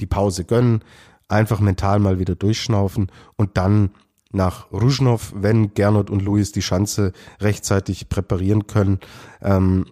die 0.00 0.06
Pause 0.06 0.44
gönnen, 0.44 0.84
einfach 1.28 1.60
mental 1.60 1.98
mal 1.98 2.18
wieder 2.18 2.34
durchschnaufen 2.34 3.10
und 3.36 3.56
dann 3.56 3.90
nach 4.30 4.70
Ruzhnov, 4.72 5.32
wenn 5.34 5.74
Gernot 5.74 6.10
und 6.10 6.22
Luis 6.22 6.52
die 6.52 6.62
Schanze 6.62 7.12
rechtzeitig 7.40 8.08
präparieren 8.08 8.66
können, 8.66 8.98
ähm, 9.40 9.86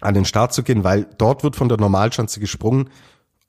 an 0.00 0.14
den 0.14 0.24
Start 0.24 0.52
zu 0.52 0.62
gehen, 0.62 0.84
weil 0.84 1.06
dort 1.16 1.44
wird 1.44 1.56
von 1.56 1.68
der 1.68 1.78
Normalschanze 1.78 2.40
gesprungen. 2.40 2.90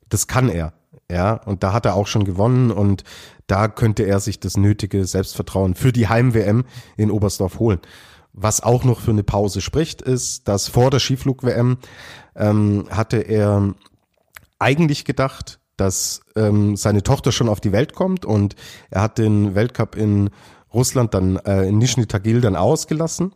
Das 0.07 0.27
kann 0.27 0.47
er. 0.47 0.73
Ja, 1.11 1.33
und 1.33 1.61
da 1.61 1.73
hat 1.73 1.85
er 1.85 1.95
auch 1.95 2.07
schon 2.07 2.25
gewonnen 2.25 2.71
und 2.71 3.03
da 3.45 3.67
könnte 3.67 4.03
er 4.03 4.19
sich 4.19 4.39
das 4.39 4.57
nötige 4.57 5.05
Selbstvertrauen 5.05 5.75
für 5.75 5.91
die 5.91 6.07
Heim-WM 6.07 6.63
in 6.97 7.11
Oberstdorf 7.11 7.59
holen. 7.59 7.79
Was 8.37 8.61
auch 8.61 8.83
noch 8.83 8.99
für 8.99 9.11
eine 9.11 9.23
Pause 9.23 9.61
spricht, 9.61 10.01
ist, 10.01 10.49
dass 10.49 10.67
vor 10.67 10.91
der 10.91 10.99
Skiflug-WM 10.99 11.77
ähm, 12.35 12.85
hatte 12.89 13.17
er 13.17 13.73
eigentlich 14.59 15.05
gedacht, 15.05 15.59
dass 15.77 16.19
ähm, 16.35 16.75
seine 16.75 17.01
Tochter 17.01 17.31
schon 17.31 17.47
auf 17.47 17.61
die 17.61 17.71
Welt 17.71 17.93
kommt 17.93 18.25
und 18.25 18.55
er 18.89 19.01
hat 19.01 19.19
den 19.19 19.55
Weltcup 19.55 19.95
in 19.95 20.31
Russland 20.73 21.13
dann 21.13 21.37
äh, 21.37 21.67
in 21.67 21.77
Nizhny 21.77 22.07
Tagil 22.07 22.41
dann 22.41 22.57
ausgelassen 22.57 23.33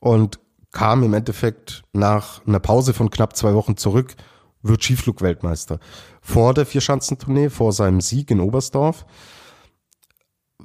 und 0.00 0.40
kam 0.72 1.02
im 1.02 1.12
Endeffekt 1.12 1.82
nach 1.92 2.46
einer 2.46 2.60
Pause 2.60 2.94
von 2.94 3.10
knapp 3.10 3.36
zwei 3.36 3.52
Wochen 3.52 3.76
zurück, 3.76 4.14
wird 4.62 4.82
Skiflug-Weltmeister. 4.82 5.80
Vor 6.22 6.54
der 6.54 6.64
Vierschanzentournee, 6.64 7.50
vor 7.50 7.74
seinem 7.74 8.00
Sieg 8.00 8.30
in 8.30 8.40
Oberstdorf, 8.40 9.04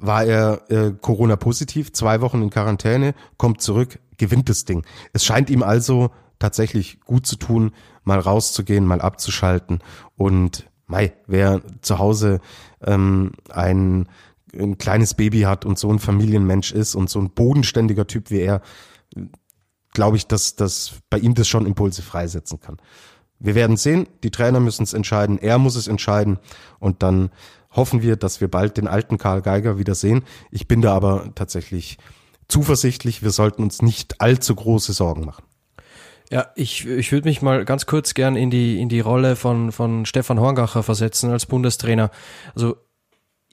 war 0.00 0.24
er 0.24 0.70
äh, 0.70 0.92
Corona-positiv, 0.92 1.92
zwei 1.92 2.20
Wochen 2.20 2.42
in 2.42 2.50
Quarantäne, 2.50 3.14
kommt 3.36 3.60
zurück, 3.60 3.98
gewinnt 4.16 4.48
das 4.48 4.64
Ding. 4.64 4.84
Es 5.12 5.24
scheint 5.24 5.50
ihm 5.50 5.62
also 5.62 6.10
tatsächlich 6.38 7.00
gut 7.00 7.26
zu 7.26 7.36
tun, 7.36 7.72
mal 8.04 8.18
rauszugehen, 8.18 8.86
mal 8.86 9.00
abzuschalten. 9.00 9.80
Und 10.16 10.68
mei, 10.86 11.12
wer 11.26 11.62
zu 11.80 11.98
Hause 11.98 12.40
ähm, 12.84 13.32
ein, 13.50 14.08
ein 14.54 14.78
kleines 14.78 15.14
Baby 15.14 15.42
hat 15.42 15.64
und 15.64 15.78
so 15.78 15.92
ein 15.92 15.98
Familienmensch 15.98 16.72
ist 16.72 16.94
und 16.94 17.10
so 17.10 17.20
ein 17.20 17.30
bodenständiger 17.30 18.06
Typ 18.06 18.30
wie 18.30 18.40
er, 18.40 18.60
glaube 19.92 20.16
ich, 20.16 20.26
dass, 20.26 20.56
dass 20.56 21.00
bei 21.10 21.18
ihm 21.18 21.34
das 21.34 21.48
schon 21.48 21.66
Impulse 21.66 22.02
freisetzen 22.02 22.60
kann. 22.60 22.76
Wir 23.38 23.54
werden 23.54 23.76
sehen, 23.76 24.06
die 24.22 24.30
Trainer 24.30 24.60
müssen 24.60 24.82
es 24.82 24.94
entscheiden, 24.94 25.38
er 25.38 25.58
muss 25.58 25.76
es 25.76 25.88
entscheiden 25.88 26.38
und 26.78 27.02
dann 27.02 27.30
hoffen 27.76 28.02
wir, 28.02 28.16
dass 28.16 28.40
wir 28.40 28.48
bald 28.48 28.76
den 28.76 28.88
alten 28.88 29.18
Karl 29.18 29.42
Geiger 29.42 29.78
wieder 29.78 29.94
sehen. 29.94 30.24
Ich 30.50 30.66
bin 30.66 30.80
da 30.80 30.94
aber 30.94 31.30
tatsächlich 31.34 31.98
zuversichtlich, 32.48 33.22
wir 33.22 33.30
sollten 33.30 33.62
uns 33.62 33.82
nicht 33.82 34.20
allzu 34.20 34.54
große 34.54 34.92
Sorgen 34.92 35.24
machen. 35.24 35.44
Ja, 36.30 36.48
ich, 36.56 36.86
ich 36.86 37.12
würde 37.12 37.28
mich 37.28 37.40
mal 37.40 37.64
ganz 37.64 37.86
kurz 37.86 38.14
gern 38.14 38.34
in 38.34 38.50
die, 38.50 38.80
in 38.80 38.88
die 38.88 39.00
Rolle 39.00 39.36
von, 39.36 39.70
von 39.70 40.06
Stefan 40.06 40.40
Horngacher 40.40 40.82
versetzen 40.82 41.30
als 41.30 41.46
Bundestrainer. 41.46 42.10
Also 42.54 42.76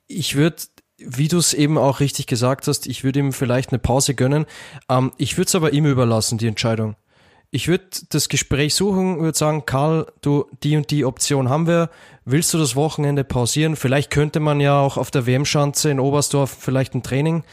ich 0.08 0.36
würde, 0.36 0.58
wie 0.98 1.28
du 1.28 1.38
es 1.38 1.54
eben 1.54 1.78
auch 1.78 2.00
richtig 2.00 2.26
gesagt 2.26 2.68
hast, 2.68 2.88
ich 2.88 3.04
würde 3.04 3.20
ihm 3.20 3.32
vielleicht 3.32 3.72
eine 3.72 3.80
Pause 3.80 4.16
gönnen. 4.16 4.46
Ähm, 4.90 5.12
ich 5.18 5.38
würde 5.38 5.48
es 5.48 5.56
aber 5.56 5.74
ihm 5.74 5.86
überlassen, 5.86 6.40
die 6.40 6.48
Entscheidung. 6.48 6.96
Ich 7.52 7.68
würde 7.68 7.86
das 8.10 8.30
Gespräch 8.30 8.74
suchen, 8.74 9.20
würde 9.20 9.38
sagen, 9.38 9.68
Karl, 9.68 10.08
du, 10.22 10.46
die 10.64 10.76
und 10.76 10.90
die 10.90 11.06
Option 11.06 11.50
haben 11.50 11.68
wir. 11.68 11.92
Willst 12.26 12.54
du 12.54 12.58
das 12.58 12.76
Wochenende 12.76 13.24
pausieren? 13.24 13.76
Vielleicht 13.76 14.10
könnte 14.10 14.40
man 14.40 14.60
ja 14.60 14.80
auch 14.80 14.98
auf 14.98 15.12
der 15.12 15.26
WM-Schanze 15.26 15.90
in 15.90 16.00
Oberstdorf 16.00 16.56
vielleicht 16.58 16.96
ein 16.96 17.04
Training, 17.04 17.44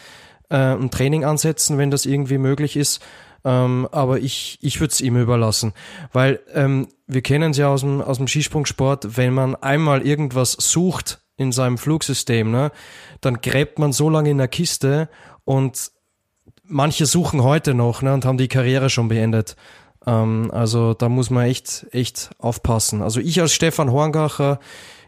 äh, 0.48 0.56
ein 0.56 0.90
Training 0.90 1.24
ansetzen, 1.24 1.78
wenn 1.78 1.90
das 1.90 2.06
irgendwie 2.06 2.38
möglich 2.38 2.76
ist. 2.76 3.00
Ähm, 3.44 3.88
aber 3.90 4.20
ich, 4.20 4.58
ich 4.60 4.80
würde 4.80 4.92
es 4.92 5.00
ihm 5.00 5.16
überlassen. 5.16 5.72
Weil 6.12 6.40
ähm, 6.52 6.88
wir 7.06 7.22
kennen 7.22 7.52
es 7.52 7.56
ja 7.56 7.68
aus 7.68 7.80
dem, 7.80 8.00
aus 8.00 8.18
dem 8.18 8.28
Skisprungsport, 8.28 9.16
wenn 9.16 9.32
man 9.32 9.56
einmal 9.56 10.06
irgendwas 10.06 10.52
sucht 10.52 11.20
in 11.36 11.52
seinem 11.52 11.78
Flugsystem, 11.78 12.50
ne, 12.50 12.70
dann 13.22 13.40
gräbt 13.40 13.78
man 13.78 13.92
so 13.92 14.10
lange 14.10 14.30
in 14.30 14.38
der 14.38 14.48
Kiste 14.48 15.08
und 15.44 15.90
manche 16.64 17.06
suchen 17.06 17.42
heute 17.42 17.72
noch 17.72 18.02
ne, 18.02 18.12
und 18.12 18.26
haben 18.26 18.36
die 18.36 18.48
Karriere 18.48 18.90
schon 18.90 19.08
beendet. 19.08 19.56
Ähm, 20.06 20.50
also 20.52 20.94
da 20.94 21.08
muss 21.08 21.30
man 21.30 21.46
echt, 21.46 21.86
echt 21.92 22.30
aufpassen. 22.38 23.02
Also 23.02 23.20
ich 23.20 23.40
als 23.40 23.52
Stefan 23.52 23.92
Horngacher, 23.92 24.60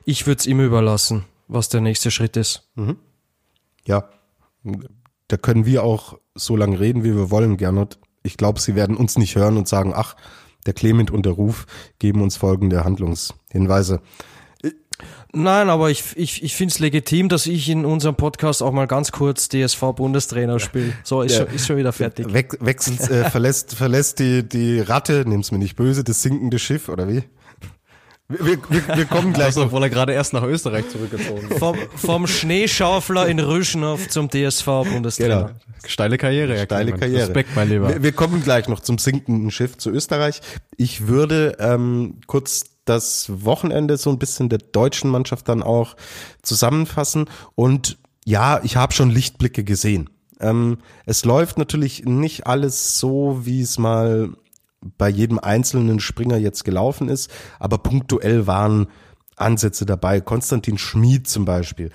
ich 0.04 0.26
würde 0.26 0.40
es 0.40 0.46
ihm 0.46 0.60
überlassen, 0.60 1.24
was 1.48 1.68
der 1.68 1.80
nächste 1.80 2.10
Schritt 2.10 2.36
ist. 2.36 2.68
Mhm. 2.74 2.96
Ja, 3.84 4.08
da 5.28 5.36
können 5.36 5.66
wir 5.66 5.82
auch 5.82 6.18
so 6.34 6.56
lange 6.56 6.78
reden, 6.78 7.04
wie 7.04 7.14
wir 7.14 7.30
wollen, 7.30 7.56
Gernot. 7.56 7.98
Ich 8.22 8.36
glaube, 8.36 8.60
sie 8.60 8.74
werden 8.74 8.96
uns 8.96 9.18
nicht 9.18 9.34
hören 9.34 9.56
und 9.56 9.66
sagen, 9.68 9.92
ach, 9.94 10.14
der 10.66 10.74
Clement 10.74 11.10
und 11.10 11.26
der 11.26 11.32
Ruf 11.32 11.66
geben 11.98 12.22
uns 12.22 12.36
folgende 12.36 12.84
Handlungshinweise. 12.84 14.00
Nein, 15.32 15.70
aber 15.70 15.90
ich, 15.90 16.04
ich, 16.16 16.42
ich 16.42 16.54
finde 16.54 16.72
es 16.72 16.78
legitim, 16.78 17.28
dass 17.28 17.46
ich 17.46 17.68
in 17.68 17.84
unserem 17.84 18.16
Podcast 18.16 18.62
auch 18.62 18.72
mal 18.72 18.86
ganz 18.86 19.12
kurz 19.12 19.48
DSV-Bundestrainer 19.48 20.60
spiele. 20.60 20.92
So, 21.04 21.22
ist, 21.22 21.38
ja. 21.38 21.46
schon, 21.46 21.54
ist 21.54 21.66
schon 21.66 21.76
wieder 21.78 21.92
fertig. 21.92 22.26
We 22.32 22.46
wechselt, 22.60 23.00
äh, 23.10 23.30
verlässt, 23.30 23.74
verlässt 23.74 24.18
die, 24.18 24.46
die 24.46 24.80
Ratte, 24.80 25.24
nimm's 25.26 25.50
mir 25.50 25.58
nicht 25.58 25.76
böse, 25.76 26.04
das 26.04 26.22
sinkende 26.22 26.58
Schiff, 26.58 26.88
oder 26.88 27.08
wie? 27.08 27.22
Wir, 28.28 28.58
wir, 28.68 28.96
wir 28.96 29.04
kommen 29.04 29.32
gleich. 29.32 29.46
Also, 29.46 29.64
obwohl 29.64 29.82
er 29.82 29.90
gerade 29.90 30.12
erst 30.12 30.32
nach 30.32 30.42
Österreich 30.42 30.88
zurückgezogen 30.88 31.48
ist. 31.50 31.58
Vom, 31.58 31.76
vom 31.96 32.26
Schneeschaufler 32.26 33.26
in 33.26 33.38
Rüschenhof 33.38 34.08
zum 34.08 34.28
DSV-Bundestrainer. 34.30 35.44
Genau. 35.44 35.50
Steile 35.86 36.16
Karriere, 36.16 36.56
ja. 36.56 36.64
Steile 36.64 36.92
Karriere. 36.92 37.26
Respekt, 37.26 37.50
mein 37.54 37.68
Lieber. 37.68 37.88
Wir, 37.88 38.02
wir, 38.02 38.12
kommen 38.12 38.42
gleich 38.42 38.68
noch 38.68 38.80
zum 38.80 38.98
sinkenden 38.98 39.50
Schiff 39.50 39.76
zu 39.76 39.90
Österreich. 39.90 40.40
Ich 40.76 41.08
würde 41.08 41.56
ähm, 41.58 42.20
kurz 42.26 42.71
das 42.84 43.44
Wochenende 43.44 43.96
so 43.96 44.10
ein 44.10 44.18
bisschen 44.18 44.48
der 44.48 44.58
deutschen 44.58 45.10
Mannschaft 45.10 45.48
dann 45.48 45.62
auch 45.62 45.96
zusammenfassen. 46.42 47.26
Und 47.54 47.98
ja, 48.24 48.60
ich 48.62 48.76
habe 48.76 48.92
schon 48.92 49.10
Lichtblicke 49.10 49.64
gesehen. 49.64 50.10
Ähm, 50.40 50.78
es 51.06 51.24
läuft 51.24 51.58
natürlich 51.58 52.04
nicht 52.04 52.46
alles 52.46 52.98
so, 52.98 53.40
wie 53.44 53.60
es 53.60 53.78
mal 53.78 54.30
bei 54.80 55.08
jedem 55.08 55.38
einzelnen 55.38 56.00
Springer 56.00 56.36
jetzt 56.36 56.64
gelaufen 56.64 57.08
ist, 57.08 57.30
aber 57.60 57.78
punktuell 57.78 58.46
waren 58.48 58.88
Ansätze 59.36 59.86
dabei. 59.86 60.20
Konstantin 60.20 60.78
Schmid 60.78 61.28
zum 61.28 61.44
Beispiel. 61.44 61.90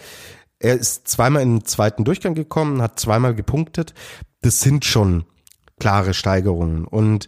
Er 0.60 0.76
ist 0.76 1.08
zweimal 1.08 1.44
in 1.44 1.58
den 1.58 1.66
zweiten 1.66 2.04
Durchgang 2.04 2.34
gekommen, 2.34 2.82
hat 2.82 3.00
zweimal 3.00 3.36
gepunktet. 3.36 3.94
Das 4.42 4.62
sind 4.62 4.86
schon 4.86 5.26
klare 5.80 6.14
Steigerungen. 6.14 6.86
Und 6.86 7.28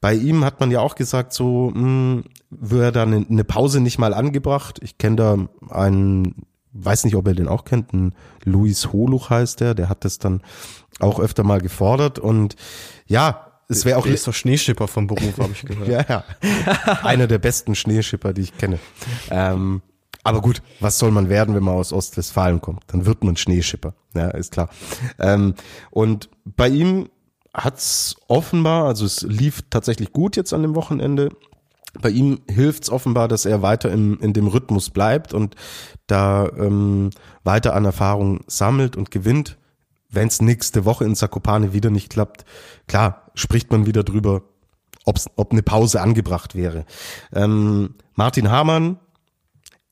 bei 0.00 0.14
ihm 0.14 0.44
hat 0.44 0.60
man 0.60 0.70
ja 0.70 0.80
auch 0.80 0.94
gesagt, 0.94 1.32
so 1.32 1.70
mh, 1.70 1.74
hm, 1.74 2.24
wäre 2.50 2.92
da 2.92 3.02
eine, 3.02 3.26
eine 3.28 3.44
Pause 3.44 3.80
nicht 3.80 3.98
mal 3.98 4.14
angebracht. 4.14 4.78
Ich 4.82 4.98
kenne 4.98 5.16
da 5.16 5.38
einen, 5.68 6.46
weiß 6.72 7.04
nicht, 7.04 7.16
ob 7.16 7.26
er 7.26 7.34
den 7.34 7.48
auch 7.48 7.64
kennt, 7.64 7.92
einen 7.92 8.14
Luis 8.44 8.92
Holuch 8.92 9.30
heißt 9.30 9.60
der, 9.60 9.74
der 9.74 9.88
hat 9.88 10.04
das 10.04 10.18
dann 10.18 10.42
auch 10.98 11.20
öfter 11.20 11.44
mal 11.44 11.60
gefordert. 11.60 12.18
Und 12.18 12.56
ja, 13.06 13.46
es 13.68 13.84
wäre 13.84 13.98
auch. 13.98 14.04
Der 14.04 14.14
ist 14.14 14.26
doch 14.26 14.34
Schneeschipper 14.34 14.88
vom 14.88 15.06
Beruf, 15.06 15.38
habe 15.38 15.52
ich 15.52 15.62
gehört. 15.62 15.88
ja, 15.88 16.04
ja. 16.08 16.24
Einer 17.02 17.26
der 17.26 17.38
besten 17.38 17.74
Schneeschipper, 17.74 18.32
die 18.32 18.42
ich 18.42 18.58
kenne. 18.58 18.80
Ähm, 19.30 19.82
Aber 20.24 20.40
gut, 20.40 20.62
was 20.80 20.98
soll 20.98 21.12
man 21.12 21.28
werden, 21.28 21.54
wenn 21.54 21.62
man 21.62 21.74
aus 21.74 21.92
Ostwestfalen 21.92 22.60
kommt? 22.60 22.82
Dann 22.88 23.06
wird 23.06 23.22
man 23.22 23.36
Schneeschipper, 23.36 23.94
ja, 24.14 24.28
ist 24.30 24.52
klar. 24.52 24.70
Ähm, 25.18 25.54
und 25.90 26.30
bei 26.44 26.68
ihm 26.68 27.08
hat's 27.54 28.16
offenbar, 28.28 28.86
also 28.86 29.04
es 29.04 29.22
lief 29.22 29.62
tatsächlich 29.70 30.12
gut 30.12 30.36
jetzt 30.36 30.52
an 30.52 30.62
dem 30.62 30.74
Wochenende. 30.74 31.30
Bei 32.00 32.10
ihm 32.10 32.40
hilft's 32.48 32.90
offenbar, 32.90 33.26
dass 33.26 33.44
er 33.44 33.62
weiter 33.62 33.90
im, 33.90 34.18
in 34.20 34.32
dem 34.32 34.46
Rhythmus 34.46 34.90
bleibt 34.90 35.34
und 35.34 35.56
da 36.06 36.48
ähm, 36.48 37.10
weiter 37.42 37.74
an 37.74 37.84
Erfahrung 37.84 38.44
sammelt 38.46 38.96
und 38.96 39.10
gewinnt. 39.10 39.58
Wenn 40.08 40.28
es 40.28 40.40
nächste 40.40 40.84
Woche 40.84 41.04
in 41.04 41.16
Zakopane 41.16 41.72
wieder 41.72 41.90
nicht 41.90 42.10
klappt, 42.10 42.44
klar, 42.86 43.30
spricht 43.34 43.70
man 43.70 43.86
wieder 43.86 44.04
drüber, 44.04 44.42
ob's, 45.04 45.28
ob 45.36 45.52
eine 45.52 45.62
Pause 45.62 46.00
angebracht 46.00 46.54
wäre. 46.54 46.84
Ähm, 47.32 47.94
Martin 48.14 48.50
Hamann, 48.50 48.98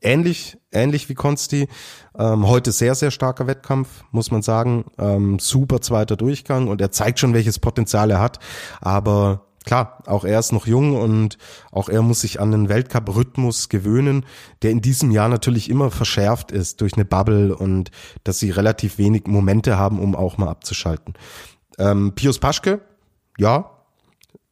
ähnlich, 0.01 0.59
ähnlich 0.73 1.09
wie 1.09 1.15
Konsti, 1.15 1.69
ähm, 2.17 2.47
heute 2.47 2.73
sehr, 2.73 2.95
sehr 2.95 3.11
starker 3.11 3.47
Wettkampf, 3.47 4.05
muss 4.11 4.31
man 4.31 4.43
sagen. 4.43 4.85
Ähm, 4.99 5.39
super 5.39 5.81
zweiter 5.81 6.17
Durchgang 6.17 6.69
und 6.69 6.81
er 6.81 6.91
zeigt 6.91 7.19
schon, 7.19 7.35
welches 7.35 7.59
Potenzial 7.59 8.11
er 8.11 8.21
hat. 8.21 8.39
Aber 8.81 9.47
klar, 9.65 10.03
auch 10.07 10.25
er 10.25 10.39
ist 10.39 10.53
noch 10.53 10.67
jung 10.67 10.97
und 10.97 11.39
auch 11.73 11.89
er 11.89 12.03
muss 12.03 12.21
sich 12.21 12.41
an 12.41 12.53
den 12.53 12.69
Weltcup-Rhythmus 12.69 13.69
gewöhnen, 13.69 14.25
der 14.63 14.71
in 14.71 14.81
diesem 14.81 15.11
Jahr 15.11 15.29
natürlich 15.29 15.69
immer 15.69 15.91
verschärft 15.91 16.53
ist 16.53 16.81
durch 16.81 16.95
eine 16.95 17.05
Bubble 17.05 17.55
und 17.55 17.91
dass 18.25 18.39
sie 18.39 18.51
relativ 18.51 18.99
wenig 18.99 19.27
Momente 19.27 19.79
haben, 19.79 20.01
um 20.01 20.15
auch 20.15 20.39
mal 20.39 20.49
abzuschalten. 20.49 21.15
Ähm, 21.79 22.13
Pius 22.15 22.39
Paschke, 22.39 22.81
ja, 23.37 23.71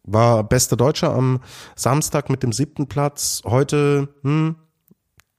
war 0.05 0.45
bester 0.45 0.77
Deutscher 0.77 1.13
am 1.13 1.41
Samstag 1.75 2.31
mit 2.31 2.43
dem 2.43 2.53
siebten 2.53 2.87
Platz. 2.87 3.43
Heute, 3.45 4.09
hm, 4.23 4.57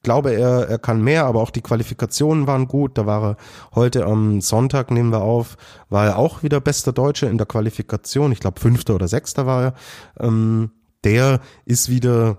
glaube, 0.07 0.31
er, 0.31 0.69
er 0.69 0.79
kann 0.79 1.01
mehr, 1.01 1.25
aber 1.25 1.41
auch 1.41 1.49
die 1.49 1.59
Qualifikationen 1.59 2.47
waren 2.47 2.69
gut. 2.69 2.97
Da 2.97 3.05
war 3.05 3.31
er 3.31 3.37
heute 3.75 4.05
am 4.05 4.39
Sonntag, 4.39 4.89
nehmen 4.89 5.11
wir 5.11 5.21
auf, 5.21 5.57
war 5.89 6.05
er 6.05 6.17
auch 6.17 6.43
wieder 6.43 6.61
bester 6.61 6.93
Deutscher 6.93 7.29
in 7.29 7.37
der 7.37 7.45
Qualifikation. 7.45 8.31
Ich 8.31 8.39
glaube, 8.39 8.61
fünfter 8.61 8.95
oder 8.95 9.09
sechster 9.09 9.45
war 9.45 9.63
er. 9.63 9.73
Ähm, 10.17 10.71
der 11.03 11.41
ist 11.65 11.89
wieder 11.89 12.37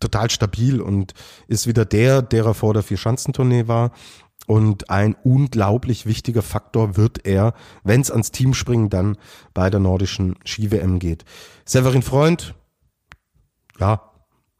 total 0.00 0.30
stabil 0.30 0.80
und 0.80 1.12
ist 1.48 1.66
wieder 1.66 1.84
der, 1.84 2.22
der 2.22 2.46
er 2.46 2.54
vor 2.54 2.72
der 2.72 2.82
Vier-Schanzentournee 2.82 3.68
war. 3.68 3.92
Und 4.46 4.88
ein 4.88 5.16
unglaublich 5.22 6.06
wichtiger 6.06 6.40
Faktor 6.40 6.96
wird 6.96 7.26
er, 7.26 7.52
wenn 7.84 8.00
es 8.00 8.10
ans 8.10 8.30
Teamspringen 8.30 8.88
dann 8.88 9.18
bei 9.52 9.68
der 9.68 9.80
nordischen 9.80 10.36
Ski-WM 10.46 10.98
geht. 10.98 11.26
Severin 11.66 12.00
Freund, 12.00 12.54
ja, 13.78 14.00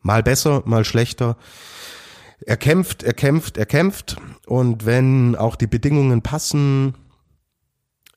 mal 0.02 0.22
besser, 0.22 0.62
mal 0.66 0.84
schlechter. 0.84 1.38
Er 2.46 2.56
kämpft, 2.56 3.02
er 3.02 3.12
kämpft, 3.12 3.56
er 3.56 3.66
kämpft. 3.66 4.16
Und 4.46 4.86
wenn 4.86 5.36
auch 5.36 5.56
die 5.56 5.66
Bedingungen 5.66 6.22
passen, 6.22 6.94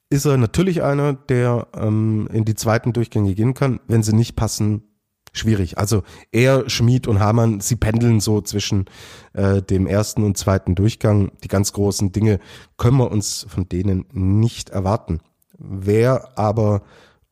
ist 0.09 0.25
er 0.25 0.37
natürlich 0.37 0.83
einer, 0.83 1.13
der 1.13 1.67
ähm, 1.75 2.27
in 2.31 2.45
die 2.45 2.55
zweiten 2.55 2.93
Durchgänge 2.93 3.35
gehen 3.35 3.53
kann. 3.53 3.79
Wenn 3.87 4.03
sie 4.03 4.15
nicht 4.15 4.35
passen, 4.35 4.83
schwierig. 5.33 5.77
Also 5.77 6.03
er, 6.31 6.69
Schmid 6.69 7.07
und 7.07 7.19
Hamann, 7.19 7.59
sie 7.59 7.75
pendeln 7.75 8.19
so 8.19 8.39
zwischen 8.41 8.85
äh, 9.33 9.61
dem 9.61 9.87
ersten 9.87 10.23
und 10.23 10.37
zweiten 10.37 10.75
Durchgang. 10.75 11.31
Die 11.43 11.47
ganz 11.47 11.73
großen 11.73 12.11
Dinge 12.11 12.39
können 12.77 12.97
wir 12.97 13.11
uns 13.11 13.45
von 13.49 13.67
denen 13.67 14.05
nicht 14.11 14.69
erwarten. 14.69 15.19
Wer 15.57 16.37
aber 16.37 16.83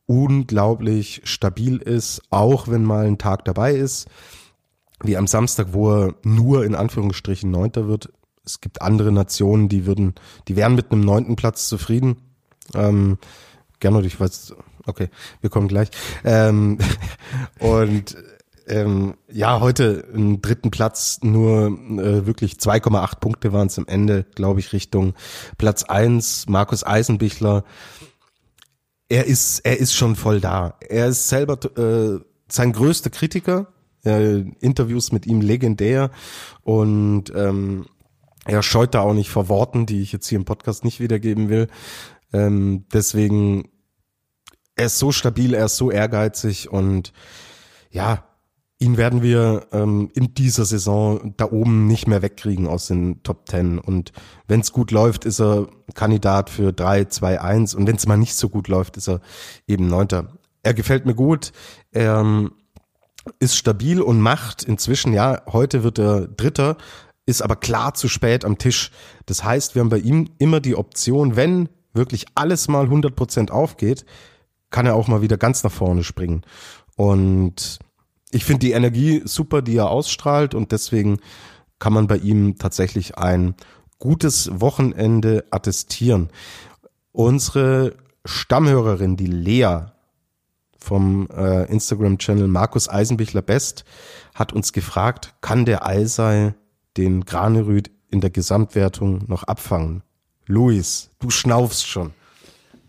unglaublich 0.06 1.22
stabil 1.24 1.76
ist, 1.76 2.22
auch 2.30 2.68
wenn 2.68 2.84
mal 2.84 3.06
ein 3.06 3.18
Tag 3.18 3.44
dabei 3.44 3.74
ist, 3.74 4.08
wie 5.02 5.16
am 5.16 5.26
Samstag, 5.26 5.68
wo 5.72 5.90
er 5.90 6.14
nur 6.22 6.64
in 6.64 6.74
Anführungsstrichen 6.74 7.50
Neunter 7.50 7.88
wird. 7.88 8.10
Es 8.44 8.60
gibt 8.60 8.82
andere 8.82 9.12
Nationen, 9.12 9.68
die 9.68 9.86
würden, 9.86 10.14
die 10.48 10.56
wären 10.56 10.74
mit 10.74 10.90
einem 10.90 11.02
neunten 11.02 11.36
Platz 11.36 11.68
zufrieden. 11.68 12.16
Ähm, 12.74 13.18
Gernot, 13.80 14.04
ich 14.04 14.18
weiß, 14.18 14.54
okay, 14.86 15.08
wir 15.40 15.50
kommen 15.50 15.68
gleich. 15.68 15.88
Ähm, 16.24 16.78
und 17.58 18.16
ähm, 18.68 19.14
ja, 19.30 19.60
heute 19.60 20.04
im 20.14 20.40
dritten 20.40 20.70
Platz 20.70 21.18
nur 21.22 21.66
äh, 21.66 22.26
wirklich 22.26 22.54
2,8 22.54 23.18
Punkte 23.18 23.52
waren 23.52 23.66
es 23.66 23.78
am 23.78 23.86
Ende, 23.86 24.24
glaube 24.34 24.60
ich, 24.60 24.72
Richtung 24.72 25.14
Platz 25.58 25.84
eins. 25.84 26.46
Markus 26.48 26.84
Eisenbichler. 26.84 27.64
Er 29.08 29.26
ist, 29.26 29.60
er 29.60 29.78
ist 29.78 29.94
schon 29.94 30.16
voll 30.16 30.40
da. 30.40 30.78
Er 30.80 31.08
ist 31.08 31.28
selber 31.28 31.58
äh, 31.76 32.20
sein 32.48 32.72
größter 32.72 33.10
Kritiker 33.10 33.66
äh, 34.04 34.40
Interviews 34.60 35.12
mit 35.12 35.26
ihm 35.26 35.40
legendär 35.40 36.10
und 36.62 37.32
ähm, 37.34 37.86
er 38.44 38.62
scheut 38.62 38.94
da 38.94 39.00
auch 39.00 39.14
nicht 39.14 39.30
vor 39.30 39.48
Worten, 39.48 39.86
die 39.86 40.02
ich 40.02 40.12
jetzt 40.12 40.28
hier 40.28 40.38
im 40.38 40.44
Podcast 40.44 40.84
nicht 40.84 41.00
wiedergeben 41.00 41.48
will. 41.48 41.68
Ähm, 42.32 42.86
deswegen, 42.92 43.68
er 44.74 44.86
ist 44.86 44.98
so 44.98 45.12
stabil, 45.12 45.54
er 45.54 45.66
ist 45.66 45.76
so 45.76 45.90
ehrgeizig 45.90 46.70
und 46.70 47.12
ja, 47.90 48.24
ihn 48.82 48.96
werden 48.96 49.22
wir 49.22 49.68
ähm, 49.70 50.10
in 50.14 50.34
dieser 50.34 50.64
Saison 50.64 51.34
da 51.36 51.52
oben 51.52 51.86
nicht 51.86 52.08
mehr 52.08 52.20
wegkriegen 52.20 52.66
aus 52.66 52.88
den 52.88 53.22
Top 53.22 53.46
Ten. 53.46 53.78
Und 53.78 54.12
wenn 54.48 54.60
es 54.60 54.72
gut 54.72 54.90
läuft, 54.90 55.24
ist 55.24 55.40
er 55.40 55.68
Kandidat 55.94 56.50
für 56.50 56.72
3, 56.72 57.04
2, 57.04 57.40
1. 57.40 57.74
Und 57.76 57.86
wenn 57.86 57.94
es 57.94 58.06
mal 58.06 58.16
nicht 58.16 58.34
so 58.34 58.48
gut 58.48 58.66
läuft, 58.66 58.96
ist 58.96 59.08
er 59.08 59.20
eben 59.68 59.86
Neunter. 59.86 60.32
Er 60.64 60.74
gefällt 60.74 61.06
mir 61.06 61.14
gut. 61.14 61.52
Er 61.92 62.18
ähm, 62.18 62.52
ist 63.38 63.56
stabil 63.56 64.00
und 64.00 64.20
macht 64.20 64.62
inzwischen, 64.62 65.12
ja, 65.12 65.42
heute 65.46 65.82
wird 65.82 65.98
er 65.98 66.26
Dritter, 66.28 66.76
ist 67.26 67.42
aber 67.42 67.56
klar 67.56 67.94
zu 67.94 68.08
spät 68.08 68.44
am 68.44 68.58
Tisch. 68.58 68.90
Das 69.26 69.44
heißt, 69.44 69.74
wir 69.74 69.80
haben 69.80 69.88
bei 69.88 69.98
ihm 69.98 70.30
immer 70.38 70.60
die 70.60 70.76
Option, 70.76 71.36
wenn 71.36 71.68
wirklich 71.92 72.26
alles 72.34 72.68
mal 72.68 72.84
100 72.84 73.14
Prozent 73.14 73.50
aufgeht, 73.50 74.04
kann 74.70 74.86
er 74.86 74.94
auch 74.94 75.08
mal 75.08 75.22
wieder 75.22 75.36
ganz 75.36 75.62
nach 75.62 75.72
vorne 75.72 76.02
springen. 76.02 76.42
Und 76.96 77.78
ich 78.30 78.44
finde 78.44 78.60
die 78.60 78.72
Energie 78.72 79.22
super, 79.24 79.62
die 79.62 79.76
er 79.76 79.90
ausstrahlt 79.90 80.54
und 80.54 80.72
deswegen 80.72 81.18
kann 81.78 81.92
man 81.92 82.06
bei 82.06 82.16
ihm 82.16 82.58
tatsächlich 82.58 83.18
ein 83.18 83.54
gutes 83.98 84.50
Wochenende 84.60 85.44
attestieren. 85.50 86.30
Unsere 87.12 87.94
Stammhörerin, 88.24 89.16
die 89.16 89.26
Lea, 89.26 89.86
vom 90.82 91.28
äh, 91.30 91.64
Instagram-Channel 91.70 92.48
Markus 92.48 92.88
Eisenbichler 92.88 93.42
Best 93.42 93.84
hat 94.34 94.52
uns 94.52 94.72
gefragt, 94.72 95.34
kann 95.40 95.64
der 95.64 95.86
Eisei 95.86 96.54
den 96.96 97.24
Granerüt 97.24 97.90
in 98.10 98.20
der 98.20 98.30
Gesamtwertung 98.30 99.24
noch 99.26 99.44
abfangen? 99.44 100.02
Luis, 100.46 101.10
du 101.18 101.30
schnaufst 101.30 101.86
schon. 101.86 102.12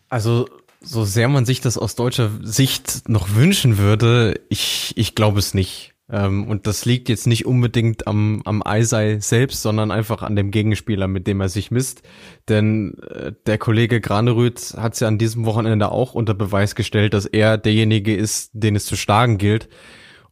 Also, 0.09 0.47
so 0.81 1.05
sehr 1.05 1.29
man 1.29 1.45
sich 1.45 1.61
das 1.61 1.77
aus 1.77 1.95
deutscher 1.95 2.29
Sicht 2.41 3.07
noch 3.07 3.35
wünschen 3.35 3.77
würde, 3.77 4.41
ich, 4.49 4.93
ich 4.97 5.15
glaube 5.15 5.39
es 5.39 5.53
nicht. 5.53 5.92
Ähm, 6.09 6.47
und 6.47 6.67
das 6.67 6.85
liegt 6.85 7.09
jetzt 7.09 7.27
nicht 7.27 7.45
unbedingt 7.45 8.07
am, 8.07 8.41
am 8.45 8.61
Eisei 8.65 9.19
selbst, 9.19 9.61
sondern 9.61 9.91
einfach 9.91 10.21
an 10.21 10.35
dem 10.35 10.51
Gegenspieler, 10.51 11.07
mit 11.07 11.27
dem 11.27 11.41
er 11.41 11.49
sich 11.49 11.71
misst. 11.71 12.03
Denn 12.49 12.97
äh, 13.09 13.33
der 13.45 13.57
Kollege 13.57 14.01
Granerüth 14.01 14.75
hat 14.77 14.93
es 14.93 14.99
ja 14.99 15.07
an 15.07 15.17
diesem 15.17 15.45
Wochenende 15.45 15.91
auch 15.91 16.13
unter 16.13 16.33
Beweis 16.33 16.75
gestellt, 16.75 17.13
dass 17.13 17.25
er 17.25 17.57
derjenige 17.57 18.15
ist, 18.15 18.51
den 18.53 18.75
es 18.75 18.85
zu 18.85 18.95
schlagen 18.95 19.37
gilt. 19.37 19.69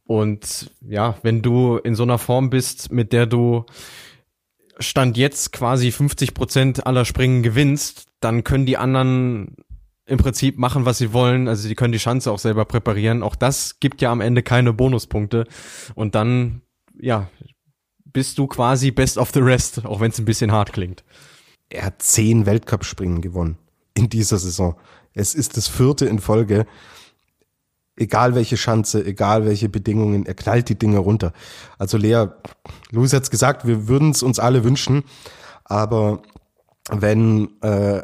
Und 0.04 0.70
ja, 0.86 1.16
wenn 1.22 1.42
du 1.42 1.78
in 1.78 1.94
so 1.94 2.02
einer 2.02 2.18
Form 2.18 2.50
bist, 2.50 2.92
mit 2.92 3.12
der 3.12 3.26
du 3.26 3.64
Stand 4.78 5.16
jetzt 5.16 5.52
quasi 5.52 5.92
50 5.92 6.34
Prozent 6.34 6.86
aller 6.86 7.04
Springen 7.04 7.42
gewinnst, 7.42 8.06
dann 8.20 8.44
können 8.44 8.66
die 8.66 8.78
anderen 8.78 9.56
im 10.12 10.18
Prinzip 10.18 10.58
machen, 10.58 10.84
was 10.84 10.98
sie 10.98 11.14
wollen. 11.14 11.48
Also 11.48 11.66
sie 11.66 11.74
können 11.74 11.92
die 11.92 11.98
Chance 11.98 12.30
auch 12.30 12.38
selber 12.38 12.66
präparieren. 12.66 13.22
Auch 13.22 13.34
das 13.34 13.80
gibt 13.80 14.02
ja 14.02 14.12
am 14.12 14.20
Ende 14.20 14.42
keine 14.42 14.74
Bonuspunkte. 14.74 15.46
Und 15.94 16.14
dann, 16.14 16.60
ja, 17.00 17.30
bist 18.04 18.36
du 18.36 18.46
quasi 18.46 18.90
best 18.90 19.16
of 19.16 19.30
the 19.32 19.40
rest, 19.40 19.86
auch 19.86 20.00
wenn 20.00 20.10
es 20.10 20.18
ein 20.18 20.26
bisschen 20.26 20.52
hart 20.52 20.74
klingt. 20.74 21.02
Er 21.70 21.86
hat 21.86 22.02
zehn 22.02 22.44
Weltcup-Springen 22.44 23.22
gewonnen 23.22 23.56
in 23.94 24.10
dieser 24.10 24.36
Saison. 24.36 24.76
Es 25.14 25.34
ist 25.34 25.56
das 25.56 25.66
vierte 25.66 26.04
in 26.04 26.18
Folge. 26.18 26.66
Egal 27.96 28.34
welche 28.34 28.58
Schanze, 28.58 29.06
egal 29.06 29.46
welche 29.46 29.70
Bedingungen, 29.70 30.26
er 30.26 30.34
knallt 30.34 30.68
die 30.68 30.78
Dinge 30.78 30.98
runter. 30.98 31.32
Also 31.78 31.96
Lea, 31.96 32.26
Luis 32.90 33.14
hat's 33.14 33.30
gesagt, 33.30 33.66
wir 33.66 33.88
würden 33.88 34.10
es 34.10 34.22
uns 34.22 34.38
alle 34.38 34.62
wünschen, 34.62 35.04
aber 35.64 36.20
wenn 36.90 37.48
äh, 37.62 38.02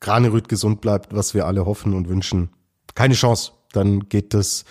Granerüt 0.00 0.48
gesund 0.48 0.80
bleibt, 0.80 1.14
was 1.14 1.34
wir 1.34 1.46
alle 1.46 1.66
hoffen 1.66 1.94
und 1.94 2.08
wünschen. 2.08 2.50
Keine 2.94 3.14
Chance. 3.14 3.52
Dann 3.72 4.08
geht 4.08 4.34
das 4.34 4.64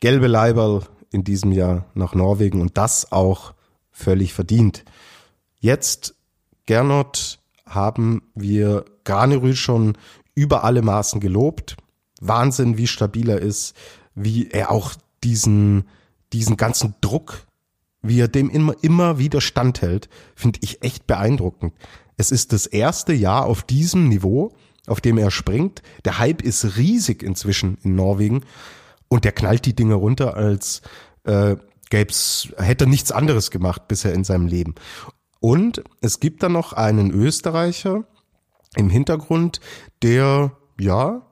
gelbe 0.00 0.26
Leiberl 0.26 0.82
in 1.10 1.24
diesem 1.24 1.52
Jahr 1.52 1.86
nach 1.94 2.14
Norwegen 2.14 2.60
und 2.60 2.76
das 2.76 3.12
auch 3.12 3.54
völlig 3.90 4.34
verdient. 4.34 4.84
Jetzt, 5.60 6.14
Gernot, 6.66 7.38
haben 7.66 8.22
wir 8.34 8.84
Granerüt 9.04 9.56
schon 9.56 9.96
über 10.34 10.64
alle 10.64 10.82
Maßen 10.82 11.20
gelobt. 11.20 11.76
Wahnsinn, 12.20 12.78
wie 12.78 12.86
stabil 12.86 13.28
er 13.28 13.40
ist, 13.40 13.74
wie 14.14 14.48
er 14.50 14.70
auch 14.70 14.94
diesen, 15.22 15.88
diesen 16.32 16.56
ganzen 16.56 16.94
Druck 17.00 17.46
wie 18.02 18.20
er 18.20 18.28
dem 18.28 18.50
immer, 18.50 18.74
immer 18.82 19.18
wieder 19.18 19.40
standhält, 19.40 20.08
finde 20.34 20.60
ich 20.62 20.82
echt 20.82 21.06
beeindruckend. 21.06 21.74
Es 22.16 22.30
ist 22.30 22.52
das 22.52 22.66
erste 22.66 23.12
Jahr 23.12 23.46
auf 23.46 23.62
diesem 23.62 24.08
Niveau, 24.08 24.52
auf 24.88 25.00
dem 25.00 25.18
er 25.18 25.30
springt. 25.30 25.82
Der 26.04 26.18
Hype 26.18 26.42
ist 26.42 26.76
riesig 26.76 27.22
inzwischen 27.22 27.78
in 27.82 27.94
Norwegen 27.94 28.42
und 29.08 29.24
der 29.24 29.32
knallt 29.32 29.64
die 29.66 29.74
Dinge 29.74 29.94
runter, 29.94 30.36
als 30.36 30.82
äh, 31.24 31.56
gäb's, 31.90 32.48
hätte 32.56 32.86
nichts 32.86 33.12
anderes 33.12 33.50
gemacht 33.50 33.88
bisher 33.88 34.12
in 34.12 34.24
seinem 34.24 34.46
Leben. 34.46 34.74
Und 35.40 35.82
es 36.00 36.20
gibt 36.20 36.42
dann 36.42 36.52
noch 36.52 36.72
einen 36.72 37.10
Österreicher 37.10 38.04
im 38.76 38.90
Hintergrund, 38.90 39.60
der 40.02 40.52
ja 40.78 41.22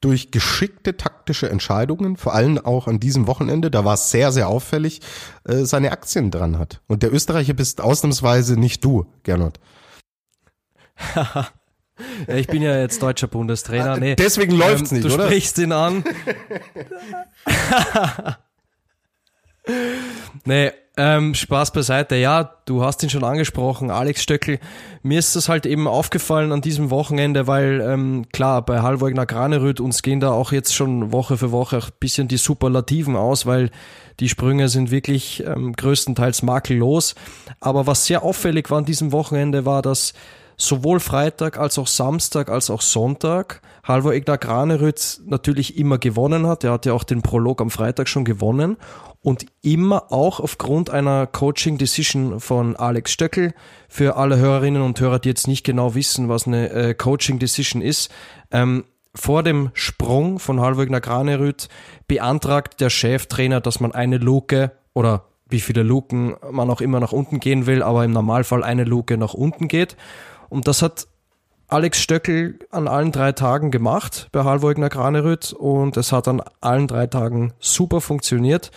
durch 0.00 0.30
geschickte 0.30 0.98
taktische 0.98 1.48
Entscheidungen, 1.48 2.18
vor 2.18 2.34
allem 2.34 2.58
auch 2.58 2.88
an 2.88 3.00
diesem 3.00 3.26
Wochenende, 3.26 3.70
da 3.70 3.86
war 3.86 3.94
es 3.94 4.10
sehr, 4.10 4.32
sehr 4.32 4.48
auffällig, 4.48 5.00
äh, 5.44 5.64
seine 5.64 5.92
Aktien 5.92 6.30
dran 6.30 6.58
hat. 6.58 6.82
Und 6.86 7.02
der 7.02 7.12
Österreicher 7.12 7.54
bist 7.54 7.80
ausnahmsweise 7.80 8.58
nicht 8.60 8.84
du, 8.84 9.06
Gernot. 9.22 9.60
ich 12.26 12.46
bin 12.46 12.62
ja 12.62 12.78
jetzt 12.78 13.02
deutscher 13.02 13.28
Bundestrainer. 13.28 13.96
Nee, 13.98 14.16
Deswegen 14.16 14.56
läuft's 14.56 14.90
ähm, 14.92 14.98
nicht, 14.98 15.08
du 15.08 15.14
oder? 15.14 15.24
Du 15.24 15.30
sprichst 15.30 15.58
ihn 15.58 15.72
an. 15.72 16.04
nee, 20.44 20.72
ähm, 20.96 21.34
Spaß 21.34 21.72
beiseite. 21.72 22.14
Ja, 22.16 22.58
du 22.66 22.84
hast 22.84 23.02
ihn 23.02 23.10
schon 23.10 23.24
angesprochen, 23.24 23.90
Alex 23.90 24.22
Stöckel. 24.22 24.60
Mir 25.02 25.18
ist 25.18 25.34
das 25.34 25.48
halt 25.48 25.66
eben 25.66 25.88
aufgefallen 25.88 26.52
an 26.52 26.60
diesem 26.60 26.90
Wochenende, 26.90 27.46
weil 27.46 27.80
ähm, 27.80 28.26
klar, 28.32 28.64
bei 28.64 28.80
Halvogner 28.80 29.26
Granerüth 29.26 29.80
uns 29.80 30.02
gehen 30.02 30.20
da 30.20 30.30
auch 30.30 30.52
jetzt 30.52 30.74
schon 30.74 31.12
Woche 31.12 31.36
für 31.36 31.50
Woche 31.50 31.78
ein 31.78 31.92
bisschen 31.98 32.28
die 32.28 32.36
Superlativen 32.36 33.16
aus, 33.16 33.44
weil 33.44 33.70
die 34.20 34.28
Sprünge 34.28 34.68
sind 34.68 34.92
wirklich 34.92 35.42
ähm, 35.44 35.72
größtenteils 35.72 36.42
makellos. 36.42 37.16
Aber 37.58 37.88
was 37.88 38.06
sehr 38.06 38.22
auffällig 38.22 38.70
war 38.70 38.78
an 38.78 38.84
diesem 38.84 39.10
Wochenende 39.10 39.64
war, 39.64 39.82
dass 39.82 40.14
sowohl 40.56 41.00
Freitag 41.00 41.58
als 41.58 41.78
auch 41.78 41.86
Samstag 41.86 42.48
als 42.48 42.70
auch 42.70 42.80
Sonntag 42.80 43.60
Halvor 43.84 44.14
Egner 44.14 44.38
Granerüth 44.38 45.20
natürlich 45.26 45.76
immer 45.76 45.98
gewonnen 45.98 46.46
hat. 46.46 46.64
Er 46.64 46.72
hat 46.72 46.86
ja 46.86 46.94
auch 46.94 47.04
den 47.04 47.22
Prolog 47.22 47.60
am 47.60 47.70
Freitag 47.70 48.08
schon 48.08 48.24
gewonnen 48.24 48.78
und 49.20 49.46
immer 49.62 50.10
auch 50.10 50.40
aufgrund 50.40 50.90
einer 50.90 51.26
Coaching 51.26 51.76
Decision 51.76 52.40
von 52.40 52.76
Alex 52.76 53.12
Stöckel. 53.12 53.54
Für 53.88 54.16
alle 54.16 54.38
Hörerinnen 54.38 54.82
und 54.82 54.98
Hörer, 55.00 55.18
die 55.18 55.28
jetzt 55.28 55.48
nicht 55.48 55.64
genau 55.64 55.94
wissen, 55.94 56.28
was 56.28 56.46
eine 56.46 56.70
äh, 56.70 56.94
Coaching 56.94 57.38
Decision 57.38 57.82
ist, 57.82 58.10
ähm, 58.50 58.84
vor 59.14 59.42
dem 59.42 59.70
Sprung 59.74 60.38
von 60.38 60.60
Halvogner 60.60 61.00
Granerüth 61.00 61.68
beantragt 62.08 62.80
der 62.80 62.90
Cheftrainer, 62.90 63.60
dass 63.60 63.80
man 63.80 63.92
eine 63.92 64.18
Luke 64.18 64.72
oder 64.92 65.24
wie 65.48 65.60
viele 65.60 65.82
Luken 65.82 66.34
man 66.50 66.70
auch 66.70 66.80
immer 66.80 67.00
nach 67.00 67.12
unten 67.12 67.38
gehen 67.38 67.66
will, 67.66 67.82
aber 67.82 68.04
im 68.04 68.10
Normalfall 68.10 68.64
eine 68.64 68.84
Luke 68.84 69.16
nach 69.16 69.34
unten 69.34 69.68
geht. 69.68 69.96
Und 70.48 70.68
das 70.68 70.82
hat 70.82 71.06
Alex 71.68 71.98
Stöckel 71.98 72.58
an 72.70 72.88
allen 72.88 73.10
drei 73.10 73.32
Tagen 73.32 73.70
gemacht 73.70 74.28
bei 74.32 74.44
Halvogner 74.44 74.88
Granerüth 74.88 75.52
und 75.52 75.96
es 75.96 76.12
hat 76.12 76.28
an 76.28 76.42
allen 76.60 76.86
drei 76.86 77.06
Tagen 77.06 77.52
super 77.58 78.00
funktioniert. 78.00 78.70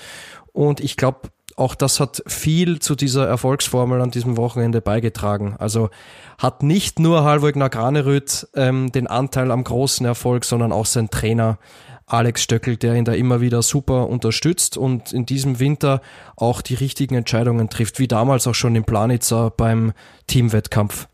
Und 0.54 0.80
ich 0.80 0.98
glaube, 0.98 1.30
auch 1.58 1.76
das 1.76 2.00
hat 2.00 2.24
viel 2.28 2.80
zu 2.80 2.96
dieser 2.96 3.28
Erfolgsformel 3.28 4.02
an 4.02 4.12
diesem 4.12 4.38
Wochenende 4.38 4.80
beigetragen. 4.80 5.56
Also 5.58 5.90
hat 6.38 6.64
nicht 6.64 7.00
nur 7.00 7.24
Halvogner 7.24 7.70
Granerüth 7.70 8.48
ähm, 8.56 8.92
den 8.92 9.08
Anteil 9.08 9.52
am 9.52 9.64
großen 9.64 10.06
Erfolg, 10.06 10.46
sondern 10.46 10.72
auch 10.72 10.86
sein 10.86 11.10
Trainer 11.10 11.58
Alex 12.06 12.44
Stöckel, 12.44 12.78
der 12.78 12.96
ihn 12.96 13.06
da 13.06 13.14
immer 13.14 13.42
wieder 13.42 13.62
super 13.62 14.08
unterstützt 14.08 14.78
und 14.78 15.12
in 15.12 15.26
diesem 15.26 15.60
Winter 15.60 16.02
auch 16.38 16.62
die 16.62 16.76
richtigen 16.76 17.16
Entscheidungen 17.16 17.70
trifft, 17.70 18.00
wie 18.00 18.08
damals 18.08 18.48
auch 18.48 18.56
schon 18.56 18.76
in 18.76 18.86
Planitzer 18.86 19.50
beim 19.50 19.92
Teamwettkampf. 20.28 21.08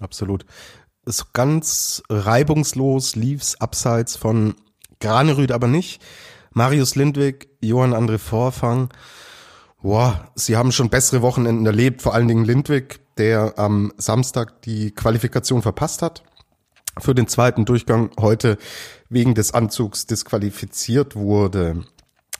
Absolut. 0.00 0.44
So 1.06 1.24
ganz 1.32 2.02
reibungslos 2.08 3.14
lief's 3.14 3.60
abseits 3.60 4.16
von 4.16 4.54
Granerüth 5.00 5.52
aber 5.52 5.66
nicht. 5.66 6.02
Marius 6.52 6.94
Lindwig, 6.94 7.48
Johann 7.60 7.94
André 7.94 8.18
Vorfang, 8.18 8.88
boah, 9.82 10.28
sie 10.34 10.56
haben 10.56 10.72
schon 10.72 10.88
bessere 10.88 11.20
Wochenenden 11.20 11.66
erlebt, 11.66 12.00
vor 12.00 12.14
allen 12.14 12.28
Dingen 12.28 12.44
Lindwig, 12.44 13.00
der 13.18 13.58
am 13.58 13.92
Samstag 13.96 14.62
die 14.62 14.92
Qualifikation 14.92 15.62
verpasst 15.62 16.00
hat 16.00 16.22
für 16.98 17.14
den 17.14 17.26
zweiten 17.26 17.64
Durchgang, 17.64 18.10
heute 18.18 18.56
wegen 19.08 19.34
des 19.34 19.52
Anzugs 19.52 20.06
disqualifiziert 20.06 21.16
wurde. 21.16 21.84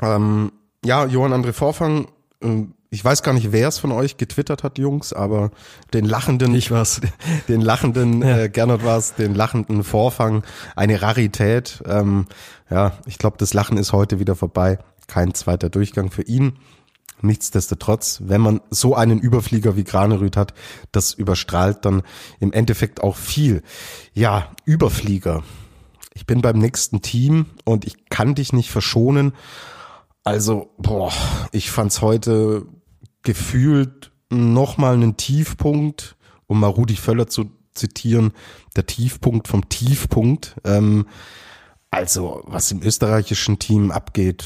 Ähm, 0.01 0.53
ja, 0.85 1.07
Johann 1.07 1.33
André 1.33 1.53
Vorfang, 1.53 2.09
äh, 2.41 2.65
ich 2.95 3.05
weiß 3.05 3.25
gar 3.25 3.33
nicht, 3.33 3.51
wer 3.51 3.67
es 3.67 3.79
von 3.79 3.91
euch 3.91 4.19
getwittert 4.19 4.63
hat, 4.63 4.79
Jungs, 4.79 5.13
aber 5.13 5.51
den 5.93 6.05
lachenden, 6.05 6.55
ich 6.55 6.71
was, 6.71 7.01
den 7.49 7.61
lachenden, 7.61 8.23
ja. 8.23 8.39
äh, 8.39 8.49
Gernot 8.49 8.85
war 8.85 8.97
es, 8.99 9.15
den 9.15 9.35
lachenden 9.35 9.83
Vorfang, 9.83 10.45
eine 10.77 11.03
Rarität. 11.03 11.83
Ähm, 11.87 12.27
ja, 12.71 12.93
ich 13.07 13.19
glaube, 13.19 13.37
das 13.37 13.53
Lachen 13.53 13.79
ist 13.79 13.93
heute 13.93 14.21
wieder 14.21 14.37
vorbei. 14.37 14.79
Kein 15.09 15.35
zweiter 15.35 15.71
Durchgang 15.71 16.13
für 16.13 16.23
ihn. 16.23 16.53
Nichtsdestotrotz, 17.21 18.21
wenn 18.25 18.41
man 18.41 18.61
so 18.71 18.95
einen 18.95 19.19
Überflieger 19.19 19.77
wie 19.77 19.85
Granerüth 19.85 20.37
hat, 20.37 20.55
das 20.93 21.15
überstrahlt 21.15 21.85
dann 21.85 22.03
im 22.39 22.53
Endeffekt 22.53 23.03
auch 23.03 23.17
viel. 23.17 23.63
Ja, 24.13 24.53
Überflieger. 24.65 25.43
Ich 26.15 26.27
bin 26.27 26.43
beim 26.43 26.59
nächsten 26.59 27.03
Team 27.03 27.47
und 27.65 27.87
ich 27.87 28.09
kann 28.09 28.37
dich 28.37 28.53
nicht 28.53 28.71
verschonen. 28.71 29.33
Also, 30.23 30.71
boah, 30.79 31.13
ich 31.51 31.73
fand's 31.73 32.01
heute 32.01 32.67
gefühlt 33.25 34.13
nochmal 34.31 34.95
einen 34.95 35.17
Tiefpunkt, 35.17 36.17
um 36.47 36.61
mal 36.61 36.69
Rudi 36.69 36.97
Völler 36.97 37.27
zu 37.27 37.51
zitieren, 37.75 38.33
der 38.77 38.87
Tiefpunkt 38.87 39.49
vom 39.49 39.69
Tiefpunkt. 39.69 40.57
Ähm, 40.65 41.07
also, 41.91 42.43
was 42.47 42.71
im 42.71 42.83
österreichischen 42.83 43.59
Team 43.59 43.91
abgeht, 43.91 44.45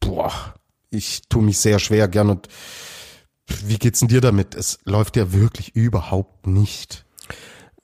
boah, 0.00 0.54
ich 0.90 1.22
tue 1.28 1.42
mich 1.42 1.58
sehr 1.58 1.78
schwer 1.78 2.08
gern 2.08 2.30
und 2.30 2.48
wie 3.64 3.78
geht's 3.78 4.00
denn 4.00 4.08
dir 4.08 4.20
damit? 4.20 4.54
Es 4.54 4.78
läuft 4.84 5.16
ja 5.16 5.32
wirklich 5.32 5.74
überhaupt 5.74 6.46
nicht. 6.46 7.06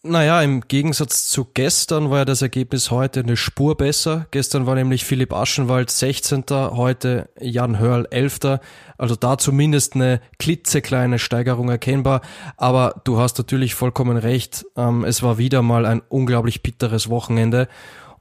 Naja, 0.07 0.43
im 0.43 0.61
Gegensatz 0.61 1.29
zu 1.29 1.47
gestern 1.55 2.11
war 2.11 2.19
ja 2.19 2.25
das 2.27 2.43
Ergebnis 2.43 2.91
heute 2.91 3.21
eine 3.21 3.39
Spur 3.39 3.75
besser. 3.75 4.27
Gestern 4.33 4.67
war 4.67 4.75
nämlich 4.75 5.03
Philipp 5.03 5.33
Aschenwald 5.33 5.89
16. 5.91 6.45
Heute 6.51 7.31
Jan 7.41 7.79
Hörl 7.79 8.07
11. 8.11 8.61
Also 8.99 9.17
da 9.17 9.39
zumindest 9.39 9.95
eine 9.95 10.21
klitzekleine 10.39 11.19
Steigerung 11.19 11.71
erkennbar. 11.71 12.21
Aber 12.59 13.01
du 13.05 13.19
hast 13.19 13.39
natürlich 13.39 13.75
vollkommen 13.75 14.19
recht. 14.19 14.67
Ähm, 14.77 15.05
es 15.05 15.23
war 15.23 15.39
wieder 15.39 15.63
mal 15.63 15.87
ein 15.87 16.03
unglaublich 16.11 16.63
bitteres 16.63 17.09
Wochenende. 17.09 17.67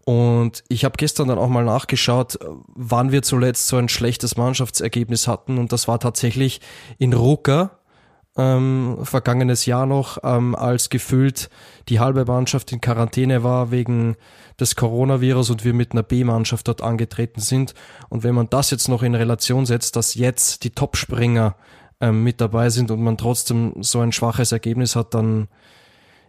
Und 0.06 0.64
ich 0.70 0.86
habe 0.86 0.96
gestern 0.96 1.28
dann 1.28 1.38
auch 1.38 1.50
mal 1.50 1.66
nachgeschaut, 1.66 2.40
wann 2.68 3.12
wir 3.12 3.24
zuletzt 3.24 3.68
so 3.68 3.76
ein 3.76 3.90
schlechtes 3.90 4.38
Mannschaftsergebnis 4.38 5.28
hatten. 5.28 5.58
Und 5.58 5.74
das 5.74 5.90
war 5.90 6.00
tatsächlich 6.00 6.62
in 6.98 7.12
Ruka, 7.12 7.72
ähm, 8.36 8.98
vergangenes 9.04 9.66
Jahr 9.66 9.86
noch, 9.86 10.18
ähm, 10.24 10.56
als 10.56 10.90
gefühlt 10.90 11.50
die 11.90 12.00
halbe 12.00 12.26
Mannschaft 12.26 12.72
in 12.72 12.82
Quarantäne 12.82 13.44
war 13.44 13.72
wegen 13.72 14.16
des 14.60 14.76
Coronavirus 14.76 15.52
und 15.52 15.66
wir 15.66 15.74
mit 15.74 15.92
einer 15.92 16.04
B-Mannschaft 16.04 16.68
dort 16.68 16.82
angetreten 16.82 17.42
sind. 17.42 17.74
Und 18.10 18.24
wenn 18.24 18.36
man 18.36 18.50
das 18.50 18.72
jetzt 18.72 18.88
noch 18.88 19.04
in 19.04 19.16
Relation 19.16 19.66
setzt, 19.66 19.96
dass 19.96 20.16
jetzt 20.16 20.64
die 20.64 20.72
Topspringer 20.72 21.56
ähm, 22.02 22.24
mit 22.24 22.42
dabei 22.42 22.70
sind 22.70 22.90
und 22.92 23.02
man 23.02 23.18
trotzdem 23.18 23.76
so 23.82 24.00
ein 24.00 24.12
schwaches 24.12 24.52
Ergebnis 24.52 24.96
hat, 24.96 25.14
dann 25.14 25.48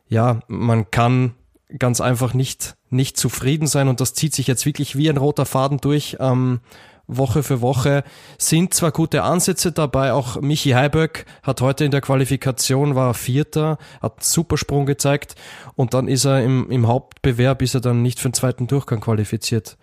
ja, 0.09 0.41
man 0.49 0.91
kann 0.91 1.35
ganz 1.79 2.01
einfach 2.01 2.35
nicht, 2.35 2.77
nicht 2.91 3.17
zufrieden 3.17 3.67
sein 3.67 3.89
und 3.89 4.01
das 4.01 4.15
zieht 4.15 4.35
sich 4.35 4.47
jetzt 4.47 4.67
wirklich 4.67 4.97
wie 4.97 5.09
ein 5.09 5.17
roter 5.17 5.47
Faden 5.47 5.79
durch. 5.79 6.19
Ähm, 6.21 6.61
Woche 7.07 7.43
für 7.43 7.61
Woche 7.61 8.05
sind 8.39 8.73
zwar 8.75 8.91
gute 8.91 9.23
Ansätze 9.23 9.73
dabei, 9.73 10.13
auch 10.13 10.41
Michi 10.41 10.71
Heiböck 10.71 11.27
hat 11.43 11.61
heute 11.61 11.85
in 11.85 11.91
der 11.91 12.01
Qualifikation, 12.01 12.95
war 12.95 13.15
Vierter, 13.15 13.79
hat 14.01 14.13
einen 14.15 14.23
Supersprung 14.23 14.87
gezeigt 14.87 15.35
und 15.75 15.95
dann 15.95 16.09
ist 16.09 16.25
er 16.25 16.43
im, 16.43 16.71
im 16.71 16.87
Hauptbewerb, 16.87 17.63
ist 17.63 17.75
er 17.75 17.81
dann 17.81 18.03
nicht 18.03 18.21
für 18.21 18.29
den 18.29 18.35
zweiten 18.35 18.67
Durchgang 18.67 19.01
qualifiziert. 19.01 19.77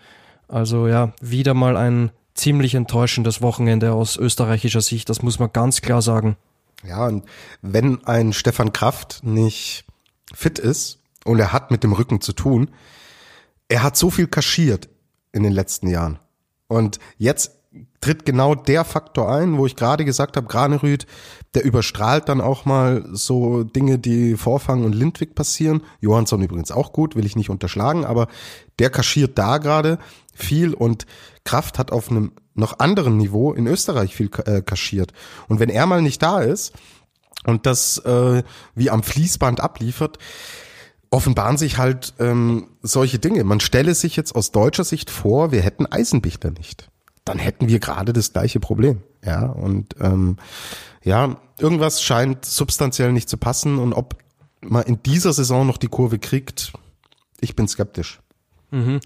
Also 0.47 0.87
ja, 0.87 1.13
wieder 1.21 1.53
mal 1.53 1.77
ein 1.77 2.11
ziemlich 2.33 2.75
enttäuschendes 2.75 3.41
Wochenende 3.41 3.93
aus 3.93 4.17
österreichischer 4.17 4.81
Sicht, 4.81 5.09
das 5.09 5.21
muss 5.21 5.39
man 5.39 5.53
ganz 5.53 5.81
klar 5.81 6.01
sagen. 6.01 6.37
Ja, 6.83 7.05
und 7.05 7.25
wenn 7.61 8.03
ein 8.05 8.33
Stefan 8.33 8.73
Kraft 8.73 9.23
nicht 9.23 9.85
fit 10.33 10.57
ist 10.57 10.99
und 11.25 11.39
er 11.39 11.53
hat 11.53 11.69
mit 11.71 11.83
dem 11.83 11.93
Rücken 11.93 12.21
zu 12.21 12.33
tun, 12.33 12.71
er 13.67 13.83
hat 13.83 13.95
so 13.95 14.09
viel 14.09 14.27
kaschiert 14.27 14.89
in 15.31 15.43
den 15.43 15.53
letzten 15.53 15.87
Jahren. 15.87 16.19
Und 16.71 16.99
jetzt 17.17 17.51
tritt 17.99 18.25
genau 18.25 18.55
der 18.55 18.85
Faktor 18.85 19.29
ein, 19.29 19.57
wo 19.57 19.65
ich 19.65 19.75
gerade 19.75 20.05
gesagt 20.05 20.37
habe, 20.37 20.47
Granerüth, 20.47 21.05
der 21.53 21.65
überstrahlt 21.65 22.29
dann 22.29 22.39
auch 22.39 22.63
mal 22.63 23.05
so 23.11 23.65
Dinge, 23.65 23.99
die 23.99 24.37
Vorfang 24.37 24.85
und 24.85 24.95
Lindwig 24.95 25.35
passieren. 25.35 25.83
Johansson 25.99 26.41
übrigens 26.41 26.71
auch 26.71 26.93
gut, 26.93 27.17
will 27.17 27.25
ich 27.25 27.35
nicht 27.35 27.49
unterschlagen, 27.49 28.05
aber 28.05 28.27
der 28.79 28.89
kaschiert 28.89 29.37
da 29.37 29.57
gerade 29.57 29.99
viel 30.33 30.73
und 30.73 31.05
Kraft 31.43 31.77
hat 31.77 31.91
auf 31.91 32.09
einem 32.09 32.31
noch 32.53 32.79
anderen 32.79 33.17
Niveau 33.17 33.51
in 33.51 33.67
Österreich 33.67 34.15
viel 34.15 34.29
äh, 34.45 34.61
kaschiert. 34.61 35.11
Und 35.49 35.59
wenn 35.59 35.69
er 35.69 35.85
mal 35.87 36.01
nicht 36.01 36.23
da 36.23 36.39
ist 36.39 36.71
und 37.45 37.65
das 37.65 37.97
äh, 37.97 38.43
wie 38.75 38.89
am 38.89 39.03
Fließband 39.03 39.59
abliefert, 39.59 40.19
offenbaren 41.11 41.57
sich 41.57 41.77
halt 41.77 42.13
ähm, 42.19 42.69
solche 42.81 43.19
Dinge. 43.19 43.43
Man 43.43 43.59
stelle 43.59 43.93
sich 43.93 44.15
jetzt 44.15 44.33
aus 44.33 44.51
deutscher 44.51 44.85
Sicht 44.85 45.09
vor, 45.09 45.51
wir 45.51 45.61
hätten 45.61 45.85
Eisenbichler 45.85 46.51
nicht. 46.51 46.89
Dann 47.25 47.37
hätten 47.37 47.67
wir 47.67 47.79
gerade 47.79 48.13
das 48.13 48.33
gleiche 48.33 48.59
Problem. 48.59 49.03
Ja, 49.23 49.45
und 49.45 49.95
ähm, 49.99 50.37
ja, 51.03 51.37
irgendwas 51.59 52.01
scheint 52.01 52.45
substanziell 52.45 53.11
nicht 53.11 53.29
zu 53.29 53.37
passen 53.37 53.77
und 53.77 53.93
ob 53.93 54.15
man 54.61 54.83
in 54.85 55.03
dieser 55.03 55.33
Saison 55.33 55.67
noch 55.67 55.77
die 55.77 55.87
Kurve 55.87 56.17
kriegt, 56.17 56.73
ich 57.39 57.55
bin 57.55 57.67
skeptisch. 57.67 58.19
Mhm. 58.71 59.01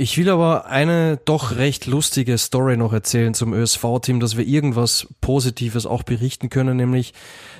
Ich 0.00 0.16
will 0.16 0.30
aber 0.30 0.64
eine 0.64 1.18
doch 1.26 1.56
recht 1.56 1.84
lustige 1.84 2.38
Story 2.38 2.78
noch 2.78 2.94
erzählen 2.94 3.34
zum 3.34 3.52
ÖSV-Team, 3.52 4.18
dass 4.18 4.34
wir 4.34 4.46
irgendwas 4.46 5.06
Positives 5.20 5.84
auch 5.84 6.04
berichten 6.04 6.48
können, 6.48 6.78
nämlich 6.78 7.12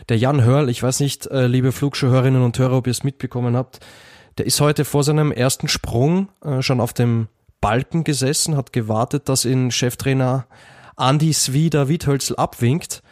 der 0.09 0.17
Jan 0.17 0.43
Hörl, 0.43 0.71
ich 0.71 0.83
weiß 0.83 1.01
nicht, 1.01 1.27
äh, 1.27 1.47
liebe 1.47 1.71
Flugschuhhörerinnen 1.71 2.41
und 2.41 2.59
Hörer, 2.59 2.79
ob 2.79 2.87
ihr 2.87 2.93
es 2.93 3.05
mitbekommen 3.05 3.59
habt, 3.59 3.81
der 4.39 4.47
ist 4.47 4.59
heute 4.59 4.87
vor 4.87 5.05
seinem 5.05 5.33
ersten 5.33 5.69
Sprung 5.69 6.31
äh, 6.43 6.63
schon 6.63 6.81
auf 6.81 6.95
dem 6.95 7.29
Balken 7.61 8.05
gesessen, 8.05 8.57
hat 8.57 8.73
gewartet, 8.73 9.29
dass 9.29 9.45
ihn 9.45 9.71
Cheftrainer 9.71 10.47
Andi 10.97 11.35
Svida 11.35 11.89
Wiethölzel 11.89 12.37
abwinkt. 12.37 13.03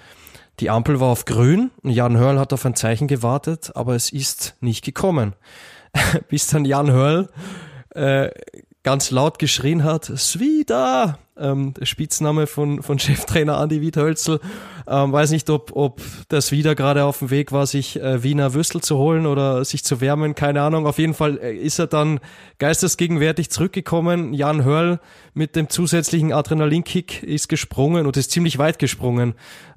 Die 0.61 0.71
Ampel 0.71 1.01
war 1.01 1.09
auf 1.09 1.27
grün, 1.27 1.71
Jan 1.83 2.17
Hörl 2.17 2.39
hat 2.39 2.55
auf 2.55 2.65
ein 2.65 2.77
Zeichen 2.77 3.09
gewartet, 3.09 3.73
aber 3.75 3.95
es 3.95 4.11
ist 4.11 4.57
nicht 4.63 4.87
gekommen. 4.87 5.35
Bis 6.31 6.47
dann 6.47 6.65
Jan 6.65 6.91
Hörl 6.91 7.29
äh, 7.95 8.31
ganz 8.83 9.11
laut 9.11 9.39
geschrien 9.39 9.85
hat, 9.85 10.05
Svida, 10.05 11.19
ähm, 11.37 11.75
Spitzname 11.83 12.47
von, 12.47 12.83
von 12.83 12.99
Cheftrainer 12.99 13.59
Andi 13.59 13.81
Wiedhölzel. 13.81 14.41
Ähm, 14.87 15.13
weiß 15.13 15.31
nicht, 15.31 15.51
ob, 15.51 15.73
ob 15.75 16.01
der 16.31 16.41
Svida 16.41 16.75
gerade 16.75 17.05
auf 17.05 17.19
dem 17.19 17.31
Weg 17.31 17.53
war, 17.53 17.67
sich 17.67 18.01
äh, 18.01 18.23
Wiener 18.23 18.55
Würstel 18.55 18.81
zu 18.81 18.97
holen 18.97 19.27
oder 19.27 19.65
sich 19.65 19.85
zu 19.85 20.01
wärmen, 20.01 20.35
keine 20.35 20.63
Ahnung. 20.63 20.87
Auf 20.87 20.99
jeden 20.99 21.15
Fall 21.15 21.39
äh, 21.39 21.55
ist 21.55 21.79
er 21.79 21.87
dann 21.87 22.21
geistesgegenwärtig 22.59 23.51
zurückgekommen. 23.51 24.33
Jan 24.33 24.65
Hörl 24.65 25.01
mit 25.35 25.57
dem 25.57 25.69
zusätzlichen 25.69 26.33
Adrenalinkick 26.33 27.23
ist 27.23 27.49
gesprungen 27.49 28.07
und 28.07 28.17
ist 28.17 28.31
ziemlich 28.31 28.59
weit 28.59 28.79
gesprungen. 28.79 29.35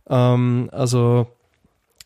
Ähm, 0.10 0.70
also 0.72 1.28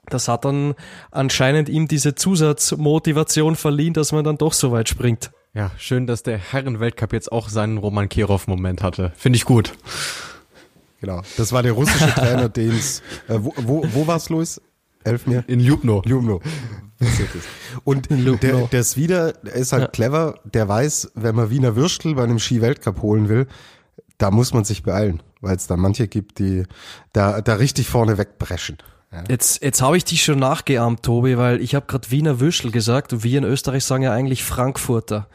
das 0.08 0.28
hat 0.28 0.46
dann 0.46 0.76
anscheinend 1.12 1.70
ihm 1.70 1.88
diese 1.88 2.16
Zusatzmotivation 2.16 3.56
verliehen, 3.56 3.94
dass 3.94 4.12
man 4.12 4.24
dann 4.24 4.38
doch 4.38 4.54
so 4.54 4.72
weit 4.72 4.90
springt. 4.90 5.32
Ja, 5.56 5.72
schön, 5.78 6.06
dass 6.06 6.22
der 6.22 6.38
Herrenweltcup 6.38 7.14
jetzt 7.14 7.32
auch 7.32 7.48
seinen 7.48 7.78
Roman 7.78 8.10
Kirov-Moment 8.10 8.84
hatte. 8.84 9.14
Finde 9.16 9.38
ich 9.38 9.46
gut. 9.46 9.74
Genau. 11.00 11.22
Das 11.38 11.54
war 11.54 11.64
der 11.64 11.72
russische 11.72 12.08
Trainer, 12.16 12.50
den 12.50 12.72
es. 12.72 13.02
Äh, 13.30 13.38
wo 13.40 13.54
wo, 13.58 13.86
wo 13.94 14.06
war 14.06 14.18
es, 14.18 14.30
Luis? 14.30 14.62
Elf 15.06 15.28
mir? 15.28 15.46
In 15.48 15.62
Ljubno. 15.62 16.02
Ljubno. 16.06 16.42
Und 17.86 18.10
der, 18.10 18.68
der 18.68 18.80
ist 18.82 18.98
wieder, 18.98 19.32
der 19.32 19.54
ist 19.54 19.72
halt 19.72 19.84
ja. 19.84 19.88
clever, 19.88 20.40
der 20.44 20.68
weiß, 20.68 21.12
wenn 21.16 21.36
man 21.36 21.50
Wiener 21.50 21.76
Würstel 21.78 22.16
bei 22.16 22.24
einem 22.24 22.40
Ski-Weltcup 22.40 23.02
holen 23.02 23.30
will, 23.30 23.48
da 24.18 24.32
muss 24.32 24.54
man 24.54 24.66
sich 24.66 24.84
beeilen, 24.84 25.22
weil 25.42 25.56
es 25.56 25.68
da 25.68 25.78
manche 25.78 26.08
gibt, 26.08 26.40
die 26.40 26.64
da, 27.14 27.42
da 27.42 27.56
richtig 27.56 27.88
vorne 27.88 28.18
wegbrechen. 28.18 28.78
Ja. 29.12 29.24
Jetzt, 29.30 29.64
jetzt 29.64 29.82
habe 29.82 29.98
ich 29.98 30.04
dich 30.04 30.24
schon 30.24 30.40
nachgeahmt, 30.40 31.04
Tobi, 31.04 31.38
weil 31.38 31.62
ich 31.62 31.76
habe 31.76 31.86
gerade 31.86 32.12
Wiener 32.12 32.40
Würstel 32.40 32.72
gesagt 32.72 33.14
und 33.14 33.24
wir 33.24 33.38
in 33.38 33.44
Österreich 33.44 33.86
sagen 33.86 34.04
ja 34.04 34.12
eigentlich 34.12 34.44
Frankfurter. 34.44 35.28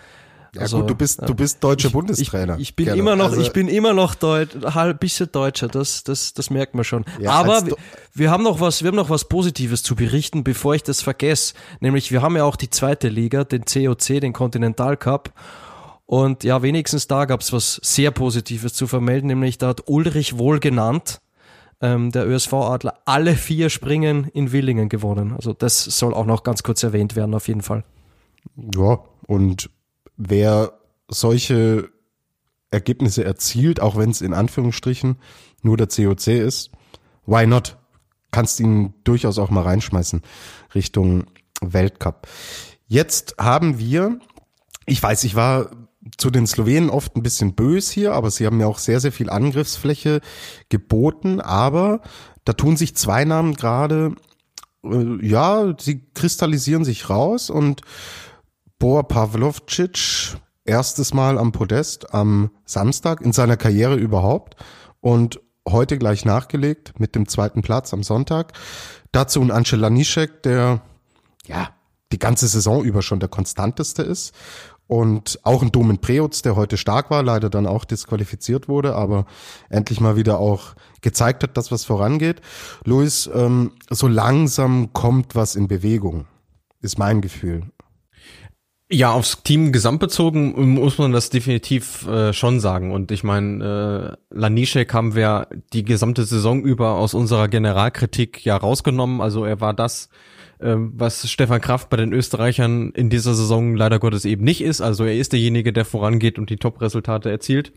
Ja 0.55 0.63
also, 0.63 0.81
gut, 0.81 0.91
du 0.91 0.95
bist, 0.97 1.23
du 1.29 1.35
bist 1.35 1.63
deutscher 1.63 1.89
ich, 1.89 1.93
Bundestrainer. 1.93 2.55
Ich, 2.55 2.71
ich 2.71 2.77
bin 2.77 2.89
immer 2.89 3.15
noch, 3.15 3.27
also, 3.27 3.41
ich 3.41 3.53
bin 3.53 3.69
immer 3.69 3.93
noch 3.93 4.17
Deutsch, 4.17 4.57
halb 4.65 4.99
bisschen 4.99 5.31
Deutscher, 5.31 5.69
das, 5.69 6.03
das, 6.03 6.35
das 6.35 6.51
merkt 6.51 6.75
man 6.75 6.83
schon. 6.83 7.05
Ja, 7.21 7.31
Aber 7.33 7.65
wir, 7.67 7.77
wir 8.15 8.31
haben 8.33 8.43
noch 8.43 8.59
was, 8.59 8.83
wir 8.83 8.89
haben 8.89 8.97
noch 8.97 9.11
was 9.11 9.27
Positives 9.27 9.85
zu 9.85 9.95
berichten, 9.95 10.43
bevor 10.43 10.75
ich 10.75 10.83
das 10.83 11.03
vergesse. 11.03 11.55
Nämlich, 11.79 12.11
wir 12.11 12.21
haben 12.23 12.37
ja 12.37 12.45
auch 12.45 12.57
die 12.57 12.69
zweite 12.69 13.09
Liga, 13.09 13.45
den 13.45 13.65
COC, 13.65 14.21
den 14.21 14.33
Continental 14.33 14.97
Cup. 14.97 15.33
Und 16.07 16.43
ja, 16.43 16.63
wenigstens 16.63 17.07
da 17.07 17.27
gab 17.27 17.43
es 17.43 17.53
was 17.53 17.81
sehr 17.85 18.11
Positives 18.11 18.75
zu 18.75 18.89
vermelden, 18.89 19.29
nämlich 19.29 19.59
da 19.59 19.69
hat 19.69 19.83
Ulrich 19.87 20.37
Wohl 20.37 20.59
genannt, 20.59 21.21
ähm, 21.81 22.11
der 22.11 22.27
ÖSV-Adler 22.27 22.99
alle 23.05 23.35
vier 23.35 23.71
Springen 23.71 24.25
in 24.33 24.53
Willingen 24.53 24.89
gewonnen. 24.89 25.33
Also 25.33 25.53
das 25.53 25.85
soll 25.85 26.15
auch 26.15 26.27
noch 26.27 26.43
ganz 26.43 26.63
kurz 26.63 26.83
erwähnt 26.83 27.17
werden, 27.17 27.35
auf 27.35 27.49
jeden 27.49 27.63
Fall. 27.63 27.85
Ja, 28.75 29.01
und 29.27 29.71
wer 30.17 30.73
solche 31.09 31.91
Ergebnisse 32.71 33.25
erzielt, 33.25 33.81
auch 33.81 33.97
wenn 33.97 34.11
es 34.11 34.21
in 34.21 34.35
Anführungsstrichen 34.35 35.17
nur 35.63 35.77
der 35.77 35.89
COC 35.89 36.29
ist, 36.29 36.71
why 37.27 37.47
not? 37.47 37.77
Kannst 38.31 38.61
ihn 38.61 38.95
durchaus 39.03 39.39
auch 39.39 39.51
mal 39.51 39.63
reinschmeißen 39.63 40.23
Richtung 40.75 41.25
Weltcup. 41.61 42.29
Jetzt 42.87 43.35
haben 43.39 43.79
wir, 43.79 44.21
ich 44.87 45.03
weiß, 45.03 45.25
ich 45.25 45.35
war 45.35 45.71
zu 46.17 46.31
den 46.31 46.47
Slowenen 46.47 46.91
oft 46.91 47.17
ein 47.17 47.23
bisschen 47.23 47.55
bös 47.55 47.91
hier, 47.91 48.15
aber 48.15 48.31
sie 48.31 48.47
haben 48.47 48.57
mir 48.57 48.69
auch 48.69 48.79
sehr, 48.79 49.01
sehr 49.01 49.13
viel 49.13 49.31
Angriffsfläche 49.31 50.21
geboten. 50.69 51.41
Aber 51.41 52.01
da 52.45 52.53
tun 52.55 52.77
sich 52.77 52.97
zwei 52.97 53.25
Namen 53.25 53.55
gerade, 53.55 54.15
äh, 54.85 55.27
ja, 55.27 55.75
sie 55.79 56.11
kristallisieren 56.15 56.85
sich 56.85 57.11
raus 57.11 57.51
und 57.51 57.83
Boa 58.79 59.03
Pavlovcic, 59.03 60.39
erstes 60.65 61.13
Mal 61.13 61.39
am 61.39 61.53
Podest 61.53 62.15
am 62.15 62.51
Samstag 62.65 63.21
in 63.21 63.33
seiner 63.33 63.59
Karriere 63.59 63.97
überhaupt 63.97 64.57
und 65.01 65.41
heute 65.69 65.99
gleich 65.99 66.25
nachgelegt 66.25 66.99
mit 66.99 67.15
dem 67.15 67.29
zweiten 67.29 67.61
Platz 67.61 67.93
am 67.93 68.03
Sonntag. 68.03 68.55
Dazu 69.13 69.43
ein 69.43 69.51
Angela 69.51 69.91
Nischek, 69.91 70.43
der 70.45 70.81
ja 71.45 71.71
die 72.13 72.19
ganze 72.19 72.49
Saison 72.49 72.83
über 72.83 73.03
schon 73.03 73.21
der 73.21 73.29
konstanteste 73.29 74.03
ist 74.03 74.35
und 74.91 75.39
auch 75.45 75.63
ein 75.63 75.71
Domen 75.71 75.99
Preutz, 75.99 76.43
der 76.43 76.57
heute 76.57 76.77
stark 76.77 77.13
war, 77.13 77.23
leider 77.23 77.49
dann 77.49 77.69
auch 77.69 77.85
disqualifiziert 77.85 78.67
wurde, 78.67 78.97
aber 78.97 79.25
endlich 79.69 80.01
mal 80.01 80.17
wieder 80.17 80.41
auch 80.41 80.75
gezeigt 81.01 81.45
hat, 81.45 81.57
dass 81.57 81.71
was 81.71 81.85
vorangeht. 81.85 82.41
Luis, 82.85 83.31
ähm, 83.33 83.71
so 83.89 84.09
langsam 84.09 84.93
kommt 84.93 85.37
was 85.37 85.55
in 85.55 85.69
Bewegung, 85.69 86.27
ist 86.83 86.99
mein 86.99 87.21
Gefühl. 87.21 87.71
Ja, 88.91 89.13
aufs 89.13 89.45
Team 89.45 89.71
gesamtbezogen 89.71 90.75
muss 90.75 90.99
man 90.99 91.13
das 91.13 91.31
definitiv 91.31 92.09
äh, 92.09 92.33
schon 92.33 92.59
sagen. 92.59 92.91
Und 92.91 93.13
ich 93.13 93.23
meine, 93.23 94.17
äh, 94.33 94.35
Lanischek 94.37 94.93
haben 94.93 95.15
wir 95.15 95.47
die 95.73 95.85
gesamte 95.85 96.25
Saison 96.25 96.65
über 96.65 96.97
aus 96.97 97.15
unserer 97.15 97.47
Generalkritik 97.47 98.45
ja 98.45 98.57
rausgenommen. 98.57 99.21
Also 99.21 99.45
er 99.45 99.61
war 99.61 99.73
das, 99.73 100.09
was 100.63 101.29
Stefan 101.31 101.61
Kraft 101.61 101.91
bei 101.91 101.97
den 101.97 102.13
Österreichern 102.13 102.91
in 102.93 103.11
dieser 103.11 103.35
Saison 103.35 103.75
leider 103.75 103.99
Gottes 103.99 104.25
eben 104.25 104.45
nicht 104.45 104.61
ist. 104.61 104.81
Also 104.81 105.05
er 105.05 105.17
ist 105.17 105.33
derjenige, 105.33 105.73
der 105.73 105.85
vorangeht 105.85 106.39
und 106.39 106.51
die 106.51 106.57
Top-Resultate 106.57 107.31
erzielt. 107.31 107.73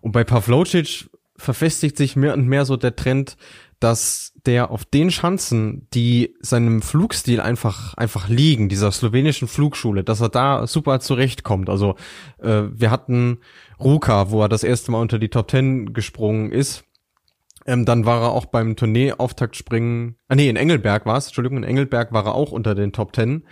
Und 0.00 0.12
bei 0.12 0.24
Pavlocic 0.24 1.08
verfestigt 1.36 1.96
sich 1.96 2.16
mehr 2.16 2.34
und 2.34 2.48
mehr 2.48 2.64
so 2.64 2.76
der 2.76 2.96
Trend, 2.96 3.36
dass 3.80 4.32
der 4.46 4.70
auf 4.70 4.86
den 4.86 5.10
Schanzen, 5.10 5.86
die 5.92 6.34
seinem 6.40 6.80
Flugstil 6.80 7.40
einfach 7.40 7.92
einfach 7.94 8.28
liegen, 8.28 8.70
dieser 8.70 8.90
slowenischen 8.90 9.48
Flugschule, 9.48 10.02
dass 10.02 10.22
er 10.22 10.30
da 10.30 10.66
super 10.66 11.00
zurechtkommt. 11.00 11.68
Also 11.68 11.96
äh, 12.38 12.62
wir 12.72 12.90
hatten 12.90 13.38
Ruka, 13.78 14.30
wo 14.30 14.40
er 14.40 14.48
das 14.48 14.62
erste 14.62 14.92
Mal 14.92 15.00
unter 15.00 15.18
die 15.18 15.28
Top 15.28 15.48
Ten 15.48 15.92
gesprungen 15.92 16.52
ist 16.52 16.84
ähm, 17.66 17.84
dann 17.84 18.04
war 18.04 18.22
er 18.22 18.32
auch 18.32 18.46
beim 18.46 18.76
Tournee-Auftaktspringen, 18.76 20.16
ah 20.28 20.34
nee, 20.34 20.48
in 20.48 20.56
Engelberg 20.56 21.06
war 21.06 21.16
es, 21.16 21.26
Entschuldigung, 21.26 21.58
in 21.58 21.64
Engelberg 21.64 22.12
war 22.12 22.26
er 22.26 22.34
auch 22.34 22.52
unter 22.52 22.74
den 22.74 22.92
Top 22.92 23.12
Ten. 23.12 23.44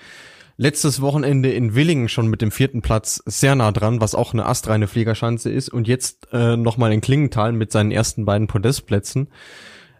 Letztes 0.56 1.00
Wochenende 1.00 1.50
in 1.50 1.74
Willingen 1.74 2.08
schon 2.08 2.28
mit 2.28 2.40
dem 2.40 2.52
vierten 2.52 2.80
Platz 2.80 3.20
sehr 3.26 3.56
nah 3.56 3.72
dran, 3.72 4.00
was 4.00 4.14
auch 4.14 4.32
eine 4.32 4.46
astreine 4.46 4.86
Fliegerschanze 4.86 5.50
ist. 5.50 5.68
Und 5.68 5.88
jetzt 5.88 6.28
äh, 6.32 6.56
nochmal 6.56 6.92
in 6.92 7.00
Klingenthal 7.00 7.52
mit 7.52 7.72
seinen 7.72 7.90
ersten 7.90 8.24
beiden 8.24 8.46
Podestplätzen. 8.46 9.32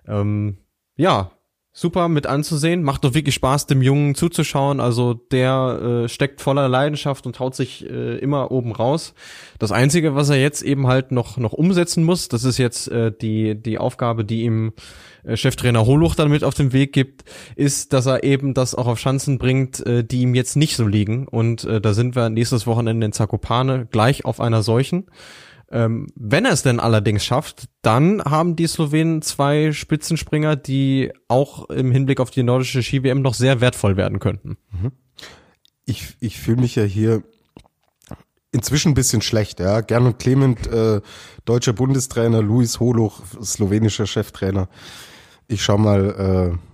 Ähm, 0.06 0.58
ja, 0.94 1.32
super 1.76 2.08
mit 2.08 2.26
anzusehen. 2.28 2.84
Macht 2.84 3.04
doch 3.04 3.14
wirklich 3.14 3.34
Spaß, 3.34 3.66
dem 3.66 3.82
Jungen 3.82 4.14
zuzuschauen. 4.14 4.78
Also 4.78 5.14
der 5.14 6.04
äh, 6.04 6.08
steckt 6.08 6.40
voller 6.40 6.68
Leidenschaft 6.68 7.26
und 7.26 7.40
haut 7.40 7.56
sich 7.56 7.84
äh, 7.84 8.16
immer 8.18 8.52
oben 8.52 8.72
raus. 8.72 9.12
Das 9.58 9.72
Einzige, 9.72 10.14
was 10.14 10.30
er 10.30 10.40
jetzt 10.40 10.62
eben 10.62 10.86
halt 10.86 11.10
noch 11.10 11.36
noch 11.36 11.52
umsetzen 11.52 12.04
muss, 12.04 12.28
das 12.28 12.44
ist 12.44 12.58
jetzt 12.58 12.88
äh, 12.88 13.12
die 13.12 13.60
die 13.60 13.78
Aufgabe, 13.78 14.24
die 14.24 14.44
ihm 14.44 14.72
äh, 15.24 15.36
Cheftrainer 15.36 15.84
Holuch 15.84 16.14
dann 16.14 16.30
mit 16.30 16.44
auf 16.44 16.54
den 16.54 16.72
Weg 16.72 16.92
gibt, 16.92 17.24
ist, 17.56 17.92
dass 17.92 18.06
er 18.06 18.22
eben 18.22 18.54
das 18.54 18.76
auch 18.76 18.86
auf 18.86 19.00
Schanzen 19.00 19.38
bringt, 19.38 19.84
äh, 19.84 20.04
die 20.04 20.22
ihm 20.22 20.36
jetzt 20.36 20.54
nicht 20.54 20.76
so 20.76 20.86
liegen. 20.86 21.26
Und 21.26 21.64
äh, 21.64 21.80
da 21.80 21.92
sind 21.92 22.14
wir 22.14 22.30
nächstes 22.30 22.68
Wochenende 22.68 23.04
in 23.06 23.12
Zakopane 23.12 23.88
gleich 23.90 24.24
auf 24.24 24.40
einer 24.40 24.62
solchen. 24.62 25.06
Ähm, 25.74 26.06
wenn 26.14 26.44
er 26.44 26.52
es 26.52 26.62
denn 26.62 26.78
allerdings 26.78 27.24
schafft, 27.24 27.68
dann 27.82 28.22
haben 28.22 28.54
die 28.54 28.68
Slowenen 28.68 29.22
zwei 29.22 29.72
Spitzenspringer, 29.72 30.54
die 30.54 31.10
auch 31.26 31.68
im 31.68 31.90
Hinblick 31.90 32.20
auf 32.20 32.30
die 32.30 32.44
nordische 32.44 32.80
Ski-WM 32.80 33.22
noch 33.22 33.34
sehr 33.34 33.60
wertvoll 33.60 33.96
werden 33.96 34.20
könnten. 34.20 34.56
Mhm. 34.70 34.92
Ich, 35.84 36.16
ich 36.20 36.38
fühle 36.38 36.60
mich 36.60 36.76
ja 36.76 36.84
hier 36.84 37.24
inzwischen 38.52 38.92
ein 38.92 38.94
bisschen 38.94 39.20
schlecht, 39.20 39.58
ja. 39.58 39.80
Gernot 39.80 40.20
Clement, 40.20 40.64
äh, 40.68 41.00
deutscher 41.44 41.72
Bundestrainer, 41.72 42.40
Luis 42.40 42.78
Holoch, 42.78 43.22
slowenischer 43.42 44.06
Cheftrainer. 44.06 44.68
Ich 45.48 45.64
schau 45.64 45.76
mal, 45.76 46.54
äh, 46.54 46.73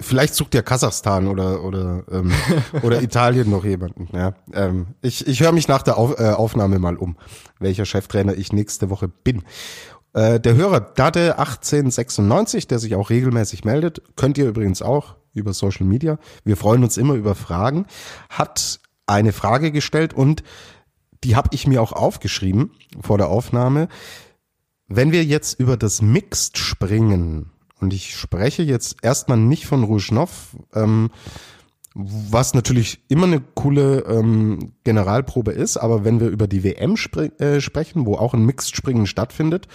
vielleicht 0.00 0.34
sucht 0.34 0.54
ja 0.54 0.62
Kasachstan 0.62 1.28
oder 1.28 1.62
oder 1.64 2.04
ähm, 2.10 2.32
oder 2.82 3.02
Italien 3.02 3.50
noch 3.50 3.64
jemanden. 3.64 4.08
Ja, 4.12 4.34
ähm, 4.52 4.88
ich 5.02 5.26
ich 5.26 5.40
höre 5.40 5.52
mich 5.52 5.68
nach 5.68 5.82
der 5.82 5.98
Auf, 5.98 6.18
äh, 6.18 6.30
Aufnahme 6.30 6.78
mal 6.78 6.96
um, 6.96 7.16
welcher 7.58 7.84
Cheftrainer 7.84 8.34
ich 8.34 8.52
nächste 8.52 8.90
Woche 8.90 9.08
bin. 9.08 9.42
Äh, 10.12 10.40
der 10.40 10.54
Hörer 10.54 10.80
Dade 10.80 11.38
1896, 11.38 12.68
der 12.68 12.78
sich 12.78 12.94
auch 12.94 13.10
regelmäßig 13.10 13.64
meldet, 13.64 14.02
könnt 14.16 14.38
ihr 14.38 14.48
übrigens 14.48 14.82
auch 14.82 15.16
über 15.34 15.52
Social 15.52 15.86
Media. 15.86 16.18
Wir 16.44 16.56
freuen 16.56 16.82
uns 16.82 16.96
immer 16.96 17.14
über 17.14 17.34
Fragen. 17.34 17.86
Hat 18.30 18.80
eine 19.06 19.32
Frage 19.32 19.72
gestellt 19.72 20.14
und 20.14 20.42
die 21.22 21.36
habe 21.36 21.50
ich 21.52 21.66
mir 21.66 21.82
auch 21.82 21.92
aufgeschrieben 21.92 22.70
vor 23.00 23.18
der 23.18 23.28
Aufnahme. 23.28 23.88
Wenn 24.88 25.12
wir 25.12 25.24
jetzt 25.24 25.58
über 25.58 25.76
das 25.76 26.00
Mixed 26.00 26.58
springen, 26.58 27.50
und 27.80 27.92
ich 27.92 28.14
spreche 28.14 28.62
jetzt 28.62 28.96
erstmal 29.02 29.38
nicht 29.38 29.66
von 29.66 29.84
Rougenov, 29.84 30.56
ähm, 30.74 31.10
was 31.94 32.52
natürlich 32.54 33.00
immer 33.08 33.26
eine 33.26 33.40
coole 33.40 34.00
ähm, 34.00 34.72
Generalprobe 34.84 35.52
ist, 35.52 35.78
aber 35.78 36.04
wenn 36.04 36.20
wir 36.20 36.28
über 36.28 36.46
die 36.46 36.62
WM 36.62 36.96
äh, 37.38 37.60
sprechen, 37.60 38.04
wo 38.06 38.16
auch 38.16 38.34
ein 38.34 38.44
Mixed 38.44 38.76
Springen 38.76 39.06
stattfindet, 39.06 39.66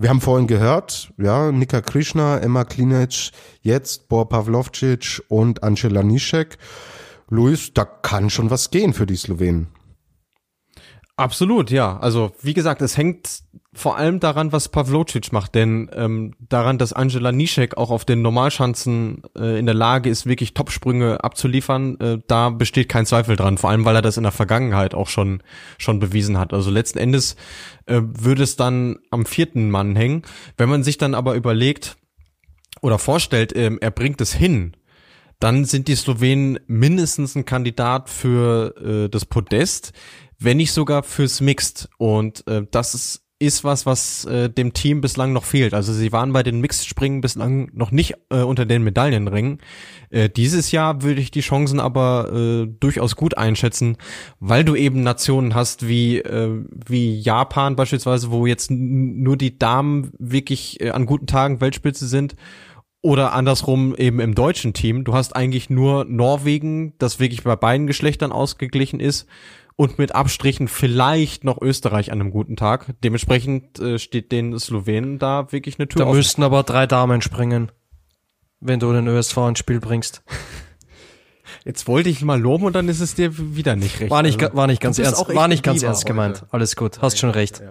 wir 0.00 0.10
haben 0.10 0.20
vorhin 0.20 0.46
gehört, 0.46 1.12
ja, 1.18 1.50
Nika 1.50 1.80
Krishna, 1.80 2.38
Emma 2.38 2.64
Klinic, 2.64 3.32
jetzt 3.62 4.08
Bor 4.08 4.28
Pavlovcic 4.28 5.22
und 5.28 5.64
Angela 5.64 6.04
Nischek. 6.04 6.56
Luis, 7.30 7.72
da 7.74 7.84
kann 7.84 8.30
schon 8.30 8.48
was 8.48 8.70
gehen 8.70 8.92
für 8.92 9.06
die 9.06 9.16
Slowenen. 9.16 9.66
Absolut, 11.16 11.72
ja. 11.72 11.98
Also 11.98 12.30
wie 12.40 12.54
gesagt, 12.54 12.80
es 12.80 12.96
hängt 12.96 13.42
vor 13.78 13.96
allem 13.96 14.20
daran, 14.20 14.52
was 14.52 14.68
Pavlocic 14.68 15.32
macht, 15.32 15.54
denn 15.54 15.90
ähm, 15.94 16.34
daran, 16.40 16.78
dass 16.78 16.92
Angela 16.92 17.32
Nischek 17.32 17.76
auch 17.76 17.90
auf 17.90 18.04
den 18.04 18.22
Normalschanzen 18.22 19.22
äh, 19.36 19.58
in 19.58 19.66
der 19.66 19.74
Lage 19.74 20.10
ist, 20.10 20.26
wirklich 20.26 20.52
Topsprünge 20.54 21.24
abzuliefern, 21.24 21.98
äh, 22.00 22.18
da 22.26 22.50
besteht 22.50 22.88
kein 22.88 23.06
Zweifel 23.06 23.36
dran. 23.36 23.56
Vor 23.56 23.70
allem, 23.70 23.84
weil 23.84 23.96
er 23.96 24.02
das 24.02 24.16
in 24.16 24.24
der 24.24 24.32
Vergangenheit 24.32 24.94
auch 24.94 25.08
schon 25.08 25.42
schon 25.78 25.98
bewiesen 25.98 26.38
hat. 26.38 26.52
Also 26.52 26.70
letzten 26.70 26.98
Endes 26.98 27.36
äh, 27.86 28.00
würde 28.02 28.42
es 28.42 28.56
dann 28.56 28.98
am 29.10 29.24
vierten 29.24 29.70
Mann 29.70 29.96
hängen. 29.96 30.22
Wenn 30.56 30.68
man 30.68 30.82
sich 30.82 30.98
dann 30.98 31.14
aber 31.14 31.34
überlegt 31.34 31.96
oder 32.82 32.98
vorstellt, 32.98 33.54
äh, 33.54 33.70
er 33.80 33.90
bringt 33.90 34.20
es 34.20 34.34
hin, 34.34 34.76
dann 35.40 35.64
sind 35.64 35.88
die 35.88 35.94
Slowenen 35.94 36.58
mindestens 36.66 37.36
ein 37.36 37.44
Kandidat 37.44 38.10
für 38.10 38.74
äh, 38.76 39.08
das 39.08 39.24
Podest 39.24 39.92
wenn 40.38 40.56
nicht 40.56 40.72
sogar 40.72 41.02
fürs 41.02 41.40
Mixed. 41.40 41.88
Und 41.98 42.46
äh, 42.46 42.64
das 42.70 42.94
ist, 42.94 43.27
ist 43.40 43.62
was, 43.62 43.86
was 43.86 44.24
äh, 44.24 44.50
dem 44.50 44.72
Team 44.72 45.00
bislang 45.00 45.32
noch 45.32 45.44
fehlt. 45.44 45.72
Also 45.72 45.92
sie 45.92 46.10
waren 46.10 46.32
bei 46.32 46.42
den 46.42 46.60
Mixed-Springen 46.60 47.20
bislang 47.20 47.70
noch 47.72 47.92
nicht 47.92 48.14
äh, 48.30 48.42
unter 48.42 48.66
den 48.66 48.82
Medaillenringen. 48.82 49.60
Äh, 50.10 50.28
dieses 50.28 50.72
Jahr 50.72 51.02
würde 51.02 51.20
ich 51.20 51.30
die 51.30 51.40
Chancen 51.40 51.78
aber 51.78 52.32
äh, 52.32 52.66
durchaus 52.66 53.14
gut 53.14 53.38
einschätzen, 53.38 53.96
weil 54.40 54.64
du 54.64 54.74
eben 54.74 55.04
Nationen 55.04 55.54
hast 55.54 55.86
wie 55.86 56.18
äh, 56.18 56.64
wie 56.86 57.20
Japan 57.20 57.76
beispielsweise, 57.76 58.32
wo 58.32 58.44
jetzt 58.46 58.72
nur 58.72 59.36
die 59.36 59.56
Damen 59.56 60.12
wirklich 60.18 60.80
äh, 60.80 60.90
an 60.90 61.06
guten 61.06 61.28
Tagen 61.28 61.60
Weltspitze 61.60 62.08
sind. 62.08 62.34
Oder 63.00 63.32
andersrum 63.32 63.94
eben 63.94 64.18
im 64.18 64.34
deutschen 64.34 64.72
Team. 64.72 65.04
Du 65.04 65.14
hast 65.14 65.36
eigentlich 65.36 65.70
nur 65.70 66.04
Norwegen, 66.04 66.94
das 66.98 67.20
wirklich 67.20 67.44
bei 67.44 67.54
beiden 67.54 67.86
Geschlechtern 67.86 68.32
ausgeglichen 68.32 68.98
ist 68.98 69.28
und 69.78 69.96
mit 69.96 70.12
Abstrichen 70.12 70.66
vielleicht 70.66 71.44
noch 71.44 71.62
Österreich 71.62 72.10
an 72.10 72.20
einem 72.20 72.32
guten 72.32 72.56
Tag. 72.56 72.86
Dementsprechend 73.04 73.78
äh, 73.78 74.00
steht 74.00 74.32
den 74.32 74.58
Slowenen 74.58 75.20
da 75.20 75.52
wirklich 75.52 75.78
eine 75.78 75.86
Tür 75.86 76.04
Da 76.04 76.12
müssten 76.12 76.42
aber 76.42 76.64
drei 76.64 76.88
Damen 76.88 77.22
springen, 77.22 77.70
wenn 78.58 78.80
du 78.80 78.92
den 78.92 79.06
ÖSV 79.06 79.36
ins 79.36 79.60
Spiel 79.60 79.78
bringst. 79.78 80.24
Jetzt 81.64 81.86
wollte 81.86 82.08
ich 82.08 82.22
mal 82.22 82.40
loben 82.40 82.64
und 82.64 82.74
dann 82.74 82.88
ist 82.88 82.98
es 82.98 83.14
dir 83.14 83.30
wieder 83.54 83.76
nicht 83.76 84.00
recht. 84.00 84.10
War 84.10 84.22
nicht, 84.22 84.42
also, 84.42 84.56
war 84.56 84.66
nicht 84.66 84.82
ganz 84.82 84.98
ernst, 84.98 85.28
war 85.32 85.46
nicht 85.46 85.62
ganz 85.62 85.80
ernst 85.84 86.06
gemeint. 86.06 86.44
Alles 86.50 86.74
gut, 86.74 87.00
hast 87.00 87.18
schon 87.18 87.30
recht. 87.30 87.62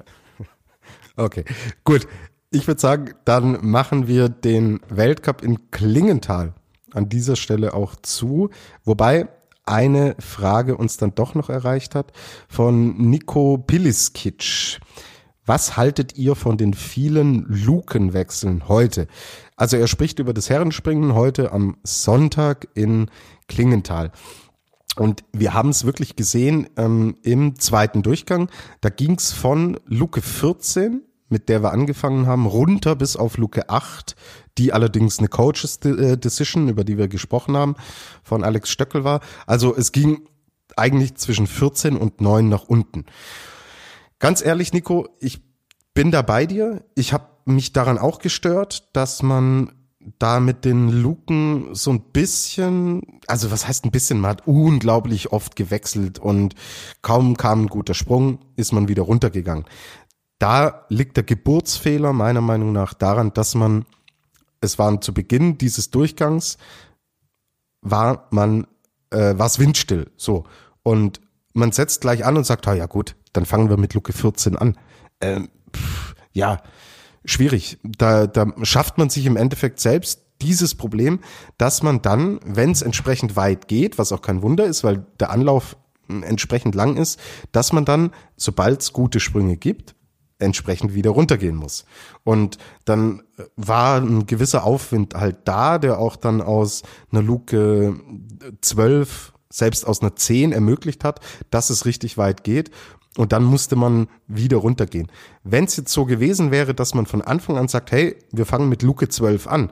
Okay, 1.18 1.44
gut. 1.84 2.08
Ich 2.52 2.68
würde 2.68 2.80
sagen, 2.80 3.16
dann 3.26 3.66
machen 3.66 4.08
wir 4.08 4.30
den 4.30 4.80
Weltcup 4.88 5.44
in 5.44 5.72
Klingenthal 5.72 6.54
an 6.94 7.10
dieser 7.10 7.36
Stelle 7.36 7.74
auch 7.74 7.98
zu. 7.98 8.50
Wobei 8.86 9.28
eine 9.68 10.16
Frage 10.20 10.78
uns 10.78 10.98
dann 10.98 11.16
doch 11.16 11.36
noch 11.36 11.50
erreicht 11.50 11.96
hat 11.96 12.12
von 12.48 12.98
Nico 12.98 13.58
Piliskic. 13.58 14.80
Was 15.46 15.78
haltet 15.78 16.18
ihr 16.18 16.36
von 16.36 16.58
den 16.58 16.74
vielen 16.74 17.46
Lukenwechseln 17.48 18.68
heute? 18.68 19.08
Also 19.56 19.78
er 19.78 19.88
spricht 19.88 20.20
über 20.20 20.34
das 20.34 20.50
Herrenspringen 20.50 21.14
heute 21.14 21.52
am 21.52 21.78
Sonntag 21.84 22.68
in 22.74 23.10
Klingenthal. 23.48 24.12
Und 24.98 25.24
wir 25.32 25.54
haben 25.54 25.70
es 25.70 25.86
wirklich 25.86 26.16
gesehen 26.16 26.68
ähm, 26.76 27.18
im 27.22 27.60
zweiten 27.60 28.04
Durchgang. 28.04 28.50
Da 28.82 28.90
ging 28.90 29.16
es 29.16 29.32
von 29.32 29.80
Luke 29.86 30.22
14 30.22 31.04
mit 31.30 31.50
der 31.50 31.62
wir 31.62 31.72
angefangen 31.72 32.26
haben, 32.26 32.46
runter 32.46 32.96
bis 32.96 33.16
auf 33.16 33.38
Luke 33.38 33.70
8, 33.70 34.16
die 34.58 34.74
allerdings 34.74 35.20
eine 35.20 35.28
Coaches 35.28 35.80
äh, 35.84 36.18
Decision, 36.18 36.68
über 36.68 36.84
die 36.84 36.98
wir 36.98 37.08
gesprochen 37.08 37.56
haben, 37.56 37.76
von 38.24 38.44
Alex 38.44 38.70
Stöckel 38.70 39.04
war. 39.04 39.22
Also 39.46 39.76
es 39.76 39.92
ging 39.92 40.28
eigentlich 40.76 41.16
zwischen 41.16 41.48
14 41.48 41.98
und 41.98 42.22
9 42.22 42.48
nach 42.48 42.64
unten. 42.64 43.06
Ganz 44.20 44.44
ehrlich, 44.44 44.74
Nico, 44.74 45.08
ich 45.20 45.42
bin 45.94 46.12
da 46.12 46.22
bei 46.22 46.46
dir. 46.46 46.84
Ich 46.96 47.14
habe 47.14 47.28
mich 47.46 47.74
daran 47.74 47.98
auch 47.98 48.20
gestört, 48.20 48.90
dass 48.94 49.24
man 49.24 49.72
da 50.20 50.40
mit 50.40 50.64
den 50.64 50.90
Luken 50.90 51.76
so 51.76 51.92
ein 51.92 52.02
bisschen, 52.14 53.02
also 53.28 53.52
was 53.52 53.68
heißt 53.68 53.84
ein 53.84 53.92
bisschen, 53.92 54.20
man 54.22 54.32
hat 54.32 54.48
unglaublich 54.48 55.34
oft 55.34 55.56
gewechselt 55.56 56.18
und 56.18 56.56
kaum 57.02 57.36
kam 57.36 57.64
ein 57.64 57.68
guter 57.68 57.94
Sprung, 57.94 58.40
ist 58.56 58.72
man 58.72 58.88
wieder 58.88 59.04
runtergegangen 59.04 59.66
da 60.40 60.86
liegt 60.90 61.18
der 61.18 61.24
Geburtsfehler 61.24 62.14
meiner 62.14 62.42
Meinung 62.42 62.72
nach 62.72 62.94
daran, 62.94 63.34
dass 63.34 63.56
man, 63.56 63.86
es 64.62 64.80
waren 64.80 65.02
zu 65.02 65.14
Beginn 65.14 65.58
dieses 65.58 65.92
Durchgangs, 65.92 66.58
war 67.82 68.28
man, 68.32 68.68
äh, 69.12 69.38
war 69.38 69.46
es 69.46 69.60
windstill, 69.60 70.12
so. 70.18 70.46
Und 70.84 71.22
man 71.54 71.72
setzt 71.72 72.02
gleich 72.02 72.26
an 72.26 72.38
und 72.38 72.46
sagt, 72.46 72.68
ah 72.68 72.74
ja 72.74 72.86
gut, 72.86 73.16
dann 73.34 73.46
fangen 73.46 73.70
wir 73.70 73.78
mit 73.78 73.94
Luke 73.94 74.14
14 74.14 74.58
an. 74.58 74.78
Ähm, 75.22 75.50
pff, 75.76 76.16
ja, 76.34 76.62
schwierig. 77.26 77.78
Da, 77.84 78.28
da 78.28 78.54
schafft 78.64 78.98
man 78.98 79.10
sich 79.10 79.26
im 79.26 79.38
Endeffekt 79.38 79.80
selbst 79.80 80.22
dieses 80.42 80.76
Problem, 80.76 81.20
dass 81.58 81.82
man 81.84 82.02
dann, 82.02 82.40
wenn 82.44 82.72
es 82.72 82.82
entsprechend 82.82 83.36
weit 83.36 83.68
geht, 83.68 83.98
was 83.98 84.12
auch 84.12 84.22
kein 84.22 84.42
Wunder 84.42 84.66
ist, 84.66 84.84
weil 84.84 85.06
der 85.20 85.32
Anlauf 85.32 85.78
entsprechend 86.08 86.76
lang 86.76 86.96
ist, 86.96 87.20
dass 87.52 87.74
man 87.74 87.86
dann, 87.86 88.12
sobald 88.38 88.82
es 88.82 88.94
gute 88.94 89.20
Sprünge 89.20 89.58
gibt, 89.58 89.96
entsprechend 90.40 90.94
wieder 90.94 91.12
runtergehen 91.12 91.56
muss. 91.56 91.86
Und 92.24 92.58
dann 92.86 93.24
war 93.56 94.00
ein 94.00 94.26
gewisser 94.26 94.64
Aufwind 94.64 95.16
halt 95.16 95.40
da, 95.46 95.78
der 95.78 96.00
auch 96.00 96.16
dann 96.16 96.42
aus 96.42 96.84
einer 97.12 97.22
Luke 97.22 97.96
12, 98.62 99.34
selbst 99.50 99.88
aus 99.88 100.02
einer 100.02 100.16
10 100.16 100.52
ermöglicht 100.52 101.04
hat, 101.04 101.20
dass 101.50 101.70
es 101.70 101.86
richtig 101.86 102.18
weit 102.18 102.44
geht. 102.44 102.72
Und 103.18 103.32
dann 103.32 103.44
musste 103.44 103.76
man 103.76 104.08
wieder 104.28 104.58
runtergehen. 104.58 105.12
Wenn 105.44 105.66
es 105.66 105.76
jetzt 105.76 105.92
so 105.92 106.06
gewesen 106.06 106.52
wäre, 106.52 106.76
dass 106.76 106.94
man 106.94 107.08
von 107.08 107.24
Anfang 107.24 107.58
an 107.58 107.68
sagt, 107.68 107.92
hey, 107.92 108.16
wir 108.32 108.46
fangen 108.46 108.70
mit 108.70 108.84
Luke 108.84 109.10
12 109.10 109.48
an 109.48 109.72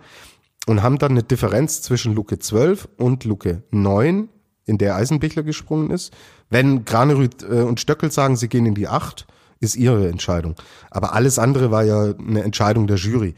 und 0.66 0.82
haben 0.82 0.98
dann 0.98 1.12
eine 1.12 1.22
Differenz 1.22 1.84
zwischen 1.84 2.16
Luke 2.16 2.40
12 2.40 2.90
und 2.98 3.24
Luke 3.24 3.62
9, 3.70 4.30
in 4.66 4.80
der 4.80 4.96
Eisenbichler 4.96 5.44
gesprungen 5.44 5.92
ist. 5.92 6.12
Wenn 6.50 6.86
Granerüth 6.86 7.44
äh, 7.44 7.62
und 7.62 7.80
Stöckel 7.80 8.12
sagen, 8.12 8.36
sie 8.36 8.50
gehen 8.50 8.66
in 8.66 8.74
die 8.74 8.88
8, 8.88 9.28
ist 9.60 9.76
ihre 9.76 10.10
Entscheidung. 10.10 10.56
Aber 10.92 11.14
alles 11.14 11.40
andere 11.40 11.72
war 11.72 11.84
ja 11.84 12.14
eine 12.14 12.44
Entscheidung 12.44 12.88
der 12.88 12.98
Jury. 12.98 13.36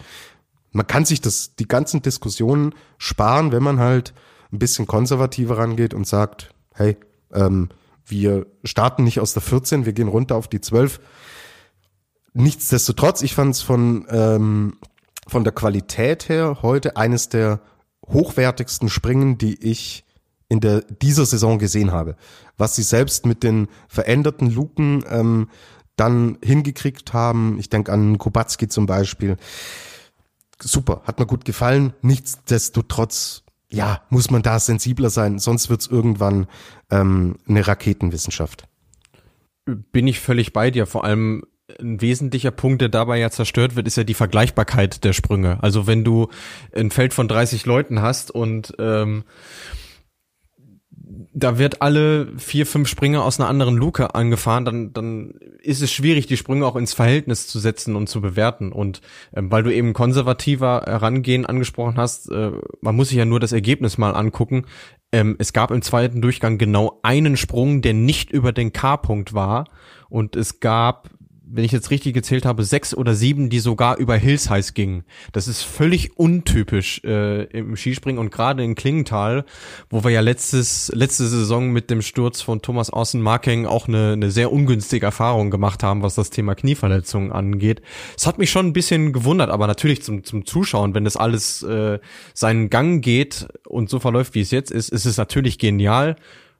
Man 0.72 0.88
kann 0.88 1.06
sich 1.06 1.22
das, 1.22 1.56
die 1.56 1.68
ganzen 1.68 2.02
Diskussionen 2.02 2.74
sparen, 2.98 3.52
wenn 3.52 3.64
man 3.64 3.80
halt 3.80 4.14
ein 4.52 4.60
bisschen 4.60 4.88
konservativer 4.88 5.58
rangeht 5.58 5.94
und 5.94 6.08
sagt, 6.08 6.54
hey, 6.74 6.98
ähm, 7.34 7.70
wir 8.06 8.46
starten 8.64 9.04
nicht 9.04 9.20
aus 9.20 9.34
der 9.34 9.42
14, 9.42 9.86
wir 9.86 9.94
gehen 9.94 10.08
runter 10.08 10.36
auf 10.36 10.48
die 10.48 10.62
12. 10.62 11.00
Nichtsdestotrotz, 12.34 13.22
ich 13.22 13.36
fand 13.36 13.56
es 13.56 13.62
von, 13.62 14.06
ähm, 14.10 14.78
von 15.28 15.44
der 15.44 15.54
Qualität 15.54 16.30
her 16.30 16.60
heute 16.62 16.96
eines 16.96 17.30
der 17.30 17.60
hochwertigsten 18.08 18.90
Springen, 18.90 19.38
die 19.38 19.56
ich 19.62 20.06
in 20.50 20.62
der 20.62 20.82
dieser 20.82 21.26
Saison 21.26 21.60
gesehen 21.60 21.92
habe. 21.92 22.16
Was 22.58 22.76
sie 22.76 22.84
selbst 22.84 23.26
mit 23.26 23.44
den 23.44 23.68
veränderten 23.90 24.50
Luken 24.50 25.04
ähm, 25.10 25.50
dann 25.98 26.38
hingekriegt 26.42 27.12
haben. 27.12 27.60
Ich 27.60 27.70
denke 27.70 27.92
an 27.92 28.18
Kubacki 28.18 28.70
zum 28.70 28.86
Beispiel. 28.86 29.36
Super, 30.62 31.02
hat 31.06 31.20
mir 31.20 31.26
gut 31.26 31.44
gefallen. 31.44 31.94
Nichtsdestotrotz, 32.02 33.44
ja, 33.70 34.02
muss 34.10 34.32
man 34.32 34.42
da 34.42 34.60
sensibler 34.60 35.10
sein, 35.10 35.40
sonst 35.40 35.70
wird's 35.70 35.88
irgendwann 35.88 36.48
ähm, 36.90 37.38
eine 37.48 37.68
Raketenwissenschaft. 37.68 38.68
bin 39.66 40.08
ich 40.08 40.20
völlig 40.20 40.54
bei 40.54 40.72
dir. 40.72 40.86
Vor 40.86 41.04
allem 41.04 41.44
ein 41.80 42.00
wesentlicher 42.02 42.52
Punkt, 42.52 42.82
der 42.82 42.90
dabei 42.90 43.20
ja 43.20 43.30
zerstört 43.30 43.76
wird, 43.76 43.88
ist 43.88 43.98
ja 43.98 44.04
die 44.04 44.14
Vergleichbarkeit 44.14 45.04
der 45.04 45.14
Sprünge. 45.14 45.62
Also 45.62 45.86
wenn 45.86 46.04
du 46.04 46.30
ein 46.74 46.92
Feld 46.92 47.14
von 47.14 47.28
30 47.28 47.66
Leuten 47.66 48.02
hast 48.02 48.32
und 48.32 48.74
ähm, 48.80 49.26
da 51.34 51.58
wird 51.58 51.82
alle 51.82 52.28
vier, 52.38 52.66
fünf 52.66 52.88
Springer 52.88 53.24
aus 53.24 53.40
einer 53.40 53.50
anderen 53.50 53.76
Luke 53.76 54.16
angefahren, 54.16 54.66
dann, 54.66 54.94
dann 54.94 55.36
ist 55.62 55.82
es 55.82 55.92
schwierig, 55.92 56.28
die 56.28 56.38
Sprünge 56.38 56.66
auch 56.66 56.76
ins 56.76 56.94
Verhältnis 56.94 57.48
zu 57.48 57.60
setzen 57.60 57.96
und 57.96 58.08
zu 58.08 58.22
bewerten. 58.22 58.72
Und 58.72 59.02
ähm, 59.34 59.52
weil 59.52 59.64
du 59.64 59.74
eben 59.74 59.94
konservativer 59.94 60.84
Herangehen 60.86 61.46
angesprochen 61.46 61.98
hast, 61.98 62.32
äh, 62.32 62.52
man 62.82 62.96
muss 62.96 63.10
sich 63.10 63.18
ja 63.18 63.26
nur 63.26 63.40
das 63.40 63.52
Ergebnis 63.52 63.98
mal 63.98 64.12
angucken. 64.12 64.66
Ähm, 65.12 65.36
es 65.40 65.54
gab 65.54 65.72
im 65.72 65.82
zweiten 65.82 66.22
Durchgang 66.22 66.58
genau 66.58 67.00
einen 67.04 67.38
Sprung, 67.38 67.82
der 67.82 67.94
nicht 67.94 68.32
über 68.32 68.52
den 68.52 68.74
K-Punkt 68.74 69.34
war. 69.34 69.66
Und 70.10 70.36
es 70.36 70.60
gab 70.60 71.10
wenn 71.50 71.64
ich 71.64 71.72
jetzt 71.72 71.92
richtig 71.92 72.14
gezählt 72.14 72.46
habe, 72.46 72.64
sechs 72.64 72.94
oder 72.94 73.14
sieben, 73.14 73.50
die 73.50 73.60
sogar 73.60 73.98
über 73.98 74.16
Hillsize 74.16 74.74
gingen. 74.74 75.04
Das 75.32 75.48
ist 75.48 75.64
völlig 75.64 76.18
untypisch 76.18 77.02
äh, 77.04 77.44
im 77.46 77.76
Skispringen 77.76 78.20
und 78.20 78.32
gerade 78.32 78.64
in 78.64 78.76
Klingenthal, 78.76 79.46
wo 79.90 80.04
wir 80.04 80.12
ja 80.12 80.22
letztes, 80.22 80.92
letzte 80.94 81.28
Saison 81.28 81.72
mit 81.72 81.90
dem 81.90 82.02
Sturz 82.02 82.42
von 82.42 82.62
Thomas 82.62 82.90
Außen 82.90 83.22
Marking 83.22 83.66
auch 83.66 83.88
eine, 83.88 84.14
eine 84.14 84.32
sehr 84.32 84.52
ungünstige 84.52 85.06
Erfahrung 85.06 85.52
gemacht 85.52 85.84
haben, 85.84 86.02
was 86.02 86.16
das 86.16 86.30
Thema 86.30 86.56
Knieverletzungen 86.56 87.32
angeht. 87.32 87.82
Es 88.18 88.28
hat 88.28 88.38
mich 88.38 88.52
schon 88.52 88.68
ein 88.68 88.74
bisschen 88.74 89.14
gewundert, 89.14 89.50
aber 89.50 89.68
natürlich 89.68 90.04
zum, 90.04 90.24
zum 90.24 90.46
Zuschauen, 90.46 90.94
wenn 90.94 91.06
das 91.06 91.18
alles 91.18 91.64
äh, 91.64 92.00
seinen 92.34 92.70
Gang 92.70 93.04
geht 93.04 93.48
und 93.68 93.90
so 93.90 94.00
verläuft, 94.00 94.36
wie 94.36 94.42
es 94.42 94.52
jetzt 94.52 94.72
ist, 94.72 94.90
ist 94.90 95.06
es 95.06 95.18
natürlich 95.18 95.60
genial. 95.60 96.16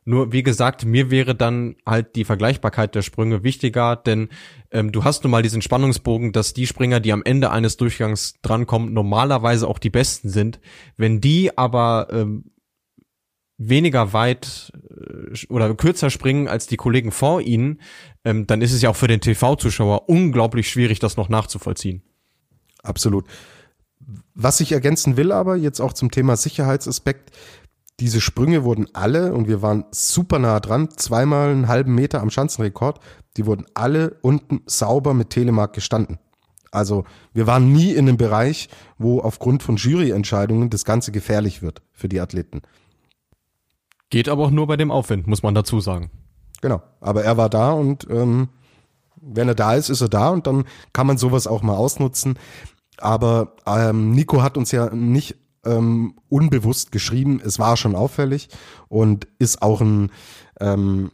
Nur 0.10 0.32
wie 0.32 0.42
gesagt, 0.42 0.86
mir 0.86 1.12
wäre 1.12 1.36
dann 1.36 1.76
halt 1.86 2.16
die 2.16 2.24
Vergleichbarkeit 2.24 2.96
der 2.96 3.02
Sprünge 3.02 3.44
wichtiger, 3.44 3.98
denn 3.98 4.30
ähm, 4.72 4.94
du 4.94 5.04
hast 5.04 5.26
nun 5.26 5.32
mal 5.32 5.42
diesen 5.42 5.62
Spannungsbogen, 5.62 6.32
dass 6.32 6.54
die 6.54 6.66
Springer, 6.66 7.02
die 7.02 7.12
am 7.12 7.24
Ende 7.26 7.52
eines 7.52 7.76
Durchgangs 7.76 8.36
drankommen, 8.42 8.94
normalerweise 8.94 9.68
auch 9.68 9.80
die 9.80 9.90
besten 9.90 10.30
sind. 10.30 10.62
Wenn 10.96 11.20
die 11.20 11.58
aber 11.58 12.08
ähm, 12.10 12.52
weniger 13.58 14.14
weit 14.14 14.72
äh, 14.90 15.46
oder 15.50 15.76
kürzer 15.76 16.10
springen 16.10 16.48
als 16.48 16.68
die 16.68 16.78
Kollegen 16.78 17.12
vor 17.12 17.42
ihnen, 17.42 17.82
ähm, 18.24 18.48
dann 18.48 18.62
ist 18.62 18.72
es 18.72 18.82
ja 18.82 18.92
auch 18.92 18.96
für 18.96 19.10
den 19.10 19.20
TV-Zuschauer 19.20 20.08
unglaublich 20.08 20.70
schwierig, 20.70 21.00
das 21.00 21.18
noch 21.18 21.28
nachzuvollziehen. 21.28 22.02
Absolut. 22.82 23.26
Was 24.34 24.62
ich 24.62 24.72
ergänzen 24.72 25.18
will 25.18 25.34
aber 25.34 25.58
jetzt 25.58 25.82
auch 25.82 25.92
zum 25.92 26.12
Thema 26.12 26.38
Sicherheitsaspekt, 26.38 27.32
diese 28.00 28.22
Sprünge 28.22 28.64
wurden 28.64 28.88
alle, 28.94 29.34
und 29.34 29.48
wir 29.48 29.62
waren 29.62 29.86
super 29.92 30.40
nah 30.40 30.60
dran, 30.60 30.90
zweimal 30.96 31.50
einen 31.50 31.68
halben 31.68 31.96
Meter 31.96 32.22
am 32.22 32.30
Schanzenrekord, 32.30 33.00
die 33.38 33.46
wurden 33.46 33.66
alle 33.74 34.18
unten 34.22 34.62
sauber 34.66 35.14
mit 35.14 35.32
Telemark 35.32 35.74
gestanden. 35.74 36.20
Also 36.72 37.06
wir 37.34 37.48
waren 37.48 37.72
nie 37.72 37.92
in 37.94 38.08
einem 38.08 38.18
Bereich, 38.18 38.70
wo 38.98 39.20
aufgrund 39.20 39.64
von 39.64 39.78
Juryentscheidungen 39.78 40.70
das 40.70 40.86
Ganze 40.86 41.12
gefährlich 41.12 41.62
wird 41.62 41.82
für 41.92 42.10
die 42.10 42.20
Athleten. 42.20 42.62
Geht 44.10 44.30
aber 44.30 44.46
auch 44.46 44.52
nur 44.52 44.68
bei 44.68 44.78
dem 44.78 44.92
Aufwind, 44.92 45.28
muss 45.28 45.44
man 45.44 45.56
dazu 45.56 45.80
sagen. 45.80 46.12
Genau, 46.62 46.82
aber 47.02 47.24
er 47.24 47.38
war 47.38 47.50
da 47.50 47.72
und 47.72 48.08
ähm, 48.10 48.50
wenn 49.16 49.48
er 49.48 49.56
da 49.56 49.74
ist, 49.74 49.90
ist 49.90 50.02
er 50.02 50.10
da 50.10 50.30
und 50.30 50.48
dann 50.48 50.66
kann 50.94 51.08
man 51.08 51.18
sowas 51.18 51.48
auch 51.48 51.62
mal 51.62 51.76
ausnutzen. 51.76 52.38
Aber 52.98 53.56
ähm, 53.66 54.12
Nico 54.12 54.42
hat 54.42 54.58
uns 54.58 54.72
ja 54.72 54.94
nicht 54.94 55.38
ähm, 55.68 56.16
unbewusst 56.30 56.92
geschrieben. 56.92 57.42
Es 57.44 57.60
war 57.60 57.78
schon 57.78 57.96
auffällig 57.96 58.50
und 58.88 59.28
ist 59.40 59.62
auch 59.62 59.82
ein, 59.82 60.12
ähm, 60.60 61.12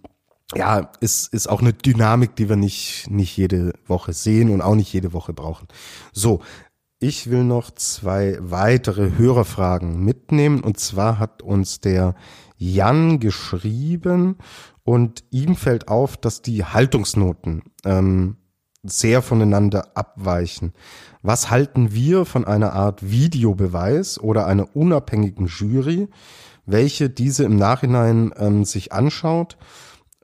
ja, 0.56 0.92
ist, 1.00 1.34
ist 1.34 1.48
auch 1.48 1.62
eine 1.62 1.74
Dynamik, 1.74 2.36
die 2.36 2.50
wir 2.50 2.56
nicht, 2.56 3.10
nicht 3.10 3.36
jede 3.36 3.74
Woche 3.88 4.14
sehen 4.14 4.50
und 4.50 4.62
auch 4.62 4.76
nicht 4.76 4.94
jede 4.94 5.14
Woche 5.14 5.34
brauchen. 5.34 5.68
So. 6.12 6.42
Ich 7.00 7.30
will 7.30 7.44
noch 7.44 7.70
zwei 7.72 8.38
weitere 8.40 9.18
Hörerfragen 9.18 10.06
mitnehmen. 10.06 10.62
Und 10.62 10.80
zwar 10.80 11.20
hat 11.20 11.42
uns 11.42 11.82
der 11.82 12.16
Jan 12.56 13.20
geschrieben 13.20 14.38
und 14.84 15.26
ihm 15.30 15.58
fällt 15.58 15.90
auf, 15.90 16.16
dass 16.16 16.42
die 16.42 16.64
Haltungsnoten 16.64 17.64
ähm, 17.84 18.38
sehr 18.84 19.22
voneinander 19.22 19.96
abweichen. 19.96 20.74
Was 21.24 21.50
halten 21.50 21.94
wir 21.94 22.26
von 22.26 22.44
einer 22.46 22.74
Art 22.74 23.10
Videobeweis 23.10 24.20
oder 24.20 24.46
einer 24.46 24.76
unabhängigen 24.76 25.48
Jury, 25.48 26.10
welche 26.66 27.10
diese 27.10 27.46
im 27.46 27.56
Nachhinein 27.56 28.34
ähm, 28.38 28.66
sich 28.66 28.92
anschaut 28.92 29.58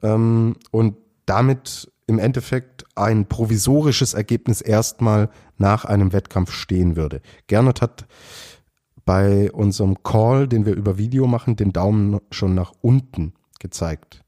ähm, 0.02 0.56
und 0.70 0.96
damit 1.24 1.90
im 2.06 2.18
Endeffekt 2.18 2.84
ein 2.96 3.26
provisorisches 3.26 4.12
Ergebnis 4.12 4.60
erstmal 4.60 5.30
nach 5.56 5.86
einem 5.86 6.12
Wettkampf 6.12 6.52
stehen 6.52 6.96
würde. 6.96 7.22
Gernot 7.46 7.80
hat 7.80 8.06
bei 9.06 9.50
unserem 9.52 10.02
Call, 10.02 10.48
den 10.48 10.66
wir 10.66 10.74
über 10.74 10.98
Video 10.98 11.26
machen, 11.26 11.56
den 11.56 11.72
Daumen 11.72 12.20
schon 12.30 12.54
nach 12.54 12.72
unten 12.82 13.32
gezeigt. 13.58 14.22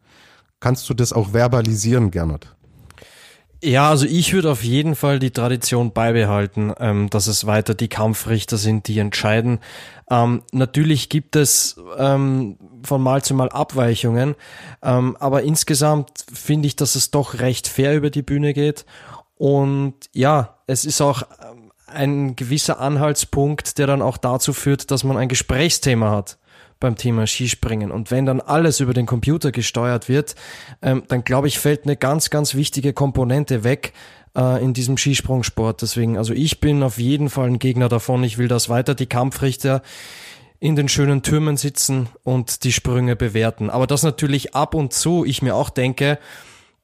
Kannst 0.60 0.88
du 0.88 0.94
das 0.94 1.12
auch 1.12 1.32
verbalisieren, 1.32 2.10
Gernot? 2.10 2.56
Ja, 3.64 3.90
also 3.90 4.06
ich 4.06 4.32
würde 4.32 4.50
auf 4.50 4.64
jeden 4.64 4.96
Fall 4.96 5.20
die 5.20 5.30
Tradition 5.30 5.92
beibehalten, 5.92 6.74
ähm, 6.80 7.08
dass 7.10 7.28
es 7.28 7.46
weiter 7.46 7.74
die 7.74 7.86
Kampfrichter 7.86 8.56
sind, 8.56 8.88
die 8.88 8.98
entscheiden. 8.98 9.60
Ähm, 10.10 10.42
natürlich 10.50 11.08
gibt 11.08 11.36
es 11.36 11.76
ähm, 11.96 12.58
von 12.82 13.00
Mal 13.00 13.22
zu 13.22 13.34
Mal 13.34 13.50
Abweichungen, 13.50 14.34
ähm, 14.82 15.16
aber 15.20 15.44
insgesamt 15.44 16.24
finde 16.32 16.66
ich, 16.66 16.74
dass 16.74 16.96
es 16.96 17.12
doch 17.12 17.38
recht 17.38 17.68
fair 17.68 17.94
über 17.94 18.10
die 18.10 18.22
Bühne 18.22 18.52
geht. 18.52 18.84
Und 19.36 19.94
ja, 20.12 20.58
es 20.66 20.84
ist 20.84 21.00
auch 21.00 21.22
ähm, 21.22 21.70
ein 21.86 22.34
gewisser 22.34 22.80
Anhaltspunkt, 22.80 23.78
der 23.78 23.86
dann 23.86 24.02
auch 24.02 24.16
dazu 24.16 24.52
führt, 24.52 24.90
dass 24.90 25.04
man 25.04 25.16
ein 25.16 25.28
Gesprächsthema 25.28 26.10
hat 26.10 26.36
beim 26.82 26.96
Thema 26.96 27.26
Skispringen. 27.26 27.90
Und 27.90 28.10
wenn 28.10 28.26
dann 28.26 28.40
alles 28.40 28.80
über 28.80 28.92
den 28.92 29.06
Computer 29.06 29.52
gesteuert 29.52 30.08
wird, 30.08 30.34
ähm, 30.82 31.04
dann 31.08 31.24
glaube 31.24 31.48
ich, 31.48 31.58
fällt 31.58 31.84
eine 31.84 31.96
ganz, 31.96 32.28
ganz 32.28 32.54
wichtige 32.54 32.92
Komponente 32.92 33.64
weg 33.64 33.94
äh, 34.36 34.62
in 34.62 34.74
diesem 34.74 34.98
Skisprungsport. 34.98 35.80
Deswegen, 35.80 36.18
also 36.18 36.34
ich 36.34 36.60
bin 36.60 36.82
auf 36.82 36.98
jeden 36.98 37.30
Fall 37.30 37.46
ein 37.46 37.58
Gegner 37.58 37.88
davon. 37.88 38.22
Ich 38.24 38.36
will, 38.36 38.48
dass 38.48 38.68
weiter 38.68 38.94
die 38.94 39.06
Kampfrichter 39.06 39.82
in 40.60 40.76
den 40.76 40.88
schönen 40.88 41.22
Türmen 41.22 41.56
sitzen 41.56 42.08
und 42.22 42.64
die 42.64 42.72
Sprünge 42.72 43.16
bewerten. 43.16 43.70
Aber 43.70 43.86
das 43.86 44.02
natürlich 44.02 44.54
ab 44.54 44.74
und 44.74 44.92
zu, 44.92 45.24
ich 45.24 45.42
mir 45.42 45.56
auch 45.56 45.70
denke, 45.70 46.18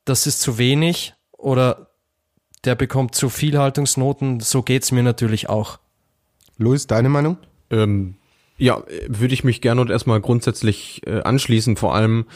das 0.05 0.26
ist 0.26 0.40
zu 0.40 0.59
wenig 0.59 1.14
oder 1.32 1.90
der 2.64 2.74
bekommt 2.74 3.14
zu 3.14 3.28
viel 3.28 3.59
Haltungsnoten. 3.59 4.40
So 4.40 4.62
geht's 4.62 4.90
mir 4.90 5.03
natürlich 5.03 5.49
auch. 5.49 5.78
Luis, 6.57 6.86
deine 6.88 7.09
Meinung? 7.09 7.38
Ähm, 7.70 8.16
ja, 8.59 8.82
würde 9.06 9.34
ich 9.34 9.44
mich 9.44 9.61
gerne 9.61 9.80
und 9.80 9.90
erstmal 9.90 10.20
grundsätzlich 10.20 11.02
äh, 11.06 11.20
anschließen. 11.20 11.76
Vor 11.76 11.94
allem 11.94 12.26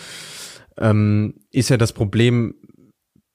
ähm, 0.79 1.35
ist 1.51 1.69
ja 1.69 1.77
das 1.77 1.93
Problem, 1.93 2.55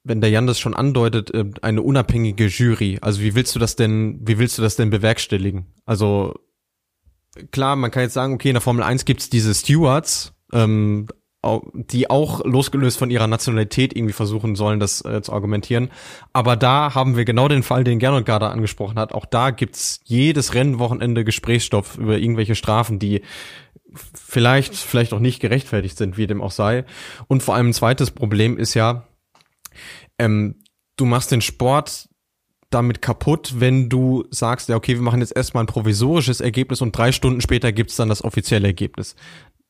wenn 0.04 0.22
der 0.22 0.30
Jan 0.30 0.48
das 0.48 0.60
schon 0.60 0.74
andeutet, 0.74 1.34
äh, 1.34 1.46
eine 1.62 1.82
unabhängige 1.82 2.48
Jury. 2.48 2.98
Also 3.02 3.22
wie 3.22 3.36
willst 3.36 3.54
du 3.56 3.60
das 3.60 3.76
denn, 3.76 4.20
wie 4.22 4.40
willst 4.40 4.58
du 4.58 4.62
das 4.62 4.76
denn 4.78 4.90
bewerkstelligen? 4.90 5.68
Also 5.86 6.36
klar, 7.52 7.76
man 7.76 7.92
kann 7.92 8.04
jetzt 8.04 8.14
sagen, 8.14 8.34
okay, 8.34 8.50
in 8.50 8.56
der 8.56 8.62
Formel 8.62 8.84
1 8.84 9.06
gibt's 9.06 9.30
diese 9.30 9.54
Stewards, 9.54 10.34
ähm, 10.54 11.08
die 11.74 12.10
auch 12.10 12.44
losgelöst 12.44 12.98
von 12.98 13.10
ihrer 13.10 13.28
Nationalität 13.28 13.96
irgendwie 13.96 14.14
versuchen 14.14 14.56
sollen, 14.56 14.80
das 14.80 15.04
äh, 15.06 15.22
zu 15.22 15.34
argumentieren. 15.34 15.90
Aber 16.34 16.56
da 16.56 16.96
haben 16.96 17.16
wir 17.16 17.26
genau 17.26 17.48
den 17.48 17.64
Fall, 17.64 17.84
den 17.84 18.00
Gernot 18.00 18.26
gerade 18.26 18.50
angesprochen 18.50 18.98
hat. 18.98 19.14
Auch 19.14 19.26
da 19.26 19.52
gibt's 19.52 20.02
jedes 20.04 20.54
Rennwochenende 20.54 21.24
Gesprächsstoff 21.24 21.98
über 21.98 22.18
irgendwelche 22.18 22.56
Strafen, 22.56 23.00
die 23.00 23.22
vielleicht, 24.14 24.76
vielleicht 24.76 25.14
auch 25.14 25.20
nicht 25.20 25.40
gerechtfertigt 25.40 25.98
sind, 25.98 26.18
wie 26.18 26.28
dem 26.28 26.42
auch 26.42 26.52
sei. 26.52 26.86
Und 27.28 27.44
vor 27.44 27.56
allem 27.56 27.70
ein 27.70 27.74
zweites 27.74 28.12
Problem 28.12 28.58
ist 28.58 28.74
ja, 28.74 29.08
ähm, 30.18 30.56
du 30.98 31.06
machst 31.06 31.32
den 31.32 31.42
Sport 31.42 32.10
damit 32.70 33.02
kaputt, 33.02 33.54
wenn 33.60 33.88
du 33.88 34.26
sagst, 34.30 34.68
ja, 34.68 34.76
okay, 34.76 34.96
wir 34.96 35.02
machen 35.02 35.22
jetzt 35.22 35.36
erstmal 35.36 35.64
ein 35.64 35.68
provisorisches 35.68 36.42
Ergebnis 36.42 36.82
und 36.82 36.98
drei 36.98 37.14
Stunden 37.14 37.40
später 37.40 37.72
gibt's 37.72 37.96
dann 37.96 38.10
das 38.10 38.24
offizielle 38.24 38.68
Ergebnis 38.68 39.16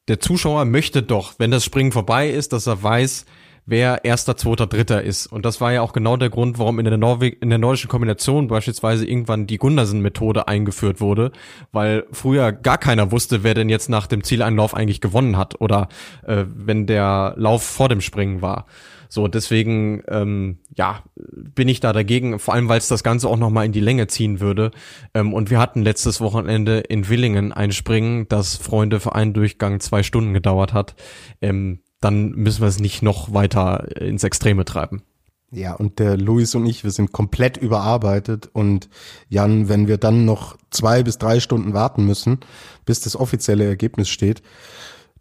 der 0.07 0.19
Zuschauer 0.19 0.65
möchte 0.65 1.03
doch, 1.03 1.33
wenn 1.37 1.51
das 1.51 1.65
Springen 1.65 1.91
vorbei 1.91 2.29
ist, 2.29 2.53
dass 2.53 2.67
er 2.67 2.81
weiß, 2.81 3.25
wer 3.67 4.05
erster, 4.05 4.37
zweiter, 4.37 4.65
dritter 4.65 5.03
ist. 5.03 5.27
Und 5.27 5.45
das 5.45 5.59
war 5.59 5.73
ja 5.73 5.81
auch 5.81 5.91
genau 5.91 6.15
der 6.15 6.29
Grund, 6.29 6.57
warum 6.57 6.79
in 6.79 6.85
der, 6.85 6.97
Norweg 6.97 7.41
in 7.41 7.49
der 7.49 7.59
nordischen 7.59 7.89
Kombination 7.89 8.47
beispielsweise 8.47 9.05
irgendwann 9.05 9.45
die 9.45 9.57
Gundersen-Methode 9.57 10.47
eingeführt 10.47 11.01
wurde, 11.01 11.33
weil 11.73 12.05
früher 12.11 12.53
gar 12.53 12.77
keiner 12.77 13.11
wusste, 13.11 13.43
wer 13.43 13.53
denn 13.53 13.69
jetzt 13.69 13.89
nach 13.89 14.07
dem 14.07 14.23
Zieleinlauf 14.23 14.73
eigentlich 14.73 15.01
gewonnen 15.01 15.37
hat 15.37 15.59
oder 15.59 15.89
äh, 16.25 16.45
wenn 16.47 16.87
der 16.87 17.33
Lauf 17.35 17.63
vor 17.63 17.89
dem 17.89 18.01
Springen 18.01 18.41
war. 18.41 18.65
So, 19.09 19.27
deswegen, 19.27 20.03
ähm, 20.07 20.59
ja, 20.75 21.03
bin 21.15 21.67
ich 21.67 21.79
da 21.79 21.93
dagegen, 21.93 22.39
vor 22.39 22.53
allem 22.53 22.69
weil 22.69 22.77
es 22.77 22.87
das 22.87 23.03
Ganze 23.03 23.27
auch 23.27 23.37
nochmal 23.37 23.65
in 23.65 23.71
die 23.71 23.79
Länge 23.79 24.07
ziehen 24.07 24.39
würde. 24.39 24.71
Ähm, 25.13 25.33
und 25.33 25.49
wir 25.49 25.59
hatten 25.59 25.81
letztes 25.81 26.21
Wochenende 26.21 26.79
in 26.79 27.09
Willingen 27.09 27.53
ein 27.53 27.71
Springen, 27.71 28.27
das 28.29 28.55
Freunde 28.55 28.99
für 28.99 29.15
einen 29.15 29.33
Durchgang 29.33 29.79
zwei 29.79 30.03
Stunden 30.03 30.33
gedauert 30.33 30.73
hat. 30.73 30.95
Ähm, 31.41 31.79
dann 32.01 32.31
müssen 32.31 32.61
wir 32.61 32.67
es 32.67 32.79
nicht 32.79 33.01
noch 33.01 33.33
weiter 33.33 33.97
ins 33.99 34.23
Extreme 34.23 34.65
treiben. 34.65 35.01
Ja, 35.49 35.73
und 35.73 35.99
der 35.99 36.17
Luis 36.17 36.55
und 36.55 36.65
ich, 36.65 36.83
wir 36.83 36.91
sind 36.91 37.13
komplett 37.13 37.55
überarbeitet 37.55 38.49
und 38.51 38.89
Jan, 39.29 39.69
wenn 39.69 39.87
wir 39.87 39.97
dann 39.97 40.25
noch 40.25 40.57
zwei 40.71 41.03
bis 41.03 41.17
drei 41.19 41.39
Stunden 41.39 41.73
warten 41.73 42.05
müssen, 42.05 42.39
bis 42.85 42.99
das 42.99 43.15
offizielle 43.15 43.65
Ergebnis 43.65 44.09
steht, 44.09 44.41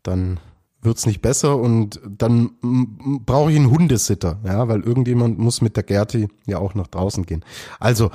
dann 0.02 0.40
wird's 0.82 1.06
nicht 1.06 1.22
besser 1.22 1.56
und 1.56 2.00
dann 2.06 2.50
brauche 3.24 3.50
ich 3.50 3.56
einen 3.56 3.70
Hundesitter, 3.70 4.38
ja, 4.44 4.68
weil 4.68 4.82
irgendjemand 4.82 5.38
muss 5.38 5.60
mit 5.60 5.76
der 5.76 5.82
Gerti 5.82 6.28
ja 6.46 6.58
auch 6.58 6.74
nach 6.74 6.86
draußen 6.86 7.24
gehen. 7.26 7.44
Also, 7.80 8.10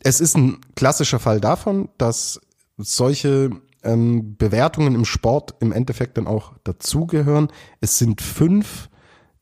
es 0.00 0.20
ist 0.20 0.36
ein 0.36 0.58
klassischer 0.74 1.18
Fall 1.18 1.40
davon, 1.40 1.88
dass 1.98 2.40
solche 2.76 3.50
ähm, 3.82 4.36
Bewertungen 4.36 4.94
im 4.94 5.04
Sport 5.04 5.54
im 5.60 5.72
Endeffekt 5.72 6.16
dann 6.18 6.26
auch 6.26 6.52
dazugehören. 6.64 7.48
Es 7.80 7.98
sind 7.98 8.20
fünf 8.20 8.88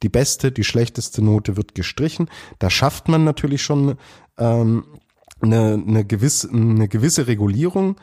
die 0.03 0.09
beste, 0.09 0.53
die 0.53 0.65
schlechteste 0.65 1.23
Note 1.23 1.57
wird 1.57 1.75
gestrichen. 1.75 2.29
Da 2.59 2.71
schafft 2.71 3.09
man 3.09 3.25
natürlich 3.25 3.63
schon 3.63 3.97
ähm, 4.39 4.85
eine, 5.41 5.83
eine, 5.87 6.05
gewisse, 6.05 6.51
eine 6.51 6.89
gewisse 6.89 7.27
Regulierung 7.27 7.97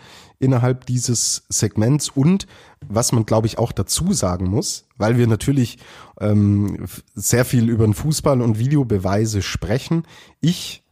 innerhalb 0.43 0.85
dieses 0.85 1.43
Segments 1.49 2.09
und 2.09 2.47
was 2.87 3.11
man 3.11 3.25
glaube 3.25 3.47
ich 3.47 3.57
auch 3.57 3.71
dazu 3.71 4.13
sagen 4.13 4.47
muss, 4.47 4.85
weil 4.97 5.17
wir 5.17 5.27
natürlich 5.27 5.79
ähm, 6.19 6.85
sehr 7.15 7.45
viel 7.45 7.69
über 7.69 7.85
den 7.85 7.93
Fußball 7.93 8.41
und 8.41 8.59
Videobeweise 8.59 9.41
sprechen. 9.41 10.03
Ich 10.41 10.83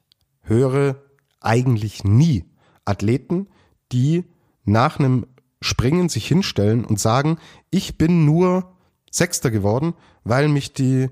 höre 0.42 0.96
eigentlich 1.40 2.04
nie 2.04 2.46
Athleten, 2.86 3.48
die 3.92 4.26
nach 4.64 5.00
einem 5.00 5.28
Springen 5.62 6.10
sich 6.10 6.28
hinstellen 6.28 6.86
und 6.86 7.00
sagen, 7.00 7.38
ich 7.70 7.98
bin 7.98 8.26
nur 8.26 8.74
Sechster 9.12 9.52
geworden, 9.52 9.94
weil 10.24 10.48
mich 10.48 10.74
die 10.74 11.10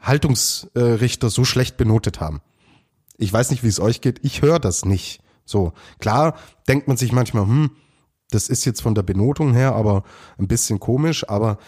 Haltungsrichter 0.00 1.30
so 1.30 1.44
schlecht 1.44 1.76
benotet 1.76 2.20
haben. 2.20 2.40
Ich 3.18 3.32
weiß 3.32 3.50
nicht, 3.50 3.62
wie 3.62 3.68
es 3.68 3.80
euch 3.80 4.00
geht. 4.00 4.20
Ich 4.22 4.40
höre 4.40 4.58
das 4.58 4.84
nicht. 4.84 5.20
So, 5.50 5.72
klar 5.98 6.34
denkt 6.68 6.88
man 6.88 6.96
sich 6.96 7.12
manchmal, 7.12 7.44
hm, 7.44 7.70
das 8.30 8.48
ist 8.48 8.64
jetzt 8.64 8.80
von 8.80 8.94
der 8.94 9.02
Benotung 9.02 9.52
her 9.52 9.74
aber 9.74 10.04
ein 10.38 10.46
bisschen 10.46 10.78
komisch, 10.78 11.28
aber 11.28 11.58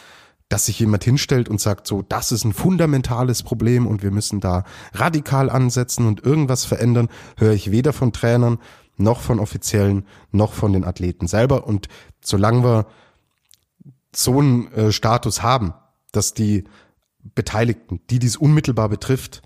dass 0.49 0.66
sich 0.66 0.78
jemand 0.78 1.03
hinstellt 1.03 1.49
und 1.49 1.61
sagt, 1.61 1.87
so, 1.87 2.03
das 2.03 2.30
ist 2.30 2.45
ein 2.45 2.53
fundamentales 2.53 3.43
Problem 3.43 3.87
und 3.87 4.03
wir 4.03 4.11
müssen 4.11 4.39
da 4.39 4.64
radikal 4.93 5.51
ansetzen 5.51 6.07
und 6.07 6.22
irgendwas 6.24 6.64
verändern, 6.64 7.09
höre 7.39 7.55
ich 7.55 7.70
weder 7.70 7.93
von 7.93 8.12
Trainern 8.12 8.59
noch 8.99 9.20
von 9.20 9.41
Offiziellen 9.41 10.07
noch 10.30 10.53
von 10.53 10.74
den 10.74 10.85
Athleten 10.85 11.26
selber. 11.26 11.66
Und 11.66 11.89
solange 12.22 12.62
wir 12.62 12.87
so 14.14 14.39
einen 14.39 14.70
äh, 14.72 14.93
Status 14.93 15.43
haben, 15.43 15.72
dass 16.12 16.35
die 16.35 16.64
Beteiligten, 17.35 18.01
die 18.11 18.18
dies 18.18 18.37
unmittelbar 18.37 18.91
betrifft, 18.91 19.43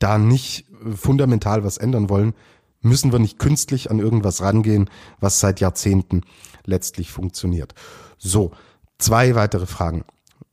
da 0.00 0.18
nicht 0.18 0.66
äh, 0.84 0.90
fundamental 0.90 1.62
was 1.62 1.78
ändern 1.78 2.10
wollen, 2.10 2.34
müssen 2.80 3.12
wir 3.12 3.18
nicht 3.18 3.38
künstlich 3.38 3.90
an 3.90 3.98
irgendwas 3.98 4.40
rangehen, 4.42 4.88
was 5.20 5.40
seit 5.40 5.60
Jahrzehnten 5.60 6.22
letztlich 6.64 7.10
funktioniert. 7.10 7.74
So, 8.18 8.52
zwei 8.98 9.34
weitere 9.34 9.66
Fragen. 9.66 10.04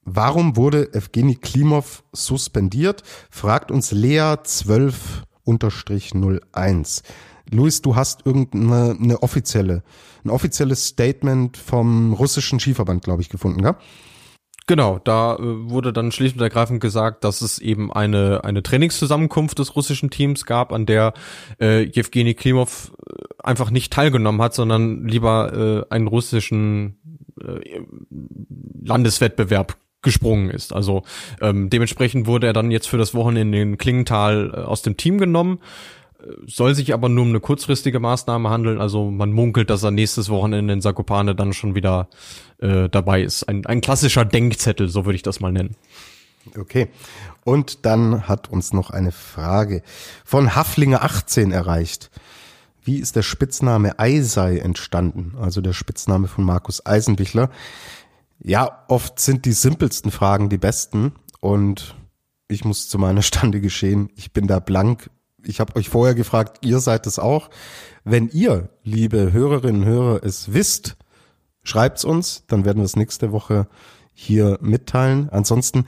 Warum 0.04 0.56
wurde 0.56 0.94
Evgeny 0.94 1.36
Klimov 1.36 2.04
suspendiert? 2.12 3.04
Fragt 3.32 3.72
uns 3.72 3.92
Lea 3.92 4.36
12-01. 4.44 7.04
Luis, 7.50 7.82
du 7.82 7.96
hast 7.96 8.26
irgendeine 8.26 8.98
eine 9.00 9.24
offizielle, 9.24 9.84
ein 10.24 10.30
offizielles 10.30 10.88
Statement 10.88 11.58
vom 11.58 12.14
russischen 12.14 12.60
Skiverband, 12.60 13.04
glaube 13.04 13.22
ich, 13.22 13.30
gefunden, 13.30 13.64
ja? 13.64 13.78
Genau, 14.68 15.00
da 15.04 15.36
äh, 15.36 15.40
wurde 15.42 15.94
dann 15.94 16.12
schlicht 16.12 16.38
und 16.38 16.42
ergreifend 16.42 16.82
gesagt, 16.82 17.24
dass 17.24 17.42
es 17.42 17.60
eben 17.60 17.94
eine, 17.94 18.44
eine 18.44 18.64
Trainingszusammenkunft 18.64 19.60
des 19.60 19.76
russischen 19.76 20.10
Teams 20.10 20.46
gab, 20.46 20.74
an 20.74 20.88
der 20.88 21.14
äh, 21.62 21.84
Jewgeni 21.84 22.34
Klimov 22.34 22.92
äh, 23.08 23.24
einfach 23.44 23.70
nicht 23.70 23.94
teilgenommen 23.94 24.42
hat, 24.42 24.56
sondern 24.56 25.08
lieber 25.08 25.86
äh, 25.90 25.94
einen 25.94 26.08
russischen 26.08 26.98
äh, 27.40 27.82
Landeswettbewerb 28.84 29.78
gesprungen 30.02 30.50
ist. 30.50 30.74
Also 30.74 31.04
ähm, 31.42 31.70
dementsprechend 31.70 32.26
wurde 32.26 32.48
er 32.48 32.54
dann 32.54 32.72
jetzt 32.72 32.88
für 32.88 32.98
das 32.98 33.14
Wochenende 33.14 33.62
in 33.62 33.78
Klingenthal 33.78 34.52
äh, 34.54 34.58
aus 34.62 34.82
dem 34.82 34.98
Team 34.98 35.20
genommen 35.20 35.60
soll 36.48 36.76
sich 36.76 36.94
aber 36.94 37.10
nur 37.10 37.24
um 37.24 37.30
eine 37.30 37.40
kurzfristige 37.40 38.00
Maßnahme 38.00 38.50
handeln. 38.50 38.82
Also 38.82 39.10
man 39.12 39.32
munkelt, 39.32 39.70
dass 39.70 39.84
er 39.84 39.92
nächstes 39.92 40.30
Wochenende 40.30 40.74
in 40.74 40.82
Sakopane 40.82 41.36
dann 41.36 41.54
schon 41.54 41.76
wieder 41.76 42.10
äh, 42.60 42.90
dabei 42.90 43.22
ist. 43.22 43.44
Ein, 43.44 43.66
ein 43.66 43.82
klassischer 43.82 44.26
Denkzettel, 44.26 44.90
so 44.90 45.06
würde 45.06 45.16
ich 45.16 45.24
das 45.24 45.40
mal 45.40 45.52
nennen. 45.52 45.76
Okay. 46.58 46.90
Und 47.44 47.86
dann 47.86 48.28
hat 48.28 48.50
uns 48.50 48.74
noch 48.74 48.90
eine 48.90 49.12
Frage 49.12 49.84
von 50.24 50.56
Haflinger 50.56 51.04
18 51.04 51.52
erreicht. 51.52 52.12
Wie 52.84 53.00
ist 53.00 53.16
der 53.16 53.24
Spitzname 53.24 53.98
Eisei 54.00 54.58
entstanden? 54.58 55.34
Also 55.40 55.62
der 55.62 55.74
Spitzname 55.74 56.28
von 56.28 56.44
Markus 56.44 56.86
Eisenbichler. 56.86 57.50
Ja, 58.40 58.84
oft 58.88 59.20
sind 59.20 59.46
die 59.46 59.54
simpelsten 59.54 60.12
Fragen 60.12 60.50
die 60.50 60.58
besten 60.58 61.14
und 61.40 61.96
ich 62.48 62.64
muss 62.64 62.88
zu 62.88 63.00
meiner 63.00 63.24
Stande 63.24 63.60
geschehen, 63.60 64.10
ich 64.16 64.34
bin 64.34 64.48
da 64.48 64.60
blank 64.60 65.10
ich 65.48 65.60
habe 65.60 65.76
euch 65.76 65.90
vorher 65.90 66.16
gefragt, 66.16 66.66
ihr 66.66 66.80
seid 66.80 67.08
es 67.08 67.20
auch. 67.20 67.50
Wenn 68.04 68.30
ihr, 68.30 68.70
liebe 68.84 69.34
Hörerinnen 69.34 69.84
und 69.84 69.88
Hörer, 69.88 70.24
es 70.24 70.54
wisst, 70.54 70.98
schreibt's 71.64 72.06
uns, 72.06 72.44
dann 72.48 72.66
werden 72.66 72.78
wir 72.78 72.86
es 72.86 72.96
nächste 72.96 73.32
Woche 73.32 73.68
hier 74.14 74.58
mitteilen. 74.62 75.30
Ansonsten, 75.30 75.86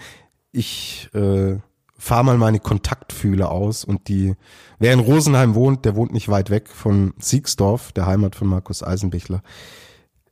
ich 0.51 1.09
äh, 1.13 1.57
fahre 1.97 2.23
mal 2.25 2.37
meine 2.37 2.59
Kontaktfühle 2.59 3.49
aus 3.49 3.83
und 3.83 4.07
die, 4.07 4.35
wer 4.79 4.93
in 4.93 4.99
Rosenheim 4.99 5.55
wohnt, 5.55 5.85
der 5.85 5.95
wohnt 5.95 6.13
nicht 6.13 6.29
weit 6.29 6.49
weg 6.49 6.69
von 6.69 7.13
Siegsdorf, 7.19 7.91
der 7.91 8.05
Heimat 8.05 8.35
von 8.35 8.47
Markus 8.47 8.83
Eisenbichler. 8.83 9.41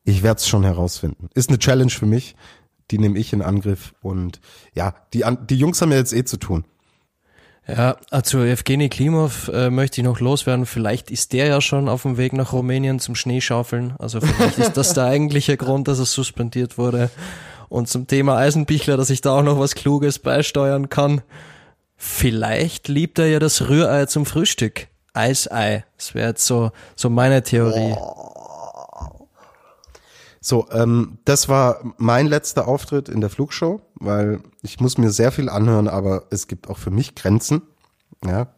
Ich 0.03 0.21
werde 0.21 0.39
es 0.39 0.47
schon 0.47 0.63
herausfinden. 0.63 1.29
Ist 1.33 1.49
eine 1.49 1.59
Challenge 1.59 1.89
für 1.89 2.05
mich, 2.05 2.35
die 2.91 2.99
nehme 2.99 3.17
ich 3.17 3.33
in 3.33 3.41
Angriff 3.41 3.95
und 4.01 4.39
ja, 4.73 4.93
die, 5.13 5.23
die 5.49 5.57
Jungs 5.57 5.81
haben 5.81 5.91
ja 5.91 5.97
jetzt 5.97 6.13
eh 6.13 6.23
zu 6.23 6.37
tun. 6.37 6.65
Ja, 7.67 7.97
also 8.11 8.43
Evgeny 8.43 8.89
Klimov 8.89 9.49
äh, 9.51 9.71
möchte 9.71 9.99
ich 9.99 10.05
noch 10.05 10.19
loswerden. 10.19 10.67
Vielleicht 10.67 11.09
ist 11.09 11.33
der 11.33 11.47
ja 11.47 11.61
schon 11.61 11.89
auf 11.89 12.03
dem 12.03 12.17
Weg 12.17 12.33
nach 12.33 12.53
Rumänien 12.53 12.99
zum 12.99 13.15
Schneeschaufeln. 13.15 13.95
Also 13.97 14.21
vielleicht 14.21 14.59
ist 14.59 14.77
das 14.77 14.93
der 14.93 15.05
eigentliche 15.05 15.57
Grund, 15.57 15.87
dass 15.87 15.97
er 15.97 16.05
suspendiert 16.05 16.77
wurde. 16.77 17.09
Und 17.67 17.89
zum 17.89 18.05
Thema 18.05 18.37
Eisenbichler, 18.37 18.97
dass 18.97 19.09
ich 19.09 19.21
da 19.21 19.39
auch 19.39 19.43
noch 19.43 19.59
was 19.59 19.73
Kluges 19.73 20.19
beisteuern 20.19 20.89
kann. 20.89 21.21
Vielleicht 21.97 22.87
liebt 22.87 23.17
er 23.17 23.27
ja 23.27 23.39
das 23.39 23.67
Rührei 23.67 24.05
zum 24.05 24.27
Frühstück. 24.27 24.87
Eisei. 25.13 25.85
Das 25.97 26.13
wäre 26.13 26.29
jetzt 26.29 26.45
so, 26.45 26.71
so 26.95 27.09
meine 27.09 27.41
Theorie. 27.41 27.95
So, 30.47 30.67
ähm, 30.71 31.17
das 31.25 31.49
war 31.49 31.79
mein 31.97 32.27
letzter 32.27 32.67
Auftritt 32.67 33.09
in 33.09 33.19
der 33.19 33.31
Flugshow, 33.31 33.81
weil 33.95 34.41
ich 34.61 34.79
muss 34.79 34.99
mir 34.99 35.09
sehr 35.09 35.31
viel 35.31 35.49
anhören, 35.49 35.87
aber 35.87 36.25
es 36.29 36.45
gibt 36.45 36.69
auch 36.69 36.77
für 36.77 36.91
mich 36.91 37.15
Grenzen. 37.15 37.63
Ja. 38.23 38.53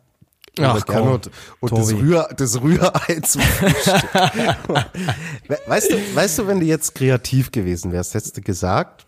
Ach, 0.60 0.86
komm, 0.86 1.12
und, 1.14 1.32
und 1.62 1.72
das, 1.72 1.94
Rühr, 1.94 2.28
das 2.36 2.62
Rührei 2.62 3.20
zum 3.24 3.42
Frühstück. 3.42 4.04
weißt 5.68 5.92
du, 5.94 6.16
weißt 6.16 6.40
du, 6.40 6.48
wenn 6.48 6.60
du 6.60 6.66
jetzt 6.66 6.94
kreativ 6.94 7.54
gewesen 7.54 7.94
wärst, 7.94 8.16
hättest 8.16 8.36
du 8.36 8.42
gesagt, 8.42 9.06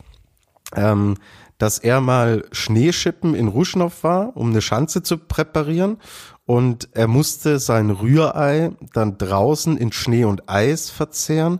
ähm, 0.74 1.18
dass 1.58 1.80
er 1.80 2.00
mal 2.00 2.46
Schneeschippen 2.54 3.36
in 3.36 3.50
Ruschnow 3.50 4.06
war, 4.06 4.38
um 4.38 4.52
eine 4.52 4.62
Schanze 4.62 5.04
zu 5.04 5.18
präparieren 5.18 5.98
und 6.46 6.88
er 6.94 7.10
musste 7.10 7.60
sein 7.60 7.90
Rührei 7.90 8.72
dann 8.94 9.18
draußen 9.18 9.76
in 9.76 9.92
Schnee 9.92 10.24
und 10.24 10.50
Eis 10.50 10.90
verzehren 10.90 11.60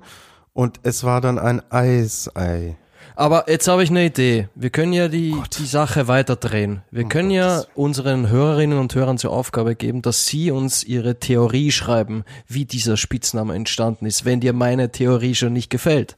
und 0.60 0.82
es 0.84 1.06
war 1.06 1.22
dann 1.22 1.40
ein 1.40 1.62
Eisei. 1.72 2.76
Aber 3.16 3.46
jetzt 3.48 3.70
habe 3.70 3.82
ich 3.82 3.92
eine 3.92 4.04
Idee. 4.04 4.50
Wir 4.56 4.70
können 4.70 4.92
ja 4.92 5.08
die, 5.08 5.34
die 5.58 5.66
Sache 5.66 6.10
weiterdrehen. 6.10 6.82
Wir 6.92 7.06
oh 7.06 7.08
können 7.08 7.30
Gott. 7.30 7.38
ja 7.38 7.64
unseren 7.76 8.30
Hörerinnen 8.30 8.78
und 8.78 8.94
Hörern 8.94 9.18
zur 9.18 9.32
Aufgabe 9.32 9.78
geben, 9.78 10.02
dass 10.02 10.26
sie 10.26 10.52
uns 10.52 10.84
ihre 10.84 11.18
Theorie 11.18 11.72
schreiben, 11.72 12.26
wie 12.46 12.66
dieser 12.66 12.98
Spitzname 12.98 13.56
entstanden 13.56 14.06
ist, 14.06 14.26
wenn 14.26 14.42
dir 14.42 14.52
meine 14.52 14.92
Theorie 14.92 15.34
schon 15.34 15.54
nicht 15.54 15.70
gefällt. 15.70 16.18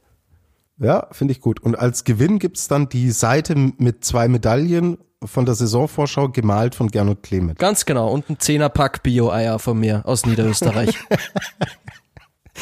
Ja, 0.76 1.06
finde 1.12 1.30
ich 1.30 1.40
gut. 1.40 1.60
Und 1.60 1.78
als 1.78 2.02
Gewinn 2.02 2.40
gibt's 2.40 2.66
dann 2.66 2.88
die 2.88 3.12
Seite 3.12 3.54
mit 3.54 4.04
zwei 4.04 4.26
Medaillen 4.26 4.98
von 5.24 5.46
der 5.46 5.54
Saisonvorschau 5.54 6.30
gemalt 6.30 6.74
von 6.74 6.88
Gernot 6.88 7.22
Clement. 7.22 7.60
Ganz 7.60 7.84
genau. 7.84 8.10
Und 8.10 8.28
ein 8.28 8.40
Zehnerpack 8.40 9.04
Bio-Eier 9.04 9.60
von 9.60 9.78
mir 9.78 10.02
aus 10.04 10.26
Niederösterreich. 10.26 10.98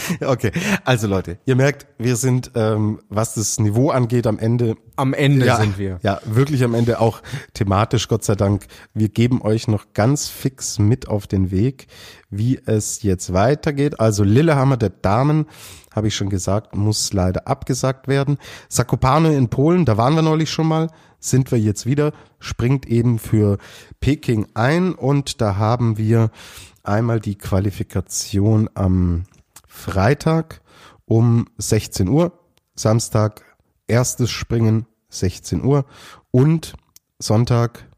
Okay, 0.20 0.52
also 0.84 1.06
Leute, 1.06 1.38
ihr 1.46 1.56
merkt, 1.56 1.86
wir 1.98 2.16
sind, 2.16 2.52
ähm, 2.54 3.00
was 3.08 3.34
das 3.34 3.58
Niveau 3.58 3.90
angeht, 3.90 4.26
am 4.26 4.38
Ende. 4.38 4.76
Am 4.96 5.14
Ende 5.14 5.46
ja, 5.46 5.56
sind 5.56 5.78
wir. 5.78 5.98
Ja, 6.02 6.20
wirklich 6.24 6.62
am 6.64 6.74
Ende 6.74 7.00
auch 7.00 7.22
thematisch, 7.54 8.08
Gott 8.08 8.24
sei 8.24 8.34
Dank. 8.34 8.66
Wir 8.94 9.08
geben 9.08 9.42
euch 9.42 9.68
noch 9.68 9.92
ganz 9.94 10.28
fix 10.28 10.78
mit 10.78 11.08
auf 11.08 11.26
den 11.26 11.50
Weg, 11.50 11.86
wie 12.28 12.60
es 12.64 13.02
jetzt 13.02 13.32
weitergeht. 13.32 13.98
Also 14.00 14.24
Lillehammer 14.24 14.76
der 14.76 14.90
Damen, 14.90 15.46
habe 15.94 16.08
ich 16.08 16.14
schon 16.14 16.30
gesagt, 16.30 16.74
muss 16.74 17.12
leider 17.12 17.48
abgesagt 17.48 18.08
werden. 18.08 18.38
Sakopane 18.68 19.34
in 19.34 19.48
Polen, 19.48 19.84
da 19.84 19.96
waren 19.96 20.14
wir 20.14 20.22
neulich 20.22 20.50
schon 20.50 20.66
mal. 20.66 20.88
sind 21.18 21.52
wir 21.52 21.58
jetzt 21.58 21.84
wieder, 21.84 22.12
springt 22.38 22.86
eben 22.86 23.18
für 23.18 23.58
Peking 24.00 24.46
ein 24.54 24.94
und 24.94 25.40
da 25.42 25.56
haben 25.56 25.98
wir 25.98 26.30
einmal 26.82 27.20
die 27.20 27.36
Qualifikation 27.36 28.70
am 28.74 29.24
Freitag 29.70 30.60
um 31.06 31.46
16 31.58 32.08
Uhr, 32.08 32.38
Samstag 32.74 33.44
erstes 33.86 34.30
Springen 34.30 34.86
16 35.10 35.64
Uhr 35.64 35.86
und 36.32 36.74
Sonntag 37.18 37.88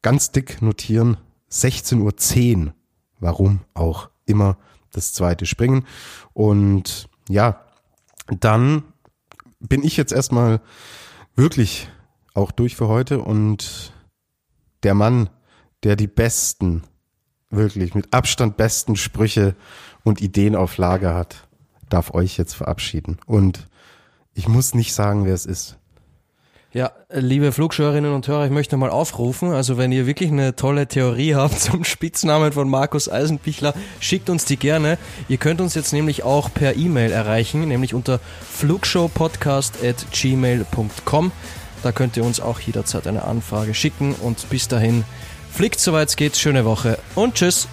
ganz 0.00 0.30
dick 0.30 0.62
notieren 0.62 1.16
16.10 1.50 2.66
Uhr. 2.66 2.74
Warum 3.18 3.60
auch 3.74 4.10
immer 4.26 4.56
das 4.92 5.12
zweite 5.12 5.44
Springen. 5.44 5.86
Und 6.32 7.08
ja, 7.28 7.64
dann 8.28 8.84
bin 9.58 9.82
ich 9.82 9.96
jetzt 9.96 10.12
erstmal 10.12 10.60
wirklich 11.34 11.88
auch 12.34 12.52
durch 12.52 12.76
für 12.76 12.88
heute 12.88 13.20
und 13.20 13.92
der 14.82 14.94
Mann, 14.94 15.30
der 15.82 15.96
die 15.96 16.06
besten, 16.06 16.82
wirklich 17.50 17.94
mit 17.94 18.12
Abstand 18.12 18.56
besten 18.56 18.96
Sprüche 18.96 19.54
und 20.04 20.20
Ideen 20.20 20.56
auf 20.56 20.76
Lager 20.76 21.14
hat, 21.14 21.48
darf 21.88 22.12
euch 22.14 22.36
jetzt 22.36 22.54
verabschieden. 22.54 23.18
Und 23.26 23.68
ich 24.34 24.48
muss 24.48 24.74
nicht 24.74 24.94
sagen, 24.94 25.24
wer 25.24 25.34
es 25.34 25.46
ist. 25.46 25.78
Ja, 26.74 26.90
liebe 27.10 27.52
Flugschauerinnen 27.52 28.14
und 28.14 28.26
Hörer, 28.26 28.46
ich 28.46 28.50
möchte 28.50 28.78
mal 28.78 28.88
aufrufen, 28.88 29.52
also 29.52 29.76
wenn 29.76 29.92
ihr 29.92 30.06
wirklich 30.06 30.30
eine 30.30 30.56
tolle 30.56 30.86
Theorie 30.86 31.34
habt 31.34 31.60
zum 31.60 31.84
Spitznamen 31.84 32.52
von 32.52 32.66
Markus 32.66 33.10
Eisenbichler, 33.10 33.74
schickt 34.00 34.30
uns 34.30 34.46
die 34.46 34.56
gerne. 34.56 34.96
Ihr 35.28 35.36
könnt 35.36 35.60
uns 35.60 35.74
jetzt 35.74 35.92
nämlich 35.92 36.22
auch 36.22 36.52
per 36.52 36.74
E-Mail 36.74 37.12
erreichen, 37.12 37.68
nämlich 37.68 37.92
unter 37.92 38.20
flugshowpodcast 38.50 39.84
at 39.84 40.06
Da 41.82 41.92
könnt 41.92 42.16
ihr 42.16 42.24
uns 42.24 42.40
auch 42.40 42.58
jederzeit 42.58 43.06
eine 43.06 43.24
Anfrage 43.24 43.74
schicken 43.74 44.14
und 44.14 44.48
bis 44.48 44.66
dahin 44.66 45.04
fliegt 45.52 45.78
soweit 45.78 46.08
es 46.08 46.16
geht, 46.16 46.38
schöne 46.38 46.64
Woche 46.64 46.98
und 47.14 47.34
tschüss. 47.34 47.68